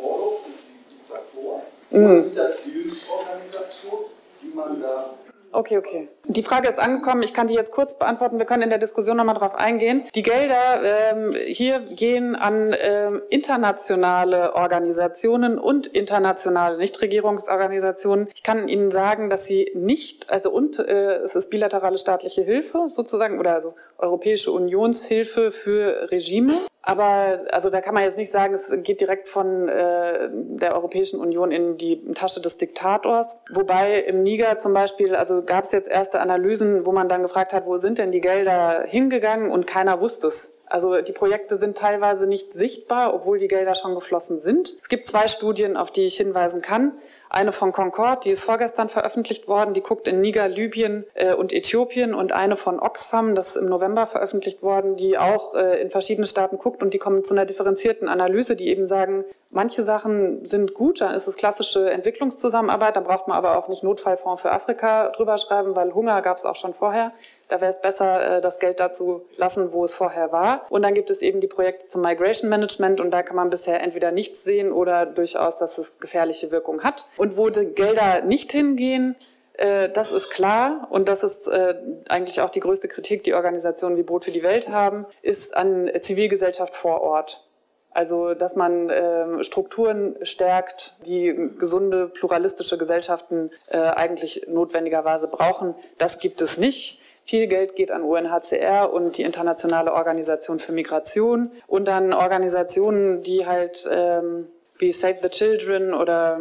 Morlock 1.34 1.62
Mhm. 1.90 2.22
Sind 2.22 2.36
das 2.36 2.60
Hilfsorganisationen, 2.60 4.06
die 4.42 4.54
man 4.54 4.80
da 4.80 5.10
Okay, 5.52 5.78
okay. 5.78 6.08
Die 6.26 6.42
Frage 6.42 6.68
ist 6.68 6.78
angekommen. 6.78 7.24
Ich 7.24 7.34
kann 7.34 7.48
die 7.48 7.54
jetzt 7.54 7.72
kurz 7.72 7.98
beantworten. 7.98 8.38
Wir 8.38 8.46
können 8.46 8.62
in 8.62 8.70
der 8.70 8.78
Diskussion 8.78 9.16
nochmal 9.16 9.34
drauf 9.34 9.56
eingehen. 9.56 10.04
Die 10.14 10.22
Gelder 10.22 10.80
ähm, 11.12 11.34
hier 11.34 11.80
gehen 11.80 12.36
an 12.36 12.72
ähm, 12.78 13.20
internationale 13.30 14.54
Organisationen 14.54 15.58
und 15.58 15.88
internationale 15.88 16.78
Nichtregierungsorganisationen. 16.78 18.28
Ich 18.32 18.44
kann 18.44 18.68
Ihnen 18.68 18.92
sagen, 18.92 19.28
dass 19.28 19.46
sie 19.46 19.72
nicht, 19.74 20.30
also 20.30 20.50
und 20.52 20.78
äh, 20.78 21.16
es 21.16 21.34
ist 21.34 21.50
bilaterale 21.50 21.98
staatliche 21.98 22.42
Hilfe 22.42 22.84
sozusagen 22.86 23.40
oder 23.40 23.54
also 23.54 23.74
Europäische 24.00 24.52
Unionshilfe 24.52 25.52
für 25.52 26.10
Regime. 26.10 26.54
Aber 26.82 27.40
also 27.52 27.68
da 27.68 27.80
kann 27.80 27.94
man 27.94 28.04
jetzt 28.04 28.16
nicht 28.18 28.32
sagen, 28.32 28.54
es 28.54 28.72
geht 28.82 29.00
direkt 29.00 29.28
von 29.28 29.68
äh, 29.68 30.28
der 30.32 30.74
Europäischen 30.74 31.20
Union 31.20 31.52
in 31.52 31.76
die 31.76 32.02
Tasche 32.14 32.40
des 32.40 32.56
Diktators. 32.56 33.42
Wobei 33.52 34.00
im 34.00 34.22
Niger 34.22 34.56
zum 34.56 34.72
Beispiel, 34.72 35.14
also 35.14 35.42
gab 35.42 35.64
es 35.64 35.72
jetzt 35.72 35.88
erste 35.88 36.20
Analysen, 36.20 36.86
wo 36.86 36.92
man 36.92 37.08
dann 37.08 37.22
gefragt 37.22 37.52
hat, 37.52 37.66
wo 37.66 37.76
sind 37.76 37.98
denn 37.98 38.12
die 38.12 38.20
Gelder 38.20 38.84
hingegangen 38.86 39.50
und 39.50 39.66
keiner 39.66 40.00
wusste 40.00 40.28
es. 40.28 40.59
Also 40.70 41.00
die 41.02 41.12
Projekte 41.12 41.58
sind 41.58 41.76
teilweise 41.76 42.28
nicht 42.28 42.52
sichtbar, 42.52 43.12
obwohl 43.12 43.38
die 43.38 43.48
Gelder 43.48 43.74
schon 43.74 43.94
geflossen 43.94 44.38
sind. 44.38 44.74
Es 44.80 44.88
gibt 44.88 45.04
zwei 45.04 45.26
Studien, 45.26 45.76
auf 45.76 45.90
die 45.90 46.06
ich 46.06 46.16
hinweisen 46.16 46.62
kann. 46.62 46.92
Eine 47.28 47.52
von 47.52 47.72
Concord, 47.72 48.24
die 48.24 48.30
ist 48.30 48.42
vorgestern 48.42 48.88
veröffentlicht 48.88 49.46
worden, 49.46 49.74
die 49.74 49.82
guckt 49.82 50.08
in 50.08 50.20
Niger, 50.20 50.48
Libyen 50.48 51.04
äh, 51.14 51.32
und 51.32 51.52
Äthiopien 51.52 52.14
und 52.14 52.32
eine 52.32 52.56
von 52.56 52.80
Oxfam, 52.80 53.34
das 53.34 53.50
ist 53.50 53.56
im 53.56 53.66
November 53.66 54.06
veröffentlicht 54.06 54.62
worden, 54.62 54.96
die 54.96 55.16
auch 55.16 55.54
äh, 55.54 55.80
in 55.80 55.90
verschiedene 55.90 56.26
Staaten 56.26 56.58
guckt 56.58 56.82
und 56.82 56.92
die 56.92 56.98
kommen 56.98 57.22
zu 57.22 57.34
einer 57.34 57.46
differenzierten 57.46 58.08
Analyse, 58.08 58.56
die 58.56 58.68
eben 58.68 58.88
sagen, 58.88 59.24
manche 59.50 59.84
Sachen 59.84 60.44
sind 60.44 60.74
gut, 60.74 61.00
dann 61.00 61.14
ist 61.14 61.28
es 61.28 61.36
klassische 61.36 61.90
Entwicklungszusammenarbeit, 61.90 62.96
dann 62.96 63.04
braucht 63.04 63.28
man 63.28 63.36
aber 63.36 63.58
auch 63.58 63.68
nicht 63.68 63.84
Notfallfonds 63.84 64.42
für 64.42 64.50
Afrika 64.50 65.10
drüber 65.10 65.38
schreiben, 65.38 65.76
weil 65.76 65.94
Hunger 65.94 66.22
gab 66.22 66.36
es 66.36 66.44
auch 66.44 66.56
schon 66.56 66.74
vorher. 66.74 67.12
Da 67.50 67.60
wäre 67.60 67.70
es 67.70 67.80
besser, 67.80 68.38
äh, 68.38 68.40
das 68.40 68.58
Geld 68.58 68.80
dazu 68.80 69.26
lassen, 69.36 69.72
wo 69.72 69.84
es 69.84 69.94
vorher 69.94 70.32
war. 70.32 70.64
Und 70.70 70.82
dann 70.82 70.94
gibt 70.94 71.10
es 71.10 71.20
eben 71.20 71.40
die 71.40 71.48
Projekte 71.48 71.86
zum 71.86 72.02
Migration 72.02 72.48
Management 72.48 73.00
und 73.00 73.10
da 73.10 73.22
kann 73.22 73.36
man 73.36 73.50
bisher 73.50 73.82
entweder 73.82 74.12
nichts 74.12 74.44
sehen 74.44 74.72
oder 74.72 75.04
durchaus, 75.04 75.58
dass 75.58 75.76
es 75.76 75.98
gefährliche 75.98 76.52
Wirkung 76.52 76.82
hat. 76.82 77.06
Und 77.16 77.36
wo 77.36 77.50
die 77.50 77.66
Gelder 77.66 78.22
nicht 78.22 78.52
hingehen, 78.52 79.16
äh, 79.60 79.90
das 79.90 80.10
ist 80.10 80.30
klar 80.30 80.88
und 80.90 81.08
das 81.08 81.22
ist 81.22 81.48
äh, 81.48 81.74
eigentlich 82.08 82.40
auch 82.40 82.50
die 82.50 82.60
größte 82.60 82.88
Kritik, 82.88 83.24
die 83.24 83.34
Organisationen 83.34 83.96
wie 83.96 84.02
Brot 84.02 84.24
für 84.24 84.30
die 84.30 84.42
Welt 84.42 84.68
haben, 84.68 85.04
ist 85.20 85.56
an 85.56 85.90
Zivilgesellschaft 86.00 86.74
vor 86.74 87.02
Ort. 87.02 87.44
Also, 87.92 88.34
dass 88.34 88.54
man 88.54 88.88
äh, 88.88 89.42
Strukturen 89.42 90.16
stärkt, 90.22 90.94
die 91.06 91.50
gesunde, 91.58 92.06
pluralistische 92.06 92.78
Gesellschaften 92.78 93.50
eigentlich 93.68 94.46
notwendigerweise 94.46 95.26
brauchen, 95.26 95.74
das 95.98 96.20
gibt 96.20 96.40
es 96.40 96.56
nicht. 96.56 96.99
Viel 97.30 97.46
Geld 97.46 97.76
geht 97.76 97.92
an 97.92 98.02
UNHCR 98.02 98.92
und 98.92 99.16
die 99.16 99.22
Internationale 99.22 99.92
Organisation 99.92 100.58
für 100.58 100.72
Migration 100.72 101.52
und 101.68 101.86
dann 101.86 102.12
Organisationen, 102.12 103.22
die 103.22 103.46
halt 103.46 103.88
ähm, 103.88 104.48
wie 104.78 104.90
Save 104.90 105.18
the 105.22 105.28
Children 105.28 105.94
oder 105.94 106.40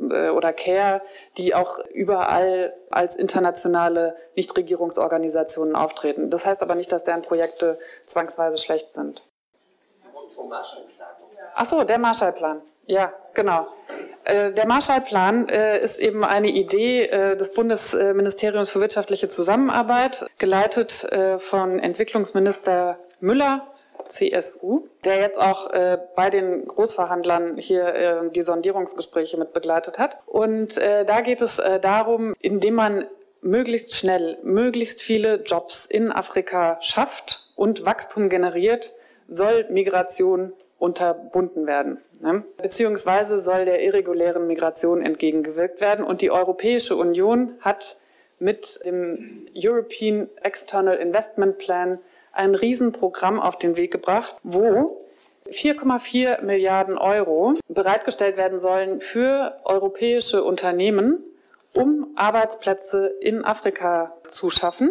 äh, 0.00 0.30
oder 0.30 0.54
CARE, 0.54 1.02
die 1.36 1.54
auch 1.54 1.78
überall 1.92 2.72
als 2.88 3.16
internationale 3.16 4.16
Nichtregierungsorganisationen 4.34 5.76
auftreten. 5.76 6.30
Das 6.30 6.46
heißt 6.46 6.62
aber 6.62 6.76
nicht, 6.76 6.90
dass 6.92 7.04
deren 7.04 7.20
Projekte 7.20 7.78
zwangsweise 8.06 8.56
schlecht 8.56 8.94
sind. 8.94 9.22
Ach 11.56 11.66
so, 11.66 11.84
der 11.84 11.98
Marshallplan. 11.98 12.62
Ja, 12.86 13.12
genau. 13.34 13.66
Äh, 14.24 14.52
der 14.52 14.66
Marshallplan 14.66 15.48
äh, 15.48 15.80
ist 15.80 15.98
eben 15.98 16.24
eine 16.24 16.48
Idee 16.48 17.04
äh, 17.04 17.36
des 17.36 17.52
Bundesministeriums 17.54 18.70
für 18.70 18.80
wirtschaftliche 18.80 19.28
Zusammenarbeit, 19.28 20.26
geleitet 20.38 21.06
von 21.38 21.78
Entwicklungsminister 21.78 22.98
Müller, 23.20 23.66
CSU, 24.06 24.86
der 25.04 25.20
jetzt 25.20 25.40
auch 25.40 25.70
bei 26.16 26.30
den 26.30 26.66
Großverhandlern 26.66 27.56
hier 27.56 28.30
die 28.34 28.42
Sondierungsgespräche 28.42 29.38
mit 29.38 29.52
begleitet 29.52 29.98
hat. 29.98 30.18
Und 30.26 30.76
da 30.78 31.20
geht 31.20 31.40
es 31.40 31.60
darum, 31.80 32.34
indem 32.40 32.74
man 32.74 33.06
möglichst 33.40 33.94
schnell, 33.94 34.38
möglichst 34.42 35.02
viele 35.02 35.42
Jobs 35.42 35.86
in 35.86 36.12
Afrika 36.12 36.78
schafft 36.80 37.46
und 37.54 37.84
Wachstum 37.84 38.28
generiert, 38.28 38.92
soll 39.28 39.66
Migration 39.70 40.52
unterbunden 40.82 41.68
werden. 41.68 41.98
Ne? 42.22 42.42
Beziehungsweise 42.60 43.38
soll 43.38 43.64
der 43.64 43.84
irregulären 43.84 44.48
Migration 44.48 45.00
entgegengewirkt 45.00 45.80
werden. 45.80 46.04
Und 46.04 46.22
die 46.22 46.32
Europäische 46.32 46.96
Union 46.96 47.52
hat 47.60 47.98
mit 48.40 48.80
dem 48.84 49.46
European 49.56 50.28
External 50.42 50.96
Investment 50.96 51.58
Plan 51.58 51.98
ein 52.32 52.56
Riesenprogramm 52.56 53.38
auf 53.38 53.58
den 53.58 53.76
Weg 53.76 53.92
gebracht, 53.92 54.34
wo 54.42 55.00
4,4 55.48 56.42
Milliarden 56.42 56.98
Euro 56.98 57.54
bereitgestellt 57.68 58.36
werden 58.36 58.58
sollen 58.58 59.00
für 59.00 59.58
europäische 59.64 60.42
Unternehmen, 60.42 61.22
um 61.74 62.08
Arbeitsplätze 62.16 63.06
in 63.20 63.44
Afrika 63.44 64.16
zu 64.26 64.50
schaffen. 64.50 64.90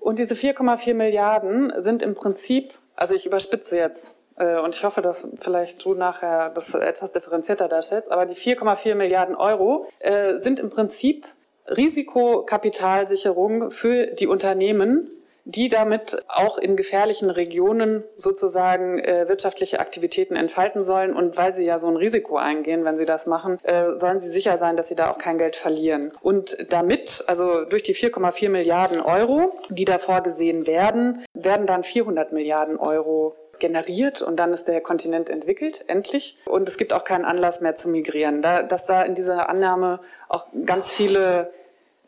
Und 0.00 0.18
diese 0.18 0.34
4,4 0.34 0.94
Milliarden 0.94 1.72
sind 1.78 2.02
im 2.02 2.14
Prinzip, 2.14 2.74
also 2.96 3.14
ich 3.14 3.24
überspitze 3.24 3.76
jetzt, 3.76 4.18
und 4.38 4.74
ich 4.74 4.84
hoffe, 4.84 5.02
dass 5.02 5.28
vielleicht 5.40 5.84
du 5.84 5.94
nachher 5.94 6.50
das 6.50 6.74
etwas 6.74 7.12
differenzierter 7.12 7.68
darstellst, 7.68 8.12
aber 8.12 8.26
die 8.26 8.34
4,4 8.34 8.94
Milliarden 8.94 9.34
Euro 9.34 9.88
äh, 10.00 10.36
sind 10.36 10.60
im 10.60 10.70
Prinzip 10.70 11.26
Risikokapitalsicherung 11.68 13.70
für 13.70 14.06
die 14.06 14.26
Unternehmen, 14.26 15.10
die 15.44 15.70
damit 15.70 16.24
auch 16.28 16.58
in 16.58 16.76
gefährlichen 16.76 17.30
Regionen 17.30 18.04
sozusagen 18.16 18.98
äh, 18.98 19.28
wirtschaftliche 19.28 19.80
Aktivitäten 19.80 20.36
entfalten 20.36 20.84
sollen. 20.84 21.16
Und 21.16 21.38
weil 21.38 21.54
sie 21.54 21.64
ja 21.64 21.78
so 21.78 21.88
ein 21.88 21.96
Risiko 21.96 22.36
eingehen, 22.36 22.84
wenn 22.84 22.98
sie 22.98 23.06
das 23.06 23.26
machen, 23.26 23.58
äh, 23.62 23.96
sollen 23.96 24.18
sie 24.18 24.30
sicher 24.30 24.58
sein, 24.58 24.76
dass 24.76 24.88
sie 24.88 24.94
da 24.94 25.10
auch 25.10 25.16
kein 25.16 25.38
Geld 25.38 25.56
verlieren. 25.56 26.12
Und 26.20 26.70
damit, 26.70 27.24
also 27.28 27.64
durch 27.64 27.82
die 27.82 27.94
4,4 27.94 28.50
Milliarden 28.50 29.00
Euro, 29.00 29.52
die 29.70 29.86
da 29.86 29.98
vorgesehen 29.98 30.66
werden, 30.66 31.24
werden 31.32 31.64
dann 31.64 31.82
400 31.82 32.32
Milliarden 32.32 32.76
Euro 32.76 33.34
generiert 33.60 34.22
und 34.22 34.36
dann 34.36 34.52
ist 34.52 34.68
der 34.68 34.80
Kontinent 34.80 35.30
entwickelt, 35.30 35.84
endlich. 35.88 36.36
Und 36.46 36.68
es 36.68 36.76
gibt 36.76 36.92
auch 36.92 37.04
keinen 37.04 37.24
Anlass 37.24 37.60
mehr 37.60 37.76
zu 37.76 37.88
migrieren. 37.88 38.42
Da, 38.42 38.62
dass 38.62 38.86
da 38.86 39.02
in 39.02 39.14
dieser 39.14 39.48
Annahme 39.48 40.00
auch 40.28 40.46
ganz 40.64 40.92
viele 40.92 41.50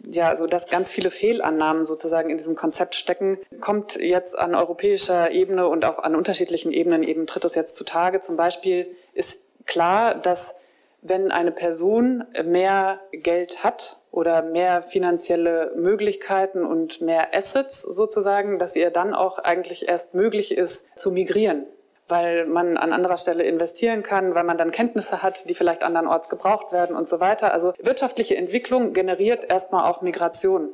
ja, 0.07 0.29
also 0.29 0.47
dass 0.47 0.69
ganz 0.69 0.91
viele 0.91 1.11
Fehlannahmen 1.11 1.85
sozusagen 1.85 2.31
in 2.31 2.37
diesem 2.37 2.57
Konzept 2.57 2.95
stecken, 2.95 3.39
kommt 3.61 3.97
jetzt 3.97 4.39
an 4.39 4.55
europäischer 4.55 5.31
Ebene 5.31 5.69
und 5.69 5.85
auch 5.85 5.99
an 5.99 6.15
unterschiedlichen 6.15 6.73
Ebenen 6.73 7.03
eben 7.03 7.27
tritt 7.27 7.45
es 7.45 7.55
jetzt 7.55 7.77
zutage. 7.77 8.21
Zum 8.21 8.37
Beispiel 8.37 8.87
ist 9.13 9.49
klar, 9.67 10.15
dass 10.15 10.57
wenn 11.03 11.31
eine 11.31 11.53
Person 11.53 12.25
mehr 12.45 13.01
Geld 13.13 13.65
hat 13.65 13.97
oder 14.11 14.43
mehr 14.43 14.83
finanzielle 14.83 15.73
Möglichkeiten 15.77 16.65
und 16.65 17.01
mehr 17.01 17.35
Assets 17.35 17.83
sozusagen, 17.83 18.59
dass 18.59 18.77
ihr 18.77 18.91
dann 18.91 19.15
auch 19.15 19.39
eigentlich 19.39 19.89
erst 19.89 20.15
möglich 20.15 20.57
ist 20.57 20.91
zu 20.97 21.13
migrieren 21.13 21.67
weil 22.11 22.45
man 22.47 22.77
an 22.77 22.93
anderer 22.93 23.17
Stelle 23.17 23.45
investieren 23.45 24.03
kann, 24.03 24.35
weil 24.35 24.45
man 24.45 24.59
dann 24.59 24.71
Kenntnisse 24.71 25.23
hat, 25.23 25.49
die 25.49 25.55
vielleicht 25.55 25.83
andernorts 25.83 26.29
gebraucht 26.29 26.73
werden 26.73 26.97
und 26.97 27.09
so 27.09 27.21
weiter. 27.21 27.53
Also 27.53 27.73
wirtschaftliche 27.79 28.37
Entwicklung 28.37 28.93
generiert 28.93 29.49
erstmal 29.49 29.89
auch 29.89 30.03
Migration. 30.03 30.71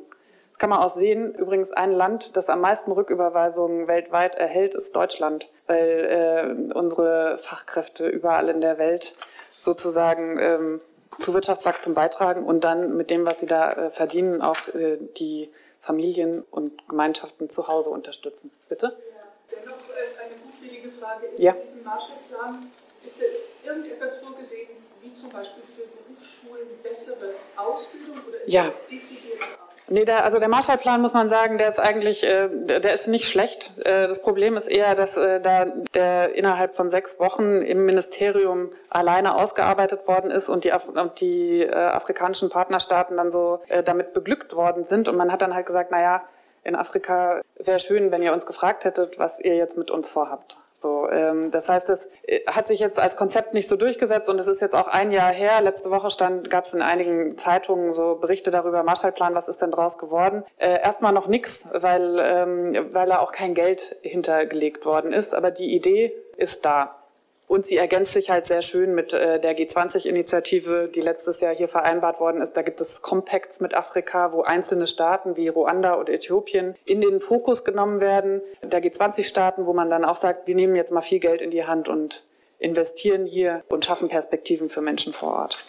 Das 0.49 0.57
kann 0.59 0.71
man 0.71 0.79
auch 0.79 0.89
sehen. 0.89 1.35
Übrigens 1.35 1.71
ein 1.71 1.91
Land, 1.91 2.35
das 2.35 2.49
am 2.49 2.61
meisten 2.61 2.91
Rücküberweisungen 2.91 3.87
weltweit 3.87 4.35
erhält, 4.35 4.73
ist 4.73 4.95
Deutschland, 4.95 5.49
weil 5.67 6.69
äh, 6.71 6.73
unsere 6.73 7.37
Fachkräfte 7.37 8.07
überall 8.07 8.49
in 8.49 8.59
der 8.59 8.79
Welt 8.79 9.15
sozusagen 9.47 10.39
ähm, 10.39 10.81
zu 11.19 11.33
Wirtschaftswachstum 11.33 11.93
beitragen 11.93 12.43
und 12.43 12.63
dann 12.63 12.95
mit 12.97 13.09
dem, 13.09 13.25
was 13.25 13.39
sie 13.39 13.47
da 13.47 13.71
äh, 13.71 13.89
verdienen, 13.89 14.41
auch 14.41 14.67
äh, 14.69 14.97
die 15.17 15.49
Familien 15.79 16.43
und 16.51 16.87
Gemeinschaften 16.87 17.49
zu 17.49 17.67
Hause 17.67 17.89
unterstützen. 17.89 18.51
Bitte? 18.69 18.87
Ja, 18.87 19.23
dennoch 19.51 19.75
äh, 19.75 20.25
eine 20.25 20.35
gutwillige 20.35 20.91
Frage. 20.91 21.27
Ist 21.27 21.39
ja. 21.39 21.53
in 21.53 21.61
diesem 21.61 21.83
Marshallplan 21.83 22.71
ist 23.03 23.21
da 23.21 23.69
irgendetwas 23.69 24.17
vorgesehen, 24.17 24.69
wie 25.01 25.13
zum 25.13 25.29
Beispiel 25.29 25.63
für 25.75 25.83
Berufsschulen 25.83 26.67
bessere 26.83 27.33
Ausbildung 27.55 28.17
oder 28.27 28.37
ist 28.41 28.49
ja. 28.49 28.65
das 28.65 28.87
dezidiert 28.89 29.39
Nee, 29.89 30.03
der, 30.03 30.25
also 30.25 30.39
der 30.39 30.49
Marshallplan 30.49 31.01
muss 31.01 31.13
man 31.13 31.29
sagen, 31.29 31.57
der 31.57 31.69
ist 31.69 31.79
eigentlich, 31.79 32.25
äh, 32.25 32.49
der 32.49 32.93
ist 32.93 33.07
nicht 33.07 33.25
schlecht. 33.25 33.77
Äh, 33.85 34.07
das 34.07 34.21
Problem 34.21 34.57
ist 34.57 34.67
eher, 34.67 34.95
dass 34.95 35.15
äh, 35.15 35.39
da 35.39 35.65
der 35.93 36.35
innerhalb 36.35 36.75
von 36.75 36.89
sechs 36.89 37.19
Wochen 37.19 37.61
im 37.61 37.85
Ministerium 37.85 38.69
alleine 38.89 39.35
ausgearbeitet 39.35 40.07
worden 40.07 40.29
ist 40.29 40.49
und 40.49 40.65
die, 40.65 40.73
Af 40.73 40.89
und 40.89 41.21
die 41.21 41.61
äh, 41.61 41.73
afrikanischen 41.73 42.49
Partnerstaaten 42.49 43.15
dann 43.15 43.31
so 43.31 43.61
äh, 43.69 43.81
damit 43.81 44.13
beglückt 44.13 44.55
worden 44.55 44.83
sind. 44.83 45.07
Und 45.07 45.15
man 45.15 45.31
hat 45.31 45.41
dann 45.41 45.53
halt 45.53 45.65
gesagt, 45.65 45.89
na 45.91 46.01
ja, 46.01 46.23
in 46.65 46.75
Afrika 46.75 47.41
wäre 47.57 47.79
schön, 47.79 48.11
wenn 48.11 48.21
ihr 48.21 48.33
uns 48.33 48.45
gefragt 48.45 48.83
hättet, 48.83 49.17
was 49.19 49.39
ihr 49.39 49.55
jetzt 49.55 49.77
mit 49.77 49.89
uns 49.89 50.09
vorhabt. 50.09 50.57
So, 50.79 51.09
ähm, 51.09 51.49
das 51.49 51.69
heißt, 51.69 51.89
es 51.89 52.07
äh, 52.27 52.41
hat 52.45 52.67
sich 52.67 52.79
jetzt 52.79 52.99
als 52.99 53.15
Konzept 53.15 53.55
nicht 53.55 53.67
so 53.67 53.77
durchgesetzt 53.77 54.29
und 54.29 54.39
es 54.39 54.47
ist 54.47 54.61
jetzt 54.61 54.75
auch 54.75 54.87
ein 54.87 55.11
Jahr 55.11 55.31
her. 55.31 55.59
Letzte 55.61 55.89
Woche 55.89 56.11
stand, 56.11 56.51
gab 56.51 56.65
es 56.65 56.73
in 56.75 56.83
einigen 56.83 57.35
Zeitungen 57.35 57.93
so 57.93 58.15
Berichte 58.15 58.51
darüber, 58.51 58.83
Marshallplan, 58.83 59.33
was 59.33 59.49
ist 59.49 59.61
denn 59.61 59.71
draus 59.71 59.97
geworden? 59.97 60.43
Äh, 60.57 60.79
erstmal 60.81 61.13
noch 61.13 61.27
nichts, 61.27 61.69
weil, 61.73 62.19
ähm, 62.23 62.89
weil 62.91 63.09
da 63.09 63.19
auch 63.19 63.31
kein 63.31 63.55
Geld 63.55 63.95
hintergelegt 64.03 64.85
worden 64.85 65.13
ist, 65.13 65.33
aber 65.33 65.49
die 65.49 65.75
Idee 65.75 66.13
ist 66.35 66.63
da. 66.63 66.96
Und 67.47 67.65
sie 67.65 67.77
ergänzt 67.77 68.11
sich 68.11 68.29
halt 68.29 68.45
sehr 68.45 68.61
schön 68.61 68.93
mit 68.93 69.13
äh, 69.13 69.39
der 69.39 69.57
G20-Initiative, 69.57 70.89
die 70.93 70.99
letztes 70.99 71.39
Jahr 71.39 71.55
hier 71.55 71.69
vereinbart 71.69 72.19
worden 72.19 72.41
ist. 72.41 72.57
Da 72.57 72.61
gibt 72.61 72.81
es 72.81 73.01
Compacts 73.01 73.61
mit 73.61 73.73
Afrika, 73.73 74.33
wo 74.33 74.41
einzelne 74.41 74.85
Staaten 74.85 75.37
wie 75.37 75.47
Ruanda 75.47 75.93
und 75.93 76.09
Äthiopien 76.09 76.75
in 76.83 76.99
den 76.99 77.21
Fokus 77.21 77.63
genommen 77.63 78.01
werden. 78.01 78.41
Der 78.63 78.83
G20-Staaten, 78.83 79.65
wo 79.65 79.71
man 79.71 79.89
dann 79.89 80.03
auch 80.03 80.17
sagt, 80.17 80.47
wir 80.47 80.55
nehmen 80.55 80.75
jetzt 80.75 80.91
mal 80.91 81.01
viel 81.01 81.19
Geld 81.19 81.41
in 81.41 81.51
die 81.51 81.63
Hand 81.63 81.87
und 81.87 82.25
investieren 82.59 83.25
hier 83.25 83.63
und 83.69 83.85
schaffen 83.85 84.09
Perspektiven 84.09 84.67
für 84.67 84.81
Menschen 84.81 85.13
vor 85.13 85.33
Ort. 85.33 85.67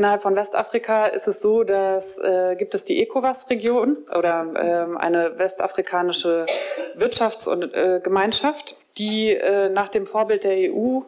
Innerhalb 0.00 0.22
von 0.22 0.34
Westafrika 0.34 1.04
ist 1.04 1.28
es 1.28 1.42
so, 1.42 1.62
dass 1.62 2.18
äh, 2.20 2.56
gibt 2.56 2.72
es 2.72 2.86
die 2.86 3.02
ECOWAS-Region 3.02 3.98
oder 4.16 4.46
äh, 4.54 4.98
eine 4.98 5.38
westafrikanische 5.38 6.46
Wirtschafts- 6.96 7.46
und 7.46 7.74
äh, 7.74 8.00
Gemeinschaft 8.02 8.76
die 8.96 9.34
äh, 9.34 9.68
nach 9.68 9.90
dem 9.90 10.06
Vorbild 10.06 10.44
der 10.44 10.72
EU 10.72 11.00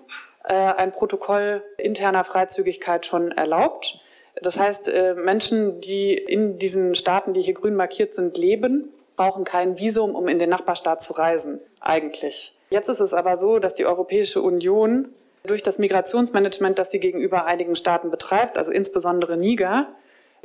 äh, 0.44 0.52
ein 0.52 0.92
Protokoll 0.92 1.62
interner 1.78 2.22
Freizügigkeit 2.22 3.06
schon 3.06 3.32
erlaubt. 3.32 3.98
Das 4.42 4.60
heißt, 4.60 4.90
äh, 4.90 5.14
Menschen, 5.14 5.80
die 5.80 6.12
in 6.12 6.58
diesen 6.58 6.94
Staaten, 6.94 7.32
die 7.32 7.40
hier 7.40 7.54
grün 7.54 7.74
markiert 7.74 8.12
sind, 8.12 8.36
leben, 8.36 8.92
brauchen 9.16 9.44
kein 9.44 9.78
Visum, 9.78 10.14
um 10.14 10.28
in 10.28 10.38
den 10.38 10.50
Nachbarstaat 10.50 11.02
zu 11.02 11.14
reisen, 11.14 11.60
eigentlich. 11.80 12.58
Jetzt 12.68 12.90
ist 12.90 13.00
es 13.00 13.14
aber 13.14 13.38
so, 13.38 13.58
dass 13.58 13.72
die 13.72 13.86
Europäische 13.86 14.42
Union 14.42 15.08
durch 15.44 15.62
das 15.62 15.78
Migrationsmanagement, 15.78 16.78
das 16.78 16.90
sie 16.90 17.00
gegenüber 17.00 17.46
einigen 17.46 17.76
Staaten 17.76 18.10
betreibt, 18.10 18.58
also 18.58 18.70
insbesondere 18.70 19.36
Niger, 19.36 19.88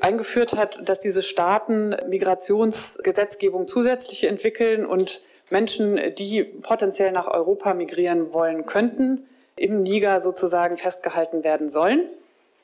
eingeführt 0.01 0.55
hat, 0.55 0.87
dass 0.87 0.99
diese 0.99 1.23
Staaten 1.23 1.95
Migrationsgesetzgebung 2.07 3.67
zusätzlich 3.67 4.25
entwickeln 4.25 4.85
und 4.85 5.21
Menschen, 5.49 5.99
die 6.17 6.43
potenziell 6.43 7.11
nach 7.11 7.27
Europa 7.27 7.73
migrieren 7.73 8.33
wollen 8.33 8.65
könnten, 8.65 9.25
im 9.55 9.81
Niger 9.81 10.19
sozusagen 10.19 10.77
festgehalten 10.77 11.43
werden 11.43 11.69
sollen. 11.69 12.01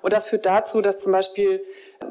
Und 0.02 0.14
das 0.14 0.28
führt 0.28 0.46
dazu, 0.46 0.82
dass 0.82 1.00
zum 1.00 1.12
Beispiel 1.12 1.64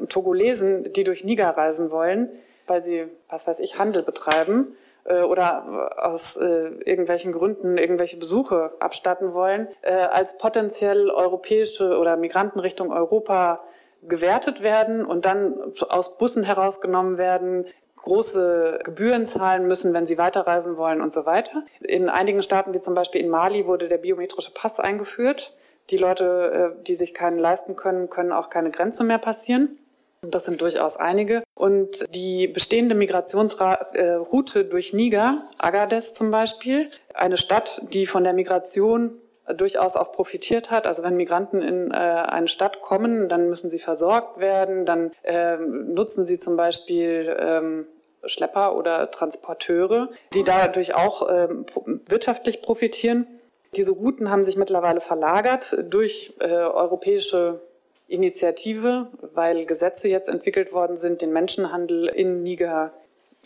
Togolesen, 0.09 0.91
die 0.93 1.03
durch 1.03 1.23
Niger 1.23 1.49
reisen 1.49 1.91
wollen, 1.91 2.29
weil 2.65 2.81
sie, 2.81 3.05
was 3.29 3.47
weiß 3.47 3.59
ich, 3.59 3.77
Handel 3.77 4.03
betreiben 4.03 4.75
oder 5.05 5.91
aus 5.97 6.37
äh, 6.37 6.69
irgendwelchen 6.85 7.33
Gründen 7.33 7.77
irgendwelche 7.77 8.17
Besuche 8.17 8.71
abstatten 8.79 9.33
wollen, 9.33 9.67
äh, 9.81 9.93
als 9.93 10.37
potenziell 10.37 11.09
europäische 11.09 11.97
oder 11.97 12.15
Migranten 12.15 12.59
Richtung 12.59 12.91
Europa 12.91 13.61
gewertet 14.01 14.63
werden 14.63 15.05
und 15.05 15.25
dann 15.25 15.55
aus 15.89 16.17
Bussen 16.17 16.43
herausgenommen 16.43 17.17
werden, 17.17 17.65
große 17.97 18.79
Gebühren 18.83 19.25
zahlen 19.25 19.65
müssen, 19.65 19.93
wenn 19.93 20.05
sie 20.05 20.17
weiterreisen 20.17 20.77
wollen 20.77 21.01
und 21.01 21.13
so 21.13 21.25
weiter. 21.25 21.63
In 21.79 22.09
einigen 22.09 22.41
Staaten, 22.41 22.73
wie 22.73 22.81
zum 22.81 22.95
Beispiel 22.95 23.21
in 23.21 23.29
Mali, 23.29 23.65
wurde 23.65 23.87
der 23.87 23.97
biometrische 23.97 24.53
Pass 24.53 24.79
eingeführt. 24.79 25.53
Die 25.89 25.97
Leute, 25.97 26.75
äh, 26.77 26.83
die 26.83 26.95
sich 26.95 27.13
keinen 27.13 27.39
leisten 27.39 27.75
können, 27.75 28.09
können 28.09 28.31
auch 28.31 28.49
keine 28.49 28.71
Grenze 28.71 29.03
mehr 29.03 29.19
passieren. 29.19 29.77
Das 30.23 30.45
sind 30.45 30.61
durchaus 30.61 30.97
einige. 30.97 31.43
Und 31.55 32.05
die 32.13 32.47
bestehende 32.47 32.95
Migrationsroute 32.95 34.65
durch 34.65 34.93
Niger, 34.93 35.37
Agadez 35.57 36.13
zum 36.13 36.31
Beispiel, 36.31 36.89
eine 37.13 37.37
Stadt, 37.37 37.81
die 37.93 38.05
von 38.05 38.23
der 38.23 38.33
Migration 38.33 39.19
durchaus 39.57 39.97
auch 39.97 40.11
profitiert 40.11 40.71
hat. 40.71 40.87
Also 40.87 41.03
wenn 41.03 41.17
Migranten 41.17 41.61
in 41.61 41.91
äh, 41.91 41.95
eine 41.95 42.47
Stadt 42.47 42.81
kommen, 42.81 43.27
dann 43.27 43.49
müssen 43.49 43.69
sie 43.69 43.79
versorgt 43.79 44.39
werden, 44.39 44.85
dann 44.85 45.11
äh, 45.23 45.57
nutzen 45.57 46.25
sie 46.25 46.39
zum 46.39 46.55
Beispiel 46.55 47.35
ähm, 47.39 47.85
Schlepper 48.25 48.75
oder 48.75 49.11
Transporteure, 49.11 50.09
die 50.33 50.43
dadurch 50.43 50.95
auch 50.95 51.29
ähm, 51.29 51.65
wirtschaftlich 52.07 52.61
profitieren. 52.61 53.27
Diese 53.75 53.91
Routen 53.91 54.29
haben 54.29 54.45
sich 54.45 54.55
mittlerweile 54.55 55.01
verlagert 55.01 55.75
durch 55.89 56.35
äh, 56.39 56.47
europäische 56.47 57.59
Initiative, 58.07 59.07
weil 59.33 59.65
Gesetze 59.65 60.07
jetzt 60.07 60.29
entwickelt 60.29 60.73
worden 60.73 60.95
sind, 60.95 61.21
den 61.21 61.33
Menschenhandel 61.33 62.07
in 62.07 62.43
Niger 62.43 62.93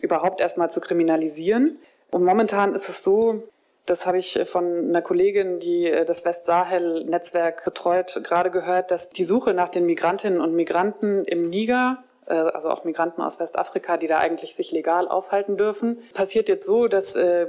überhaupt 0.02 0.42
erstmal 0.42 0.70
zu 0.70 0.82
kriminalisieren. 0.82 1.80
Und 2.12 2.24
momentan 2.24 2.76
ist 2.76 2.90
es 2.90 3.04
so, 3.04 3.44
das 3.86 4.06
habe 4.06 4.18
ich 4.18 4.40
von 4.46 4.90
einer 4.90 5.02
Kollegin, 5.02 5.60
die 5.60 5.86
äh, 5.86 6.06
das 6.06 6.26
Westsahel-Netzwerk 6.26 7.64
betreut, 7.64 8.20
gerade 8.24 8.52
gehört, 8.52 8.92
dass 8.92 9.10
die 9.10 9.24
Suche 9.24 9.54
nach 9.54 9.70
den 9.70 9.86
Migrantinnen 9.86 10.42
und 10.42 10.54
Migranten 10.54 11.24
im 11.26 11.50
Niger 11.50 12.04
äh, 12.28 12.34
also 12.34 12.70
auch 12.70 12.84
Migranten 12.84 13.22
aus 13.22 13.40
Westafrika, 13.40 13.98
die 13.98 14.08
da 14.08 14.20
eigentlich 14.20 14.56
sich 14.56 14.72
legal 14.72 15.08
aufhalten 15.08 15.58
dürfen. 15.58 16.00
Passiert 16.14 16.50
jetzt 16.50 16.66
so, 16.66 16.88
dass 16.88 17.16
äh, 17.16 17.48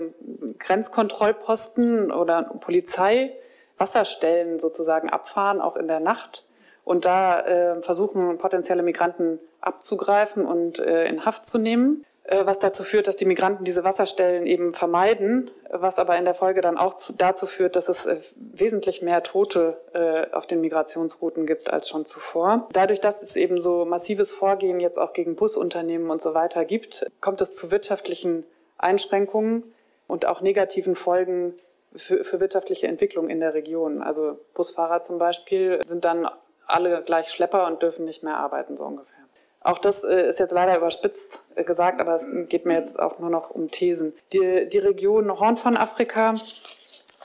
Grenzkontrollposten 0.58 2.10
oder 2.10 2.44
Polizei 2.60 3.32
Wasserstellen 3.76 4.58
sozusagen 4.58 5.08
abfahren, 5.08 5.60
auch 5.60 5.76
in 5.76 5.86
der 5.86 6.00
Nacht, 6.00 6.44
und 6.88 7.04
da 7.04 7.40
äh, 7.40 7.82
versuchen 7.82 8.38
potenzielle 8.38 8.82
Migranten 8.82 9.38
abzugreifen 9.60 10.46
und 10.46 10.78
äh, 10.78 11.06
in 11.06 11.26
Haft 11.26 11.44
zu 11.44 11.58
nehmen. 11.58 12.02
Äh, 12.24 12.46
was 12.46 12.58
dazu 12.58 12.82
führt, 12.82 13.06
dass 13.06 13.16
die 13.16 13.26
Migranten 13.26 13.64
diese 13.64 13.84
Wasserstellen 13.84 14.46
eben 14.46 14.72
vermeiden, 14.72 15.50
was 15.70 15.98
aber 15.98 16.16
in 16.16 16.24
der 16.24 16.32
Folge 16.32 16.62
dann 16.62 16.78
auch 16.78 16.94
dazu 17.18 17.46
führt, 17.46 17.76
dass 17.76 17.90
es 17.90 18.06
äh, 18.06 18.16
wesentlich 18.36 19.02
mehr 19.02 19.22
Tote 19.22 19.76
äh, 19.92 20.34
auf 20.34 20.46
den 20.46 20.62
Migrationsrouten 20.62 21.46
gibt 21.46 21.68
als 21.68 21.90
schon 21.90 22.06
zuvor. 22.06 22.68
Dadurch, 22.72 23.00
dass 23.00 23.22
es 23.22 23.36
eben 23.36 23.60
so 23.60 23.84
massives 23.84 24.32
Vorgehen 24.32 24.80
jetzt 24.80 24.98
auch 24.98 25.12
gegen 25.12 25.36
Busunternehmen 25.36 26.08
und 26.08 26.22
so 26.22 26.32
weiter 26.32 26.64
gibt, 26.64 27.06
kommt 27.20 27.42
es 27.42 27.54
zu 27.54 27.70
wirtschaftlichen 27.70 28.44
Einschränkungen 28.78 29.62
und 30.06 30.24
auch 30.24 30.40
negativen 30.40 30.96
Folgen 30.96 31.52
für, 31.94 32.24
für 32.24 32.40
wirtschaftliche 32.40 32.86
Entwicklung 32.86 33.28
in 33.28 33.40
der 33.40 33.52
Region. 33.52 34.02
Also 34.02 34.38
Busfahrer 34.54 35.02
zum 35.02 35.18
Beispiel 35.18 35.80
sind 35.84 36.06
dann 36.06 36.26
alle 36.68 37.02
gleich 37.02 37.28
Schlepper 37.28 37.66
und 37.66 37.82
dürfen 37.82 38.04
nicht 38.04 38.22
mehr 38.22 38.36
arbeiten, 38.36 38.76
so 38.76 38.84
ungefähr. 38.84 39.18
Auch 39.60 39.78
das 39.78 40.04
äh, 40.04 40.28
ist 40.28 40.38
jetzt 40.38 40.52
leider 40.52 40.76
überspitzt 40.76 41.46
äh, 41.56 41.64
gesagt, 41.64 42.00
aber 42.00 42.14
es 42.14 42.26
geht 42.48 42.64
mir 42.64 42.74
jetzt 42.74 43.00
auch 43.00 43.18
nur 43.18 43.30
noch 43.30 43.50
um 43.50 43.70
Thesen. 43.70 44.14
Die, 44.32 44.68
die 44.68 44.78
Region 44.78 45.40
Horn 45.40 45.56
von 45.56 45.76
Afrika 45.76 46.34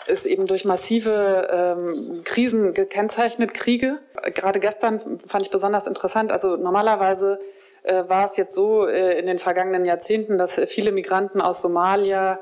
ist 0.07 0.25
eben 0.25 0.47
durch 0.47 0.65
massive 0.65 1.47
ähm, 1.51 2.21
Krisen 2.25 2.73
gekennzeichnet, 2.73 3.53
Kriege. 3.53 3.99
Gerade 4.33 4.59
gestern 4.59 5.19
fand 5.27 5.45
ich 5.45 5.51
besonders 5.51 5.87
interessant. 5.87 6.31
Also 6.31 6.55
normalerweise 6.55 7.39
äh, 7.83 8.03
war 8.07 8.25
es 8.25 8.35
jetzt 8.37 8.55
so 8.55 8.87
äh, 8.87 9.19
in 9.19 9.27
den 9.27 9.39
vergangenen 9.39 9.85
Jahrzehnten, 9.85 10.37
dass 10.37 10.59
viele 10.67 10.91
Migranten 10.91 11.39
aus 11.39 11.61
Somalia 11.61 12.39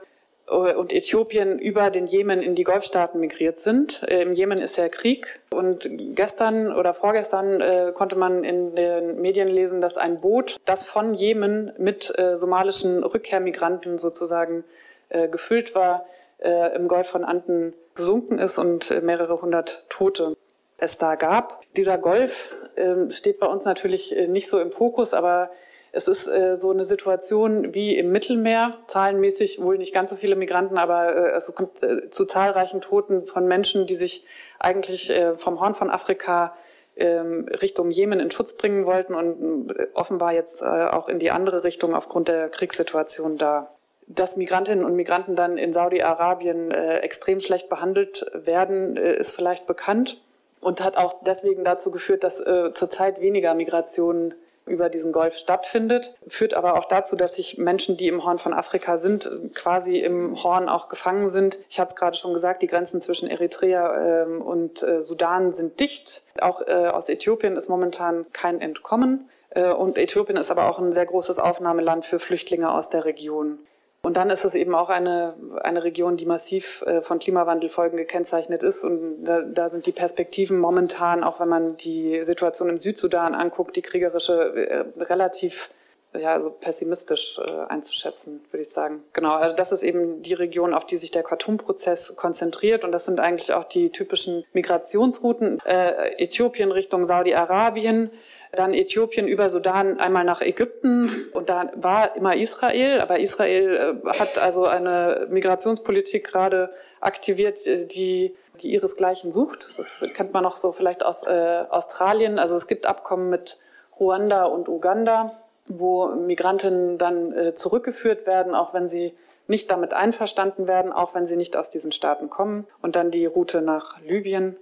und 0.47 0.91
Äthiopien 0.91 1.59
über 1.59 1.89
den 1.89 2.07
Jemen 2.07 2.41
in 2.41 2.55
die 2.55 2.65
Golfstaaten 2.65 3.19
migriert 3.21 3.57
sind. 3.57 4.03
Äh, 4.03 4.23
Im 4.23 4.33
Jemen 4.33 4.59
ist 4.59 4.77
der 4.77 4.89
Krieg 4.89 5.39
und 5.49 5.89
gestern 6.15 6.75
oder 6.75 6.93
vorgestern 6.93 7.61
äh, 7.61 7.91
konnte 7.93 8.17
man 8.17 8.43
in 8.43 8.75
den 8.75 9.21
Medien 9.21 9.47
lesen, 9.47 9.79
dass 9.79 9.97
ein 9.97 10.19
Boot, 10.19 10.57
das 10.65 10.85
von 10.85 11.13
Jemen 11.13 11.71
mit 11.77 12.13
äh, 12.17 12.35
somalischen 12.35 13.03
Rückkehrmigranten 13.03 13.97
sozusagen 13.97 14.65
äh, 15.09 15.29
gefüllt 15.29 15.73
war, 15.73 16.05
äh, 16.39 16.75
im 16.75 16.87
Golf 16.87 17.07
von 17.07 17.23
Anden 17.23 17.73
gesunken 17.95 18.39
ist 18.39 18.57
und 18.57 19.03
mehrere 19.03 19.41
hundert 19.41 19.85
Tote 19.89 20.35
es 20.77 20.97
da 20.97 21.15
gab. 21.15 21.61
Dieser 21.75 21.97
Golf 21.97 22.55
ähm, 22.75 23.11
steht 23.11 23.39
bei 23.39 23.47
uns 23.47 23.65
natürlich 23.65 24.15
nicht 24.27 24.49
so 24.49 24.59
im 24.59 24.71
Fokus, 24.71 25.13
aber 25.13 25.49
es 25.93 26.07
ist 26.07 26.27
äh, 26.27 26.55
so 26.57 26.71
eine 26.71 26.85
Situation 26.85 27.73
wie 27.73 27.97
im 27.97 28.11
Mittelmeer, 28.11 28.77
zahlenmäßig 28.87 29.61
wohl 29.61 29.77
nicht 29.77 29.93
ganz 29.93 30.09
so 30.09 30.15
viele 30.15 30.35
Migranten, 30.35 30.77
aber 30.77 31.15
äh, 31.15 31.31
es 31.31 31.53
kommt 31.53 31.83
äh, 31.83 32.09
zu 32.09 32.25
zahlreichen 32.25 32.81
Toten 32.81 33.27
von 33.27 33.45
Menschen, 33.45 33.87
die 33.87 33.95
sich 33.95 34.25
eigentlich 34.59 35.09
äh, 35.09 35.35
vom 35.35 35.59
Horn 35.59 35.75
von 35.75 35.89
Afrika 35.89 36.55
ähm, 36.95 37.47
Richtung 37.61 37.91
Jemen 37.91 38.19
in 38.19 38.31
Schutz 38.31 38.53
bringen 38.53 38.85
wollten 38.85 39.15
und 39.15 39.77
äh, 39.77 39.87
offenbar 39.93 40.33
jetzt 40.33 40.61
äh, 40.61 40.65
auch 40.65 41.09
in 41.09 41.19
die 41.19 41.31
andere 41.31 41.65
Richtung 41.65 41.93
aufgrund 41.93 42.29
der 42.29 42.47
Kriegssituation 42.47 43.37
da. 43.37 43.69
Dass 44.07 44.37
Migrantinnen 44.37 44.85
und 44.85 44.95
Migranten 44.95 45.35
dann 45.35 45.57
in 45.57 45.71
Saudi-Arabien 45.71 46.71
extrem 46.71 47.39
schlecht 47.39 47.69
behandelt 47.69 48.25
werden, 48.33 48.97
ist 48.97 49.33
vielleicht 49.33 49.67
bekannt 49.67 50.19
und 50.59 50.83
hat 50.83 50.97
auch 50.97 51.21
deswegen 51.25 51.63
dazu 51.63 51.91
geführt, 51.91 52.25
dass 52.25 52.43
zurzeit 52.73 53.21
weniger 53.21 53.53
Migrationen 53.53 54.33
über 54.71 54.89
diesen 54.89 55.11
Golf 55.11 55.37
stattfindet, 55.37 56.15
führt 56.27 56.53
aber 56.53 56.77
auch 56.77 56.85
dazu, 56.85 57.15
dass 57.15 57.35
sich 57.35 57.57
Menschen, 57.57 57.97
die 57.97 58.07
im 58.07 58.23
Horn 58.23 58.39
von 58.39 58.53
Afrika 58.53 58.97
sind, 58.97 59.29
quasi 59.53 59.99
im 59.99 60.41
Horn 60.43 60.69
auch 60.69 60.89
gefangen 60.89 61.29
sind. 61.29 61.59
Ich 61.69 61.79
hatte 61.79 61.89
es 61.89 61.95
gerade 61.95 62.17
schon 62.17 62.33
gesagt, 62.33 62.61
die 62.61 62.67
Grenzen 62.67 63.01
zwischen 63.01 63.29
Eritrea 63.29 64.23
ähm, 64.23 64.41
und 64.41 64.81
äh, 64.81 65.01
Sudan 65.01 65.53
sind 65.53 65.79
dicht. 65.79 66.23
Auch 66.41 66.61
äh, 66.67 66.87
aus 66.87 67.09
Äthiopien 67.09 67.57
ist 67.57 67.69
momentan 67.69 68.25
kein 68.31 68.61
Entkommen. 68.61 69.29
Äh, 69.51 69.71
und 69.71 69.97
Äthiopien 69.97 70.37
ist 70.37 70.51
aber 70.51 70.69
auch 70.69 70.79
ein 70.79 70.91
sehr 70.91 71.05
großes 71.05 71.39
Aufnahmeland 71.39 72.05
für 72.05 72.19
Flüchtlinge 72.19 72.71
aus 72.71 72.89
der 72.89 73.05
Region. 73.05 73.59
Und 74.03 74.17
dann 74.17 74.31
ist 74.31 74.45
es 74.45 74.55
eben 74.55 74.73
auch 74.73 74.89
eine, 74.89 75.35
eine 75.61 75.83
Region, 75.83 76.17
die 76.17 76.25
massiv 76.25 76.83
äh, 76.87 77.01
von 77.01 77.19
Klimawandelfolgen 77.19 77.97
gekennzeichnet 77.97 78.63
ist. 78.63 78.83
Und 78.83 79.23
da, 79.23 79.41
da 79.41 79.69
sind 79.69 79.85
die 79.85 79.91
Perspektiven 79.91 80.57
momentan, 80.57 81.23
auch 81.23 81.39
wenn 81.39 81.49
man 81.49 81.77
die 81.77 82.23
Situation 82.23 82.69
im 82.69 82.79
Südsudan 82.79 83.35
anguckt, 83.35 83.75
die 83.75 83.83
kriegerische, 83.83 84.55
äh, 84.55 85.03
relativ 85.03 85.69
ja, 86.17 86.33
also 86.33 86.49
pessimistisch 86.49 87.39
äh, 87.39 87.71
einzuschätzen, 87.71 88.43
würde 88.51 88.63
ich 88.63 88.69
sagen. 88.69 89.03
Genau, 89.13 89.33
also 89.33 89.55
das 89.55 89.71
ist 89.71 89.83
eben 89.83 90.21
die 90.21 90.33
Region, 90.33 90.73
auf 90.73 90.85
die 90.85 90.97
sich 90.97 91.11
der 91.11 91.23
Khartoum-Prozess 91.23 92.15
konzentriert. 92.15 92.83
Und 92.83 92.91
das 92.91 93.05
sind 93.05 93.19
eigentlich 93.19 93.53
auch 93.53 93.63
die 93.63 93.91
typischen 93.91 94.43
Migrationsrouten. 94.53 95.59
Äh, 95.63 96.21
Äthiopien 96.21 96.71
Richtung 96.71 97.05
Saudi-Arabien, 97.05 98.11
dann 98.53 98.73
Äthiopien 98.73 99.27
über 99.27 99.49
Sudan 99.49 99.99
einmal 99.99 100.25
nach 100.25 100.41
Ägypten 100.41 101.29
und 101.33 101.49
da 101.49 101.71
war 101.75 102.15
immer 102.15 102.35
Israel, 102.35 102.99
aber 102.99 103.19
Israel 103.19 104.01
äh, 104.03 104.09
hat 104.09 104.37
also 104.39 104.65
eine 104.65 105.27
Migrationspolitik 105.29 106.25
gerade 106.25 106.69
aktiviert, 106.99 107.65
äh, 107.65 107.85
die 107.85 108.35
die 108.61 108.73
ihresgleichen 108.73 109.31
sucht. 109.31 109.69
Das 109.77 110.05
kennt 110.13 110.33
man 110.33 110.43
noch 110.43 110.55
so 110.55 110.71
vielleicht 110.71 111.03
aus 111.03 111.23
äh, 111.23 111.65
Australien. 111.69 112.39
Also 112.39 112.55
es 112.55 112.67
gibt 112.67 112.85
Abkommen 112.85 113.29
mit 113.29 113.59
Ruanda 113.99 114.45
und 114.45 114.67
Uganda, 114.67 115.35
wo 115.67 116.07
Migrantinnen 116.07 116.97
dann 116.97 117.33
äh, 117.33 117.55
zurückgeführt 117.55 118.25
werden, 118.25 118.55
auch 118.55 118.73
wenn 118.73 118.87
sie 118.87 119.13
nicht 119.47 119.69
damit 119.71 119.93
einverstanden 119.93 120.67
werden, 120.67 120.91
auch 120.91 121.15
wenn 121.15 121.25
sie 121.25 121.35
nicht 121.35 121.57
aus 121.57 121.69
diesen 121.69 121.91
Staaten 121.91 122.29
kommen. 122.29 122.67
Und 122.81 122.95
dann 122.95 123.11
die 123.11 123.25
Route 123.25 123.61
nach 123.61 123.99
Libyen. 124.01 124.57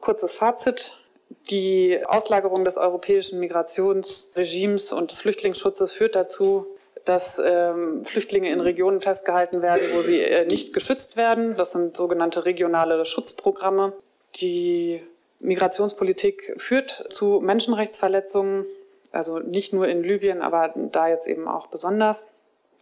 Kurzes 0.00 0.34
Fazit. 0.34 0.98
Die 1.50 2.00
Auslagerung 2.06 2.64
des 2.64 2.76
europäischen 2.76 3.40
Migrationsregimes 3.40 4.92
und 4.92 5.10
des 5.10 5.20
Flüchtlingsschutzes 5.20 5.92
führt 5.92 6.14
dazu, 6.14 6.66
dass 7.04 7.40
ähm, 7.44 8.04
Flüchtlinge 8.04 8.50
in 8.50 8.60
Regionen 8.60 9.00
festgehalten 9.00 9.62
werden, 9.62 9.82
wo 9.94 10.00
sie 10.00 10.20
äh, 10.20 10.46
nicht 10.46 10.72
geschützt 10.72 11.16
werden. 11.16 11.56
Das 11.56 11.72
sind 11.72 11.96
sogenannte 11.96 12.44
regionale 12.44 13.04
Schutzprogramme. 13.06 13.92
Die 14.36 15.02
Migrationspolitik 15.40 16.54
führt 16.58 17.06
zu 17.10 17.40
Menschenrechtsverletzungen, 17.40 18.66
also 19.10 19.38
nicht 19.38 19.72
nur 19.72 19.88
in 19.88 20.02
Libyen, 20.02 20.42
aber 20.42 20.72
da 20.74 21.08
jetzt 21.08 21.26
eben 21.26 21.48
auch 21.48 21.68
besonders. 21.68 22.34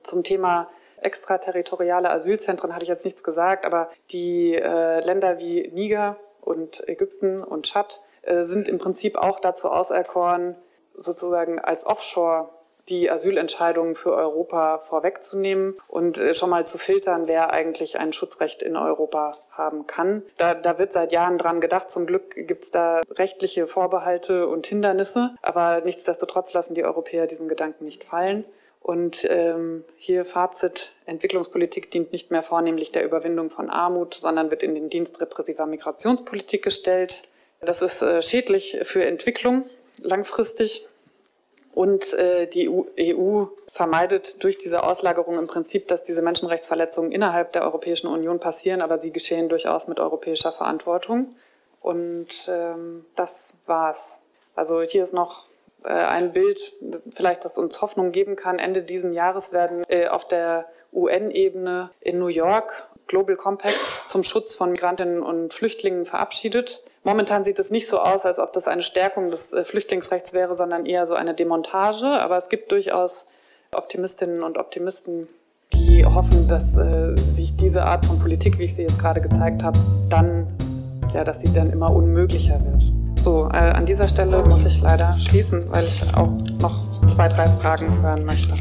Zum 0.03 0.25
Thema 0.25 0.69
extraterritoriale 1.01 2.11
Asylzentren 2.11 2.75
habe 2.75 2.83
ich 2.83 2.89
jetzt 2.89 3.05
nichts 3.05 3.23
gesagt, 3.23 3.65
aber 3.65 3.89
die 4.11 4.55
äh, 4.55 5.01
Länder 5.01 5.39
wie 5.39 5.69
Niger 5.73 6.17
und 6.41 6.87
Ägypten 6.89 7.43
und 7.43 7.67
Tschad 7.67 8.01
sind 8.27 8.69
im 8.69 8.79
Prinzip 8.79 9.17
auch 9.17 9.41
dazu 9.41 9.69
auserkoren, 9.69 10.57
sozusagen 10.95 11.59
als 11.59 11.87
Offshore 11.87 12.49
die 12.89 13.11
Asylentscheidungen 13.11 13.95
für 13.95 14.15
Europa 14.15 14.79
vorwegzunehmen 14.79 15.75
und 15.89 16.19
äh, 16.19 16.35
schon 16.35 16.51
mal 16.51 16.67
zu 16.67 16.79
filtern, 16.79 17.27
wer 17.27 17.53
eigentlich 17.53 17.99
ein 17.99 18.13
Schutzrecht 18.13 18.63
in 18.63 18.77
Europa 18.77 19.37
haben 19.51 19.87
kann. 19.87 20.23
Da, 20.37 20.55
da 20.55 20.79
wird 20.79 20.93
seit 20.93 21.13
Jahren 21.13 21.39
dran 21.39 21.61
gedacht. 21.61 21.91
Zum 21.91 22.07
Glück 22.07 22.35
gibt 22.35 22.65
es 22.65 22.71
da 22.71 23.03
rechtliche 23.17 23.67
Vorbehalte 23.67 24.49
und 24.49 24.67
Hindernisse, 24.67 25.35
aber 25.43 25.83
nichtsdestotrotz 25.85 26.55
lassen 26.55 26.75
die 26.75 26.85
Europäer 26.85 27.27
diesen 27.27 27.49
Gedanken 27.49 27.85
nicht 27.85 28.05
fallen. 28.05 28.45
Und 28.81 29.27
ähm, 29.29 29.85
hier 29.97 30.25
Fazit, 30.25 30.93
Entwicklungspolitik 31.05 31.91
dient 31.91 32.13
nicht 32.13 32.31
mehr 32.31 32.43
vornehmlich 32.43 32.91
der 32.91 33.05
Überwindung 33.05 33.51
von 33.51 33.69
Armut, 33.69 34.15
sondern 34.15 34.51
wird 34.51 34.63
in 34.63 34.75
den 34.75 34.89
Dienst 34.89 35.21
repressiver 35.21 35.67
Migrationspolitik 35.67 36.63
gestellt. 36.63 37.29
Das 37.61 37.83
ist 37.83 38.03
äh, 38.03 38.23
schädlich 38.23 38.79
für 38.83 39.05
Entwicklung 39.05 39.65
langfristig. 40.03 40.87
Und 41.75 42.15
äh, 42.15 42.49
die 42.49 42.69
EU 42.69 42.83
e 42.97 43.47
vermeidet 43.71 44.43
durch 44.43 44.59
diese 44.59 44.83
Auslagerung 44.83 45.39
im 45.39 45.47
Prinzip, 45.47 45.87
dass 45.87 46.03
diese 46.03 46.23
Menschenrechtsverletzungen 46.23 47.13
innerhalb 47.13 47.53
der 47.53 47.63
Europäischen 47.63 48.09
Union 48.09 48.41
passieren, 48.41 48.83
aber 48.83 48.99
sie 48.99 49.13
geschehen 49.13 49.49
durchaus 49.49 49.87
mit 49.87 50.01
europäischer 50.01 50.51
Verantwortung. 50.51 51.37
Und 51.81 52.49
ähm, 52.49 53.05
das 53.15 53.59
war's. 53.67 54.23
Also 54.57 54.83
hier 54.83 55.05
ist 55.05 55.15
noch 55.15 55.45
äh, 55.85 55.91
ein 55.91 56.33
Bild, 56.33 56.73
vielleicht 57.15 57.45
das 57.45 57.59
uns 57.59 57.81
Hoffnung 57.81 58.11
geben 58.11 58.35
kann. 58.35 58.59
Ende 58.59 58.83
diesen 58.83 59.13
Jahres 59.13 59.53
werden 59.53 59.85
äh, 59.89 60.09
auf 60.09 60.27
der 60.27 60.67
UN-Ebene 60.93 61.91
in 62.01 62.19
New 62.19 62.27
York 62.27 62.88
Global 63.09 63.37
Compacts 63.37 64.07
zum 64.07 64.23
Schutz 64.23 64.55
von 64.55 64.71
Migrantinnen 64.71 65.23
und 65.23 65.53
Flüchtlingen 65.53 66.05
verabschiedet. 66.05 66.83
Momentan 67.03 67.43
sieht 67.43 67.59
es 67.59 67.71
nicht 67.71 67.89
so 67.89 67.99
aus, 67.99 68.27
als 68.27 68.39
ob 68.39 68.53
das 68.53 68.69
eine 68.69 68.83
Stärkung 68.83 69.31
des 69.31 69.53
äh, 69.53 69.65
Flüchtlingsrechts 69.65 70.35
wäre, 70.35 70.55
sondern 70.55 70.87
eher 70.87 71.07
so 71.07 71.15
eine 71.15 71.35
Demontage. 71.35 72.07
Aber 72.07 72.37
es 72.37 72.49
gibt 72.51 72.71
durchaus 72.71 73.29
Optimistinnen 73.73 74.43
und 74.43 74.59
Optimisten, 74.59 75.29
die 75.73 76.05
hoffen, 76.05 76.49
dass 76.49 76.77
äh, 76.77 77.17
sich 77.17 77.57
diese 77.57 77.85
Art 77.85 78.07
von 78.07 78.19
Politik, 78.19 78.59
wie 78.59 78.65
ich 78.65 78.75
sie 78.75 78.83
jetzt 78.83 78.99
gerade 78.99 79.21
gezeigt 79.21 79.63
habe, 79.63 79.79
dann, 80.09 80.47
ja, 81.15 81.25
dass 81.25 81.41
sie 81.41 81.53
dann 81.53 81.71
immer 81.71 81.91
unmöglicher 81.91 82.61
wird. 82.65 82.85
So, 83.19 83.47
äh, 83.47 83.57
an 83.57 83.85
dieser 83.85 84.09
Stelle 84.09 84.43
muss 84.45 84.65
ich 84.65 84.81
leider 84.81 85.13
schließen, 85.19 85.71
weil 85.71 85.85
ich 85.85 86.03
auch 86.15 86.31
noch 86.61 87.07
zwei, 87.07 87.29
drei 87.29 87.49
Fragen 87.49 88.03
hören 88.03 88.25
möchte. 88.25 88.55